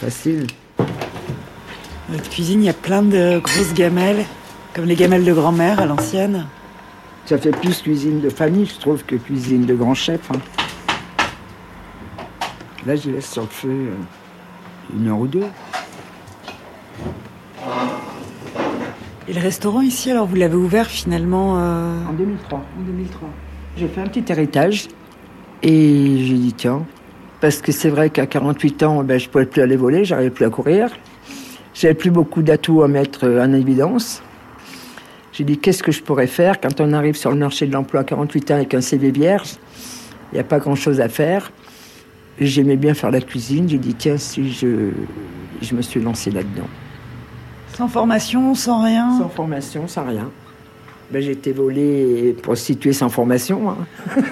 Facile. 0.00 0.46
Dans 0.78 0.84
Votre 2.14 2.30
cuisine, 2.30 2.62
il 2.62 2.66
y 2.66 2.70
a 2.70 2.74
plein 2.74 3.02
de 3.02 3.38
grosses 3.38 3.74
gamelles, 3.74 4.24
comme 4.74 4.84
les 4.86 4.94
gamelles 4.94 5.24
de 5.24 5.32
grand-mère 5.32 5.80
à 5.80 5.86
l'ancienne. 5.86 6.46
Ça 7.26 7.36
fait 7.38 7.50
plus 7.50 7.82
cuisine 7.82 8.20
de 8.20 8.30
famille, 8.30 8.66
je 8.66 8.78
trouve, 8.80 9.04
que 9.04 9.16
cuisine 9.16 9.66
de 9.66 9.74
grand 9.74 9.94
chef. 9.94 10.30
hein. 10.30 10.38
Là, 12.86 12.96
je 12.96 13.10
laisse 13.10 13.30
sur 13.30 13.42
le 13.42 13.48
feu 13.48 13.68
euh, 13.68 13.94
une 14.96 15.08
heure 15.08 15.18
ou 15.18 15.26
deux. 15.26 15.44
Et 19.26 19.34
le 19.34 19.40
restaurant 19.40 19.82
ici, 19.82 20.10
alors 20.10 20.26
vous 20.26 20.36
l'avez 20.36 20.54
ouvert 20.56 20.86
finalement 20.86 21.58
euh, 21.58 21.92
En 22.08 22.14
2003. 22.14 22.58
en 22.58 22.82
2003. 22.86 23.28
J'ai 23.76 23.88
fait 23.88 24.00
un 24.00 24.06
petit 24.06 24.24
héritage 24.32 24.88
et 25.62 26.24
j'ai 26.24 26.34
dit 26.34 26.54
tiens, 26.56 26.82
parce 27.40 27.60
que 27.60 27.72
c'est 27.72 27.90
vrai 27.90 28.10
qu'à 28.10 28.26
48 28.26 28.82
ans, 28.82 29.04
ben, 29.04 29.18
je 29.18 29.26
ne 29.26 29.30
pouvais 29.30 29.46
plus 29.46 29.62
aller 29.62 29.76
voler, 29.76 30.04
j'arrivais 30.04 30.30
plus 30.30 30.44
à 30.44 30.50
courir. 30.50 30.90
J'avais 31.74 31.94
plus 31.94 32.10
beaucoup 32.10 32.42
d'atouts 32.42 32.82
à 32.82 32.88
mettre 32.88 33.24
euh, 33.24 33.44
en 33.44 33.52
évidence. 33.52 34.22
J'ai 35.32 35.44
dit 35.44 35.58
qu'est-ce 35.58 35.82
que 35.82 35.92
je 35.92 36.02
pourrais 36.02 36.26
faire 36.26 36.60
quand 36.60 36.80
on 36.80 36.92
arrive 36.92 37.14
sur 37.16 37.30
le 37.30 37.36
marché 37.36 37.66
de 37.66 37.72
l'emploi 37.72 38.00
à 38.00 38.04
48 38.04 38.50
ans 38.50 38.54
avec 38.54 38.74
un 38.74 38.80
CV 38.80 39.12
vierge? 39.12 39.52
Il 40.32 40.34
n'y 40.34 40.40
a 40.40 40.44
pas 40.44 40.58
grand-chose 40.58 41.00
à 41.00 41.08
faire. 41.08 41.52
J'aimais 42.40 42.76
bien 42.76 42.94
faire 42.94 43.12
la 43.12 43.20
cuisine. 43.20 43.68
J'ai 43.68 43.78
dit 43.78 43.94
tiens 43.94 44.16
si 44.16 44.50
je, 44.52 44.90
je 45.62 45.74
me 45.74 45.82
suis 45.82 46.00
lancé 46.00 46.30
là-dedans. 46.32 46.66
Sans 47.74 47.86
formation, 47.86 48.54
sans 48.56 48.82
rien? 48.82 49.16
Sans 49.16 49.28
formation, 49.28 49.86
sans 49.86 50.04
rien. 50.06 50.28
Ben, 51.12 51.22
j'ai 51.22 51.32
été 51.32 51.52
volée 51.52 52.28
et 52.28 52.32
prostituée 52.32 52.92
sans 52.92 53.08
formation. 53.08 53.70
hein. 53.70 53.76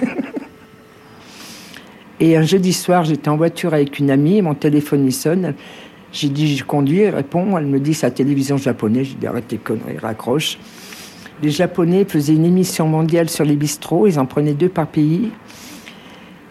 et 2.19 2.35
un 2.35 2.43
jeudi 2.43 2.73
soir, 2.73 3.03
j'étais 3.03 3.29
en 3.29 3.37
voiture 3.37 3.73
avec 3.73 3.99
une 3.99 4.09
amie, 4.09 4.41
mon 4.41 4.55
téléphone 4.55 5.05
il 5.05 5.13
sonne. 5.13 5.53
J'ai 6.11 6.29
dit, 6.29 6.55
je 6.55 6.63
conduis, 6.63 7.01
elle 7.01 7.15
répond, 7.15 7.57
elle 7.57 7.67
me 7.67 7.79
dit, 7.79 7.93
c'est 7.93 8.07
la 8.07 8.11
télévision 8.11 8.57
japonaise. 8.57 9.07
J'ai 9.07 9.15
dit, 9.15 9.27
arrête 9.27 9.47
tes 9.47 9.57
conneries, 9.57 9.97
raccroche. 9.97 10.57
Les 11.43 11.51
Japonais 11.51 12.05
faisaient 12.07 12.33
une 12.33 12.45
émission 12.45 12.87
mondiale 12.87 13.29
sur 13.29 13.45
les 13.45 13.55
bistrots, 13.55 14.07
ils 14.07 14.19
en 14.19 14.25
prenaient 14.25 14.55
deux 14.55 14.69
par 14.69 14.87
pays. 14.87 15.29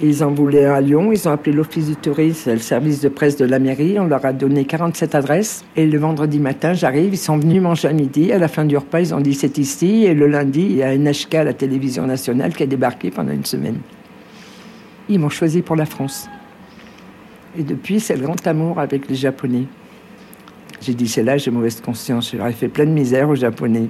Ils 0.00 0.22
en 0.22 0.30
voulaient 0.30 0.66
un 0.66 0.74
à 0.74 0.80
Lyon, 0.80 1.10
ils 1.10 1.26
ont 1.26 1.32
appelé 1.32 1.56
l'office 1.56 1.88
du 1.88 1.96
tourisme, 1.96 2.52
le 2.52 2.58
service 2.58 3.00
de 3.00 3.08
presse 3.08 3.36
de 3.36 3.46
la 3.46 3.58
mairie, 3.58 3.98
on 3.98 4.04
leur 4.04 4.24
a 4.24 4.32
donné 4.32 4.64
47 4.64 5.16
adresses. 5.16 5.64
Et 5.74 5.86
le 5.86 5.98
vendredi 5.98 6.38
matin, 6.38 6.74
j'arrive, 6.74 7.14
ils 7.14 7.18
sont 7.18 7.38
venus 7.38 7.60
manger 7.60 7.88
à 7.88 7.92
midi. 7.92 8.30
À 8.30 8.38
la 8.38 8.46
fin 8.46 8.64
du 8.64 8.76
repas, 8.76 9.00
ils 9.00 9.14
ont 9.14 9.20
dit 9.20 9.34
c'est 9.34 9.58
ici. 9.58 10.04
Et 10.04 10.14
le 10.14 10.28
lundi, 10.28 10.60
il 10.60 10.76
y 10.76 10.82
a 10.84 10.96
NHK, 10.96 11.32
la 11.32 11.54
télévision 11.54 12.06
nationale, 12.06 12.54
qui 12.54 12.62
a 12.62 12.66
débarqué 12.66 13.10
pendant 13.10 13.32
une 13.32 13.46
semaine. 13.46 13.78
Ils 15.08 15.18
m'ont 15.18 15.28
choisi 15.28 15.62
pour 15.62 15.76
la 15.76 15.86
France. 15.86 16.28
Et 17.58 17.62
depuis, 17.62 18.00
c'est 18.00 18.16
le 18.16 18.22
grand 18.22 18.46
amour 18.46 18.80
avec 18.80 19.08
les 19.08 19.14
Japonais. 19.14 19.64
J'ai 20.80 20.94
dit, 20.94 21.08
c'est 21.08 21.22
là, 21.22 21.38
j'ai 21.38 21.50
mauvaise 21.50 21.80
conscience. 21.80 22.30
Je 22.32 22.36
leur 22.36 22.48
ai 22.48 22.52
fait 22.52 22.68
plein 22.68 22.84
de 22.84 22.90
misère 22.90 23.28
aux 23.28 23.34
Japonais. 23.34 23.88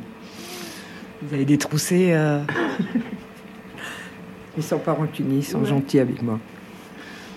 Vous 1.23 1.35
avez 1.35 1.45
détroussé. 1.45 2.13
euh, 2.13 2.43
Ils 4.57 4.63
sont 4.63 4.79
pas 4.79 4.93
rancuniers, 4.93 5.39
ils 5.39 5.45
sont 5.45 5.65
gentils 5.65 5.99
avec 5.99 6.23
moi. 6.23 6.39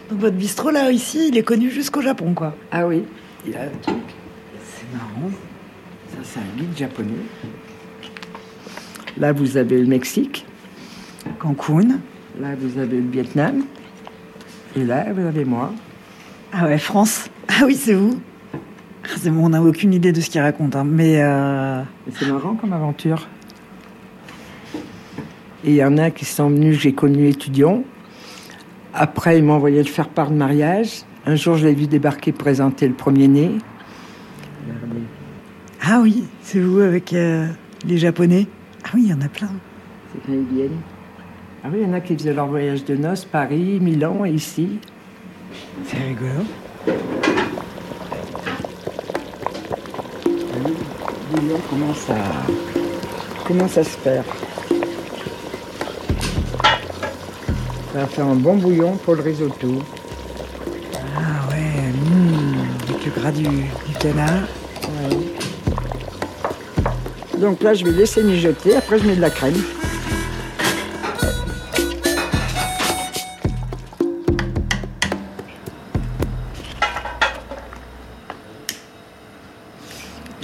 Donc 0.09 0.19
votre 0.19 0.35
bistrot 0.35 0.71
là, 0.71 0.91
ici, 0.91 1.29
il 1.29 1.37
est 1.37 1.43
connu 1.43 1.69
jusqu'au 1.69 2.01
Japon, 2.01 2.33
quoi. 2.33 2.55
Ah 2.71 2.87
oui, 2.87 3.03
il 3.45 3.55
a 3.55 3.63
un 3.63 3.67
truc. 3.81 3.95
C'est 4.63 4.91
marrant. 4.97 5.29
Ça, 6.11 6.17
c'est 6.23 6.39
un 6.39 6.57
guide 6.57 6.77
japonais. 6.77 7.09
Là, 9.17 9.33
vous 9.33 9.57
avez 9.57 9.79
le 9.79 9.85
Mexique. 9.87 10.45
Cancun. 11.39 11.99
Là, 12.37 12.49
vous 12.59 12.77
avez 12.77 12.97
le 12.97 13.09
Vietnam. 13.09 13.63
Et 14.75 14.83
là, 14.83 15.05
vous 15.13 15.25
avez 15.25 15.45
moi. 15.45 15.73
Ah 16.53 16.65
ouais, 16.65 16.77
France. 16.77 17.29
Ah 17.47 17.65
oui, 17.65 17.75
c'est 17.75 17.93
vous. 17.93 18.19
Ah, 19.03 19.07
c'est 19.17 19.29
bon, 19.29 19.45
on 19.45 19.49
n'a 19.49 19.61
aucune 19.61 19.93
idée 19.93 20.11
de 20.11 20.21
ce 20.21 20.29
qu'il 20.29 20.41
raconte, 20.41 20.75
hein. 20.75 20.83
mais 20.85 21.21
euh, 21.21 21.81
Et 22.07 22.11
C'est 22.11 22.27
marrant 22.27 22.55
comme 22.55 22.73
aventure. 22.73 23.27
Et 25.63 25.71
il 25.71 25.75
y 25.75 25.83
en 25.83 25.97
a 25.97 26.11
qui 26.11 26.25
sont 26.25 26.49
venus, 26.49 26.79
j'ai 26.79 26.93
connus 26.93 27.27
étudiants. 27.27 27.83
Après, 28.93 29.37
ils 29.37 29.43
m'ont 29.43 29.53
envoyé 29.53 29.77
le 29.79 29.89
faire 29.89 30.09
part 30.09 30.31
de 30.31 30.35
mariage. 30.35 31.01
Un 31.25 31.35
jour, 31.35 31.57
je 31.57 31.67
l'ai 31.67 31.73
vu 31.73 31.87
débarquer 31.87 32.31
présenter 32.31 32.87
le 32.87 32.93
premier-né. 32.93 33.57
Ah 35.81 35.99
oui, 36.01 36.23
c'est 36.41 36.59
vous 36.59 36.79
avec 36.79 37.13
euh, 37.13 37.47
les 37.85 37.97
Japonais. 37.97 38.47
Ah 38.83 38.89
oui, 38.93 39.03
il 39.05 39.09
y 39.09 39.13
en 39.13 39.21
a 39.21 39.27
plein. 39.27 39.49
C'est 40.13 40.25
quand 40.25 40.33
ils 40.33 40.55
viennent. 40.55 40.77
Ah 41.61 41.67
oui, 41.71 41.79
il 41.81 41.87
y 41.87 41.89
en 41.89 41.93
a 41.93 41.99
qui 41.99 42.15
faisaient 42.15 42.33
leur 42.33 42.47
voyage 42.47 42.85
de 42.85 42.95
noces, 42.95 43.25
Paris, 43.25 43.79
Milan 43.81 44.23
et 44.25 44.31
ici. 44.31 44.79
C'est 45.85 45.97
rigolo. 45.97 46.45
Le 50.55 51.33
bouillon 51.37 51.57
commence 51.69 52.09
à, 52.09 53.45
commence 53.45 53.77
à 53.77 53.83
se 53.83 53.97
faire. 53.97 54.23
Ça 57.91 57.99
va 57.99 58.05
faire 58.05 58.25
un 58.25 58.35
bon 58.35 58.55
bouillon 58.55 58.95
pour 58.95 59.15
le 59.15 59.21
risotto. 59.21 59.83
Ah 61.17 61.49
ouais, 61.49 61.91
hmm, 61.91 62.89
avec 62.89 63.05
le 63.05 63.11
gras 63.19 63.31
du, 63.31 63.43
du 63.43 63.97
canard. 63.99 64.47
Donc 67.37 67.61
là, 67.63 67.73
je 67.73 67.83
vais 67.83 67.91
laisser 67.91 68.23
mijoter. 68.23 68.77
Après, 68.77 68.97
je 68.99 69.05
mets 69.05 69.15
de 69.15 69.21
la 69.21 69.29
crème. 69.29 69.55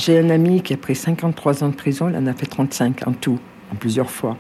J'ai 0.06 0.20
un 0.20 0.30
ami 0.30 0.62
qui 0.62 0.72
a 0.72 0.78
pris 0.78 0.94
53 0.94 1.64
ans 1.64 1.70
de 1.70 1.74
prison, 1.74 2.08
il 2.08 2.16
en 2.16 2.28
a 2.28 2.34
fait 2.34 2.46
35 2.46 3.08
en 3.08 3.14
tout, 3.14 3.40
en 3.74 3.76
plusieurs 3.76 4.12
fois. 4.12 4.38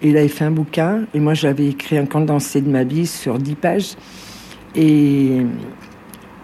Et 0.00 0.10
il 0.10 0.16
avait 0.16 0.28
fait 0.28 0.44
un 0.44 0.52
bouquin, 0.52 1.06
et 1.12 1.18
moi 1.18 1.34
j'avais 1.34 1.66
écrit 1.66 1.98
un 1.98 2.06
condensé 2.06 2.60
de 2.60 2.70
ma 2.70 2.84
vie 2.84 3.08
sur 3.08 3.40
10 3.40 3.56
pages. 3.56 3.96
Et 4.76 5.40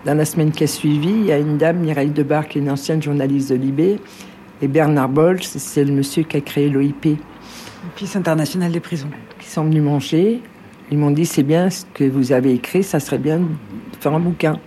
dans 0.05 0.14
la 0.14 0.24
semaine 0.24 0.51
qui 0.51 0.64
a 0.64 0.66
suivi, 0.66 1.11
il 1.11 1.26
y 1.26 1.30
a 1.30 1.38
une 1.38 1.59
dame, 1.59 1.78
Mireille 1.78 2.11
Debar, 2.11 2.48
qui 2.48 2.59
est 2.59 2.61
une 2.61 2.72
ancienne 2.72 3.01
journaliste 3.01 3.51
de 3.51 3.55
Libé, 3.55 4.01
et 4.61 4.66
Bernard 4.66 5.11
Bolch, 5.11 5.44
c'est 5.44 5.84
le 5.84 5.92
monsieur 5.92 6.24
qui 6.24 6.36
a 6.36 6.40
créé 6.40 6.68
l'OIP. 6.68 7.05
L'Office 7.84 8.16
international 8.16 8.72
des 8.72 8.80
prisons. 8.80 9.11
Qui 9.38 9.48
sont 9.48 9.62
venus 9.62 9.84
manger. 9.84 10.42
Ils 10.90 10.98
m'ont 10.98 11.12
dit 11.12 11.24
c'est 11.24 11.44
bien 11.44 11.70
ce 11.70 11.84
que 11.94 12.03
vous 12.03 12.32
avez 12.32 12.55
écrit, 12.55 12.82
ça 12.82 12.98
serait 12.98 13.18
bien 13.18 13.38
de 13.38 13.46
faire 14.01 14.12
un 14.12 14.18
bouquin. 14.18 14.59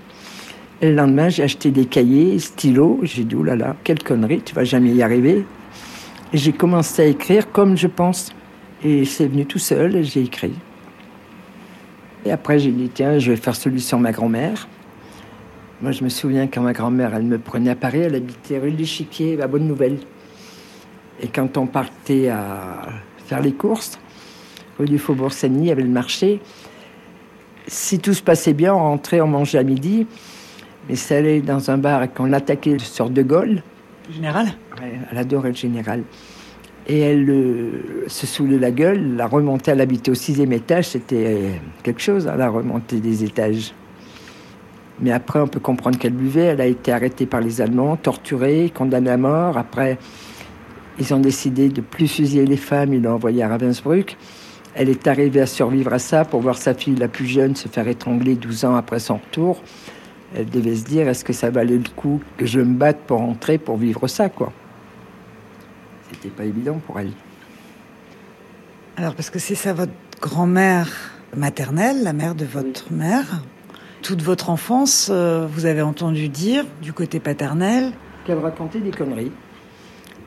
Le 0.84 0.92
lendemain, 0.92 1.30
j'ai 1.30 1.44
acheté 1.44 1.72
des 1.72 1.86
cahiers, 1.86 2.38
stylos. 2.40 3.00
J'ai 3.04 3.24
dit, 3.24 3.36
oh 3.36 3.44
là 3.44 3.56
là, 3.56 3.78
quelle 3.86 4.04
connerie, 4.04 4.42
tu 4.42 4.54
vas 4.54 4.66
jamais 4.66 4.90
y 4.90 5.02
arriver. 5.02 5.46
J'ai 6.34 6.52
commencé 6.52 7.04
à 7.04 7.06
écrire 7.06 7.54
comme 7.54 7.78
je 7.78 7.88
pense. 7.88 8.34
Et 8.84 9.06
c'est 9.06 9.28
venu 9.28 9.46
tout 9.46 9.60
seul 9.60 10.04
j'ai 10.04 10.24
écrit. 10.24 10.52
Et 12.26 12.32
après, 12.34 12.60
j'ai 12.60 12.72
dit, 12.72 12.90
tiens, 12.94 13.18
je 13.18 13.32
vais 13.32 13.38
faire 13.38 13.56
celui 13.56 13.80
sur 13.80 13.98
ma 13.98 14.12
grand-mère. 14.12 14.68
Moi, 15.82 15.94
je 15.94 16.04
me 16.04 16.10
souviens 16.10 16.48
quand 16.48 16.62
ma 16.62 16.74
grand-mère, 16.74 17.16
elle 17.16 17.24
me 17.24 17.40
prenait 17.40 17.70
à 17.70 17.76
Paris, 17.76 18.00
elle 18.00 18.16
habitait 18.16 18.60
rue 18.60 18.72
de 18.72 18.78
l'Échiquier, 18.78 19.42
à 19.42 19.48
Bonne 19.48 19.66
Nouvelle. 19.66 20.00
Et 21.22 21.30
quand 21.30 21.56
on 21.56 21.66
partait 21.66 22.28
à 22.28 22.90
faire 23.26 23.40
les 23.40 23.54
courses, 23.54 23.98
rue 24.78 24.90
du 24.90 25.00
Faubourg 25.00 25.32
Saint-Denis, 25.32 25.64
il 25.64 25.70
y 25.70 25.72
avait 25.72 25.82
le 25.82 25.88
marché. 25.88 26.42
Si 27.68 28.00
tout 28.00 28.14
se 28.14 28.22
passait 28.22 28.54
bien, 28.54 28.74
on 28.74 28.80
rentrait, 28.80 29.22
on 29.22 29.28
mangeait 29.28 29.60
à 29.60 29.64
midi. 29.64 30.08
Mais 30.90 30.96
c'est 30.96 31.18
allait 31.18 31.42
dans 31.42 31.72
un 31.72 31.78
bar 31.78 32.04
et 32.04 32.10
qu'on 32.10 32.34
attaquait 32.34 32.78
sur 32.80 33.10
De 33.10 33.22
Gaulle. 33.22 33.64
Général 34.12 34.48
Ouais, 34.82 35.00
elle 35.12 35.18
adorait 35.18 35.50
le 35.50 35.56
général. 35.56 36.04
Et 36.88 37.00
elle 37.00 37.30
euh, 37.30 38.04
se 38.08 38.28
saoulait 38.28 38.60
la 38.60 38.72
gueule, 38.72 39.16
la 39.16 39.28
remontée, 39.28 39.72
elle 39.72 39.80
habitait 39.80 40.12
au 40.12 40.16
sixième 40.16 40.52
étage, 40.52 40.90
c'était 40.90 41.62
quelque 41.82 42.02
chose, 42.02 42.28
hein, 42.28 42.36
la 42.36 42.50
remontée 42.50 43.00
des 43.00 43.24
étages. 43.24 43.74
Mais 45.00 45.12
après, 45.12 45.40
on 45.40 45.48
peut 45.48 45.60
comprendre 45.60 45.98
qu'elle 45.98 46.14
buvait. 46.14 46.46
Elle 46.46 46.62
a 46.62 46.66
été 46.66 46.92
arrêtée 46.92 47.26
par 47.26 47.42
les 47.42 47.62
Allemands, 47.62 47.98
torturée, 47.98 48.72
condamnée 48.74 49.10
à 49.10 49.18
mort. 49.18 49.58
Après, 49.58 49.98
ils 51.00 51.14
ont 51.14 51.20
décidé 51.20 51.70
de 51.70 51.82
plus 51.82 52.08
fusiller 52.08 52.46
les 52.46 52.58
femmes. 52.58 52.94
Ils 52.94 53.02
l'ont 53.02 53.14
envoyée 53.14 53.44
à 53.44 53.50
Ravensbrück. 53.50 54.18
Elle 54.76 54.90
est 54.90 55.08
arrivée 55.08 55.42
à 55.42 55.46
survivre 55.46 55.94
à 55.94 56.00
ça 56.00 56.26
pour 56.26 56.42
voir 56.42 56.58
sa 56.58 56.74
fille 56.74 56.96
la 56.96 57.08
plus 57.08 57.28
jeune 57.28 57.56
se 57.56 57.68
faire 57.68 57.88
étrangler 57.88 58.36
12 58.36 58.66
ans 58.66 58.76
après 58.76 59.00
son 59.00 59.16
retour. 59.18 59.62
Elle 60.36 60.50
devait 60.50 60.76
se 60.76 60.86
dire 60.86 61.08
est-ce 61.08 61.24
que 61.24 61.34
ça 61.34 61.50
valait 61.50 61.78
le 61.78 61.90
coup 61.96 62.22
que 62.38 62.46
je 62.46 62.60
me 62.60 62.74
batte 62.74 63.00
pour 63.06 63.22
entrer 63.22 63.58
pour 63.58 63.78
vivre 63.78 64.08
ça, 64.08 64.30
quoi? 64.30 64.52
C'était 66.12 66.30
pas 66.30 66.46
évident 66.46 66.80
pour 66.86 67.00
elle. 67.00 67.12
Alors, 68.98 69.16
parce 69.16 69.30
que 69.30 69.40
c'est 69.40 69.56
ça 69.56 69.74
votre 69.74 69.92
grand-mère 70.22 70.90
maternelle, 71.36 72.04
la 72.04 72.14
mère 72.14 72.36
de 72.36 72.46
votre 72.46 72.92
mère. 72.92 73.44
Toute 74.02 74.22
votre 74.22 74.50
enfance, 74.50 75.10
euh, 75.12 75.48
vous 75.50 75.66
avez 75.66 75.82
entendu 75.82 76.30
dire, 76.30 76.66
du 76.82 76.94
côté 76.94 77.20
paternel, 77.20 77.92
Qu'elle 78.26 78.40
racontait 78.40 78.80
des 78.80 78.92
conneries. 78.92 79.32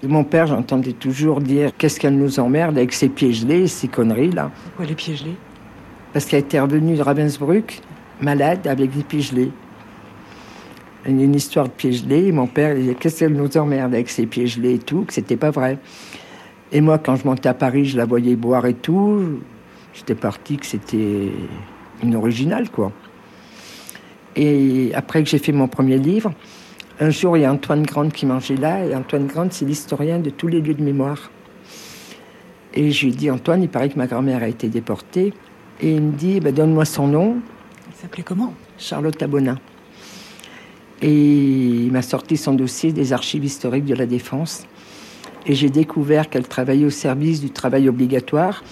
Et 0.02 0.06
mon 0.06 0.24
père, 0.24 0.46
j'entendais 0.46 0.92
toujours 0.92 1.40
dire 1.40 1.70
qu'est-ce 1.76 1.98
qu'elle 1.98 2.16
nous 2.16 2.38
emmerde 2.38 2.76
avec 2.76 2.92
ses 2.92 3.08
pieds 3.08 3.32
gelés, 3.32 3.66
ces 3.66 3.88
conneries-là. 3.88 4.50
pourquoi 4.64 4.84
les 4.84 4.94
pieds 4.94 5.16
gelés? 5.16 5.36
Parce 6.12 6.26
qu'elle 6.26 6.40
était 6.40 6.60
revenue 6.60 6.96
de 6.96 7.02
Ravensbrück, 7.02 7.80
malade, 8.20 8.66
avec 8.66 8.94
des 8.94 9.02
pieds 9.02 9.22
gelés. 9.22 9.50
Une 11.06 11.34
histoire 11.34 11.66
de 11.66 11.72
pieds 11.72 11.92
gelés. 11.92 12.32
Mon 12.32 12.46
père 12.46 12.76
il 12.76 12.82
disait 12.82 12.94
qu'est-ce 12.94 13.20
qu'elle 13.20 13.32
nous 13.32 13.56
emmerde 13.56 13.94
avec 13.94 14.08
ses 14.08 14.26
pieds 14.26 14.46
gelés 14.46 14.74
et 14.74 14.78
tout, 14.78 15.02
que 15.02 15.12
c'était 15.12 15.36
pas 15.36 15.50
vrai. 15.50 15.78
Et 16.72 16.80
moi, 16.80 16.98
quand 16.98 17.14
je 17.14 17.24
montais 17.24 17.48
à 17.48 17.54
Paris, 17.54 17.84
je 17.84 17.96
la 17.96 18.04
voyais 18.04 18.34
boire 18.34 18.66
et 18.66 18.74
tout. 18.74 19.40
J'étais 19.94 20.16
parti 20.16 20.56
que 20.56 20.66
c'était 20.66 21.30
une 22.02 22.16
originale, 22.16 22.70
quoi. 22.70 22.90
Et 24.34 24.90
après 24.94 25.22
que 25.22 25.30
j'ai 25.30 25.38
fait 25.38 25.52
mon 25.52 25.68
premier 25.68 25.96
livre, 25.96 26.32
un 26.98 27.10
jour, 27.10 27.36
il 27.36 27.42
y 27.42 27.44
a 27.44 27.52
Antoine 27.52 27.84
Grande 27.84 28.12
qui 28.12 28.26
mangeait 28.26 28.56
là. 28.56 28.84
Et 28.84 28.94
Antoine 28.94 29.26
Grande, 29.26 29.52
c'est 29.52 29.64
l'historien 29.64 30.18
de 30.18 30.30
tous 30.30 30.48
les 30.48 30.60
lieux 30.60 30.74
de 30.74 30.82
mémoire. 30.82 31.30
Et 32.74 32.90
je 32.90 33.06
lui 33.06 33.12
ai 33.12 33.16
dit, 33.16 33.30
Antoine, 33.30 33.62
il 33.62 33.68
paraît 33.68 33.88
que 33.88 33.96
ma 33.96 34.06
grand-mère 34.06 34.42
a 34.42 34.48
été 34.48 34.68
déportée. 34.68 35.32
Et 35.80 35.94
il 35.94 36.02
me 36.02 36.12
dit, 36.12 36.40
bah, 36.40 36.52
donne-moi 36.52 36.84
son 36.84 37.06
nom. 37.06 37.36
Il 37.90 37.96
s'appelait 37.96 38.24
comment? 38.24 38.52
Charlotte 38.76 39.22
Abonin. 39.22 39.56
Et 41.02 41.12
il 41.12 41.92
m'a 41.92 42.02
sorti 42.02 42.36
son 42.36 42.54
dossier 42.54 42.92
des 42.92 43.12
archives 43.12 43.44
historiques 43.44 43.84
de 43.84 43.94
la 43.94 44.06
Défense. 44.06 44.66
Et 45.46 45.54
j'ai 45.54 45.70
découvert 45.70 46.28
qu'elle 46.28 46.48
travaillait 46.48 46.86
au 46.86 46.90
service 46.90 47.40
du 47.40 47.50
travail 47.50 47.88
obligatoire. 47.88 48.64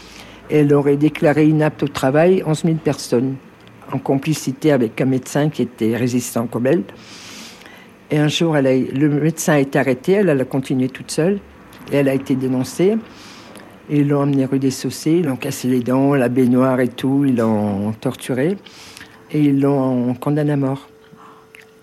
Elle 0.50 0.72
aurait 0.74 0.96
déclaré 0.96 1.46
inapte 1.46 1.82
au 1.82 1.88
travail 1.88 2.42
11 2.44 2.62
000 2.64 2.74
personnes, 2.76 3.36
en 3.92 3.98
complicité 3.98 4.72
avec 4.72 5.00
un 5.00 5.04
médecin 5.04 5.50
qui 5.50 5.62
était 5.62 5.96
résistant 5.96 6.46
comme 6.46 6.66
elle. 6.66 6.82
Et 8.10 8.18
un 8.18 8.28
jour, 8.28 8.54
le 8.54 9.08
médecin 9.08 9.54
a 9.54 9.58
été 9.58 9.78
arrêté, 9.78 10.12
elle, 10.12 10.28
a 10.28 10.44
continué 10.44 10.88
toute 10.88 11.10
seule. 11.10 11.38
Elle 11.92 12.08
a 12.08 12.14
été 12.14 12.34
dénoncée. 12.34 12.96
Ils 13.90 14.08
l'ont 14.08 14.22
emmenée 14.22 14.46
rue 14.46 14.58
des 14.58 14.70
Saussés, 14.70 15.18
ils 15.18 15.26
l'ont 15.26 15.36
cassé 15.36 15.68
les 15.68 15.80
dents, 15.80 16.14
la 16.14 16.28
baignoire 16.28 16.80
et 16.80 16.88
tout, 16.88 17.24
ils 17.26 17.36
l'ont 17.36 17.92
torturée. 17.92 18.56
Et 19.30 19.40
ils 19.40 19.60
l'ont 19.60 20.14
condamnée 20.14 20.52
à 20.52 20.56
mort. 20.56 20.88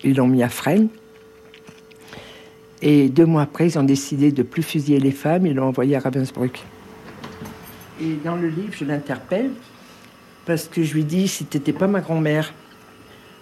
Ils 0.04 0.16
l'ont 0.16 0.28
mis 0.28 0.42
à 0.42 0.48
Fresnes. 0.48 0.88
Et 2.80 3.08
deux 3.08 3.26
mois 3.26 3.42
après, 3.42 3.68
ils 3.68 3.78
ont 3.78 3.84
décidé 3.84 4.32
de 4.32 4.42
plus 4.42 4.62
fusiller 4.62 4.98
les 4.98 5.12
femmes, 5.12 5.46
ils 5.46 5.54
l'ont 5.54 5.68
envoyée 5.68 5.96
à 5.96 6.00
Ravensbrück. 6.00 6.62
Et 8.00 8.16
dans 8.24 8.34
le 8.34 8.48
livre, 8.48 8.72
je 8.72 8.84
l'interpelle 8.84 9.50
parce 10.44 10.66
que 10.66 10.82
je 10.82 10.94
lui 10.94 11.04
dis 11.04 11.28
si 11.28 11.46
tu 11.46 11.58
n'étais 11.58 11.72
pas 11.72 11.86
ma 11.86 12.00
grand-mère, 12.00 12.52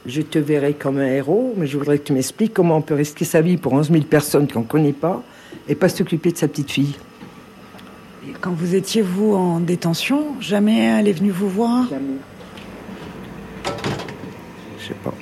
je 0.05 0.21
te 0.21 0.39
verrais 0.39 0.75
comme 0.75 0.99
un 0.99 1.07
héros, 1.07 1.55
mais 1.57 1.67
je 1.67 1.79
voudrais 1.79 1.99
que 1.99 2.05
tu 2.05 2.13
m'expliques 2.13 2.53
comment 2.53 2.77
on 2.77 2.83
peut 2.83 2.95
risquer 2.95 3.25
sa 3.25 3.41
vie 3.41 3.57
pour 3.57 3.73
11 3.73 3.91
000 3.91 4.05
personnes 4.05 4.49
qu'on 4.49 4.61
ne 4.61 4.65
connaît 4.65 4.93
pas 4.93 5.23
et 5.69 5.75
pas 5.75 5.89
s'occuper 5.89 6.33
de 6.33 6.37
sa 6.37 6.49
petite 6.49 6.71
fille. 6.71 6.97
Et 8.29 8.33
Quand 8.41 8.53
vous 8.53 8.75
étiez, 8.75 9.01
vous, 9.01 9.35
en 9.35 9.61
détention, 9.61 10.41
jamais 10.41 10.85
elle 10.85 11.09
est 11.09 11.13
venue 11.13 11.31
vous 11.31 11.49
voir? 11.49 11.89
Jamais. 11.89 12.19
Je 14.79 14.89
sais 14.89 14.95
pas. 15.03 15.15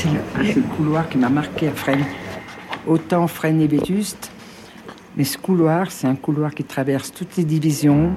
C'est 0.00 0.54
le... 0.54 0.62
Couloir 0.76 1.08
qui 1.08 1.18
m'a 1.18 1.28
marqué 1.28 1.68
à 1.68 1.72
Fresnes. 1.72 2.04
Autant 2.86 3.26
Fresnes 3.26 3.60
et 3.60 3.66
Vétuste, 3.66 4.30
mais 5.16 5.24
ce 5.24 5.36
couloir, 5.36 5.90
c'est 5.90 6.06
un 6.06 6.14
couloir 6.14 6.54
qui 6.54 6.64
traverse 6.64 7.12
toutes 7.12 7.36
les 7.36 7.44
divisions. 7.44 8.12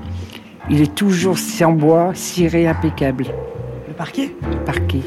Il 0.69 0.81
est 0.81 0.95
toujours 0.95 1.37
si 1.37 1.65
en 1.65 1.73
bois, 1.73 2.11
ciré, 2.13 2.67
impeccable. 2.67 3.25
le 3.87 3.93
parquet? 3.93 4.33
Le 4.49 4.57
parquet. 4.59 5.01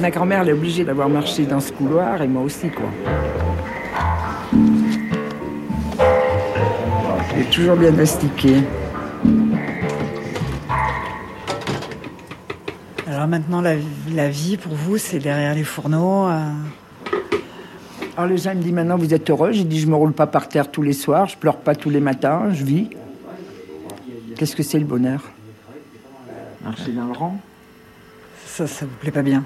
Ma 0.00 0.10
grand-mère, 0.10 0.40
elle 0.40 0.48
est 0.48 0.52
obligée 0.52 0.82
d'avoir 0.82 1.08
marché 1.08 1.44
dans 1.44 1.60
ce 1.60 1.72
couloir, 1.72 2.20
et 2.22 2.26
moi 2.26 2.42
aussi, 2.42 2.70
quoi. 2.70 2.86
Il 7.36 7.42
est 7.42 7.50
toujours 7.50 7.76
bien 7.76 7.96
astiqué. 7.98 8.56
Alors 13.20 13.28
maintenant, 13.28 13.60
la, 13.60 13.74
la 14.14 14.30
vie 14.30 14.56
pour 14.56 14.72
vous, 14.72 14.96
c'est 14.96 15.18
derrière 15.18 15.54
les 15.54 15.62
fourneaux. 15.62 16.26
euh, 16.28 16.52
Alors 18.16 18.30
les 18.30 18.38
gens 18.38 18.54
me 18.54 18.62
disent 18.62 18.72
maintenant 18.72 18.96
vous 18.96 19.12
êtes 19.12 19.28
heureux. 19.28 19.52
J'ai 19.52 19.64
dit 19.64 19.78
je 19.78 19.86
me 19.88 19.94
roule 19.94 20.14
pas 20.14 20.26
par 20.26 20.48
terre 20.48 20.70
tous 20.70 20.80
les 20.80 20.94
soirs, 20.94 21.26
je 21.26 21.36
pleure 21.36 21.58
pas 21.58 21.74
tous 21.74 21.90
les 21.90 22.00
matins, 22.00 22.50
je 22.54 22.64
vis. 22.64 22.88
Qu'est-ce 24.36 24.56
que 24.56 24.62
c'est 24.62 24.78
le 24.78 24.86
bonheur? 24.86 25.20
Marcher 26.64 26.92
dans 26.92 27.04
le 27.04 27.12
rang 27.12 27.38
Ça, 28.46 28.66
ça 28.66 28.86
vous 28.86 28.96
plaît 29.02 29.10
pas 29.10 29.20
bien? 29.20 29.44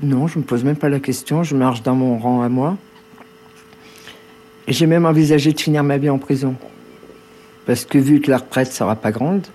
Non, 0.00 0.28
je 0.28 0.38
me 0.38 0.44
pose 0.44 0.62
même 0.62 0.76
pas 0.76 0.88
la 0.88 1.00
question, 1.00 1.42
je 1.42 1.56
marche 1.56 1.82
dans 1.82 1.96
mon 1.96 2.16
rang 2.16 2.42
à 2.42 2.48
moi. 2.48 2.76
Et 4.68 4.72
j'ai 4.72 4.86
même 4.86 5.04
envisagé 5.04 5.52
de 5.52 5.60
finir 5.60 5.82
ma 5.82 5.98
vie 5.98 6.10
en 6.10 6.18
prison. 6.18 6.54
Parce 7.66 7.84
que 7.84 7.98
vu 7.98 8.20
que 8.20 8.30
la 8.30 8.38
retraite 8.38 8.70
sera 8.70 8.94
pas 8.94 9.10
grande, 9.10 9.48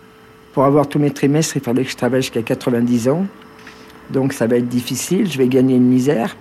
pour 0.56 0.64
avoir 0.64 0.88
tous 0.88 1.00
mes 1.00 1.12
trimestres, 1.12 1.58
il 1.58 1.62
fallait 1.62 1.84
que 1.84 1.92
je 1.92 1.98
travaille 1.98 2.22
jusqu'à 2.22 2.42
90 2.42 3.10
ans. 3.10 3.26
Donc 4.10 4.32
ça 4.32 4.48
va 4.48 4.56
être 4.56 4.70
difficile, 4.70 5.30
je 5.30 5.38
vais 5.38 5.50
gagner 5.50 5.76
une 5.76 5.88
misère. 5.88 6.38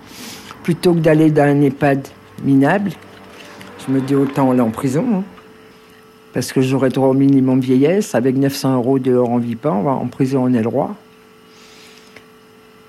Plutôt 0.62 0.94
que 0.94 1.00
d'aller 1.00 1.32
dans 1.32 1.42
un 1.42 1.60
EHPAD 1.60 2.06
minable, 2.44 2.92
je 3.84 3.92
me 3.92 4.00
dis 4.00 4.14
autant 4.14 4.52
aller 4.52 4.60
en 4.60 4.70
prison. 4.70 5.04
hein. 5.16 5.22
Parce 6.32 6.52
que 6.52 6.60
j'aurai 6.60 6.90
droit 6.90 7.08
au 7.08 7.12
minimum 7.14 7.58
vieillesse. 7.60 8.14
Avec 8.14 8.36
900 8.36 8.76
euros 8.76 9.00
dehors, 9.00 9.30
on 9.30 9.38
vit 9.38 9.56
pas. 9.56 9.70
Va 9.82 9.90
en 9.90 10.06
prison, 10.06 10.44
on 10.44 10.54
est 10.54 10.62
le 10.62 10.68
roi. 10.68 10.94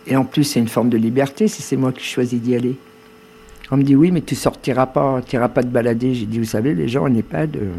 Et 0.06 0.16
en 0.16 0.26
plus, 0.26 0.44
c'est 0.44 0.60
une 0.60 0.68
forme 0.68 0.90
de 0.90 0.98
liberté 0.98 1.48
si 1.48 1.64
c'est 1.64 1.76
moi 1.76 1.92
qui 1.92 2.04
choisis 2.06 2.40
d'y 2.40 2.56
aller. 2.56 2.76
On 3.72 3.78
me 3.78 3.84
dit 3.84 3.96
oui, 3.96 4.12
mais 4.12 4.22
tu 4.22 4.36
sortiras 4.36 4.86
pas, 4.86 5.22
tu 5.28 5.38
iras 5.38 5.50
pas 5.50 5.64
te 5.64 5.68
balader. 5.70 6.14
J'ai 6.14 6.28
dit, 6.28 6.38
vous 6.38 6.46
savez, 6.46 6.76
les 6.76 6.88
gens 6.88 7.04
en 7.04 7.14
EHPAD 7.16 7.56
euh, 7.58 7.72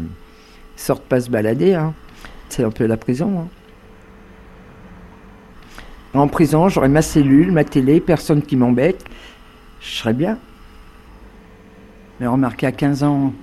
sortent 0.75 1.03
pas 1.05 1.21
se 1.21 1.29
balader. 1.29 1.75
hein. 1.75 1.93
C'est 2.49 2.63
un 2.63 2.71
peu 2.71 2.85
la 2.85 2.97
prison. 2.97 3.41
hein. 3.41 3.47
En 6.13 6.27
prison, 6.27 6.67
j'aurais 6.69 6.89
ma 6.89 7.01
cellule, 7.01 7.51
ma 7.51 7.63
télé, 7.63 7.99
personne 7.99 8.41
qui 8.41 8.55
m'embête. 8.55 9.03
Je 9.81 9.89
serais 9.97 10.13
bien. 10.13 10.37
Mais 12.19 12.25
remarquez, 12.27 12.65
à 12.65 12.71
15 12.71 13.03
ans, 13.03 13.33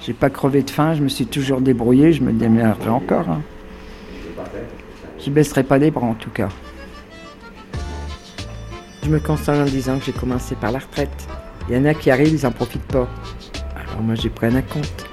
j'ai 0.00 0.12
pas 0.12 0.28
crevé 0.28 0.62
de 0.62 0.70
faim, 0.70 0.94
je 0.94 1.02
me 1.02 1.08
suis 1.08 1.26
toujours 1.26 1.60
débrouillé, 1.62 2.12
je 2.12 2.22
me 2.22 2.32
démerderai 2.32 2.90
encore. 2.90 3.28
hein. 3.30 3.40
Je 5.18 5.30
baisserai 5.30 5.62
pas 5.64 5.78
les 5.78 5.90
bras 5.90 6.06
en 6.06 6.14
tout 6.14 6.30
cas. 6.30 6.48
Je 9.02 9.08
me 9.08 9.18
console 9.18 9.56
en 9.62 9.64
disant 9.64 9.98
que 9.98 10.04
j'ai 10.04 10.12
commencé 10.12 10.54
par 10.54 10.70
la 10.70 10.80
retraite. 10.80 11.26
Il 11.68 11.76
y 11.76 11.78
en 11.78 11.84
a 11.86 11.94
qui 11.94 12.10
arrivent, 12.10 12.34
ils 12.34 12.46
en 12.46 12.52
profitent 12.52 12.82
pas. 12.82 13.08
Alors 13.74 14.02
moi, 14.02 14.14
j'ai 14.14 14.28
pris 14.28 14.46
un 14.48 14.60
compte. 14.62 15.06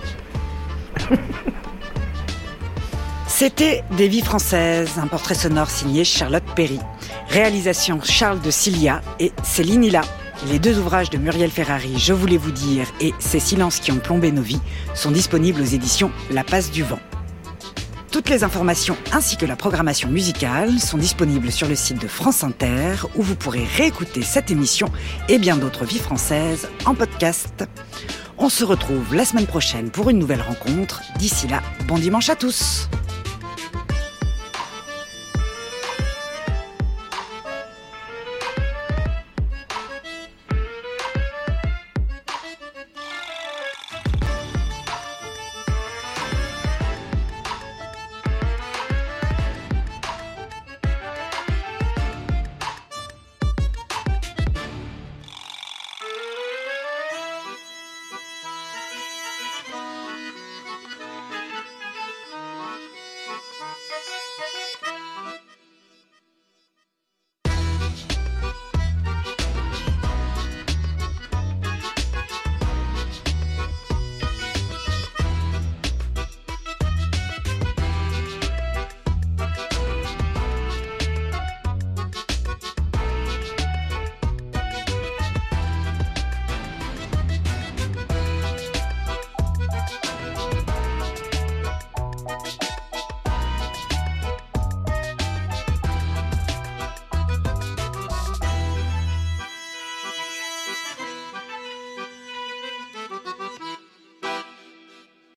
C'était 3.37 3.83
Des 3.97 4.07
vies 4.07 4.21
françaises, 4.21 4.91
un 4.97 5.07
portrait 5.07 5.35
sonore 5.35 5.69
signé 5.69 6.05
Charlotte 6.05 6.45
Perry. 6.55 6.79
Réalisation 7.27 7.99
Charles 8.01 8.39
de 8.39 8.49
Cilia 8.49 9.01
et 9.19 9.33
Céline 9.43 9.83
Hilla. 9.83 10.03
Les 10.47 10.57
deux 10.57 10.79
ouvrages 10.79 11.09
de 11.09 11.17
Muriel 11.17 11.51
Ferrari, 11.51 11.95
Je 11.97 12.13
voulais 12.13 12.37
vous 12.37 12.53
dire, 12.53 12.87
et 13.01 13.13
Ces 13.19 13.41
silences 13.41 13.81
qui 13.81 13.91
ont 13.91 13.99
plombé 13.99 14.31
nos 14.31 14.41
vies, 14.41 14.61
sont 14.93 15.11
disponibles 15.11 15.59
aux 15.59 15.65
éditions 15.65 16.13
La 16.31 16.45
Passe 16.45 16.71
du 16.71 16.83
Vent. 16.83 16.99
Toutes 18.09 18.29
les 18.29 18.45
informations 18.45 18.95
ainsi 19.11 19.35
que 19.35 19.45
la 19.45 19.57
programmation 19.57 20.07
musicale 20.07 20.79
sont 20.79 20.97
disponibles 20.97 21.51
sur 21.51 21.67
le 21.67 21.75
site 21.75 22.01
de 22.01 22.07
France 22.07 22.41
Inter 22.41 22.93
où 23.17 23.21
vous 23.21 23.35
pourrez 23.35 23.65
réécouter 23.75 24.21
cette 24.21 24.49
émission 24.49 24.89
et 25.27 25.39
bien 25.39 25.57
d'autres 25.57 25.83
vies 25.83 25.99
françaises 25.99 26.69
en 26.85 26.95
podcast. 26.95 27.65
On 28.37 28.47
se 28.47 28.63
retrouve 28.63 29.13
la 29.13 29.25
semaine 29.25 29.45
prochaine 29.45 29.89
pour 29.89 30.09
une 30.09 30.19
nouvelle 30.19 30.41
rencontre. 30.41 31.01
D'ici 31.19 31.49
là, 31.49 31.61
bon 31.85 31.97
dimanche 31.97 32.29
à 32.29 32.37
tous. 32.37 32.87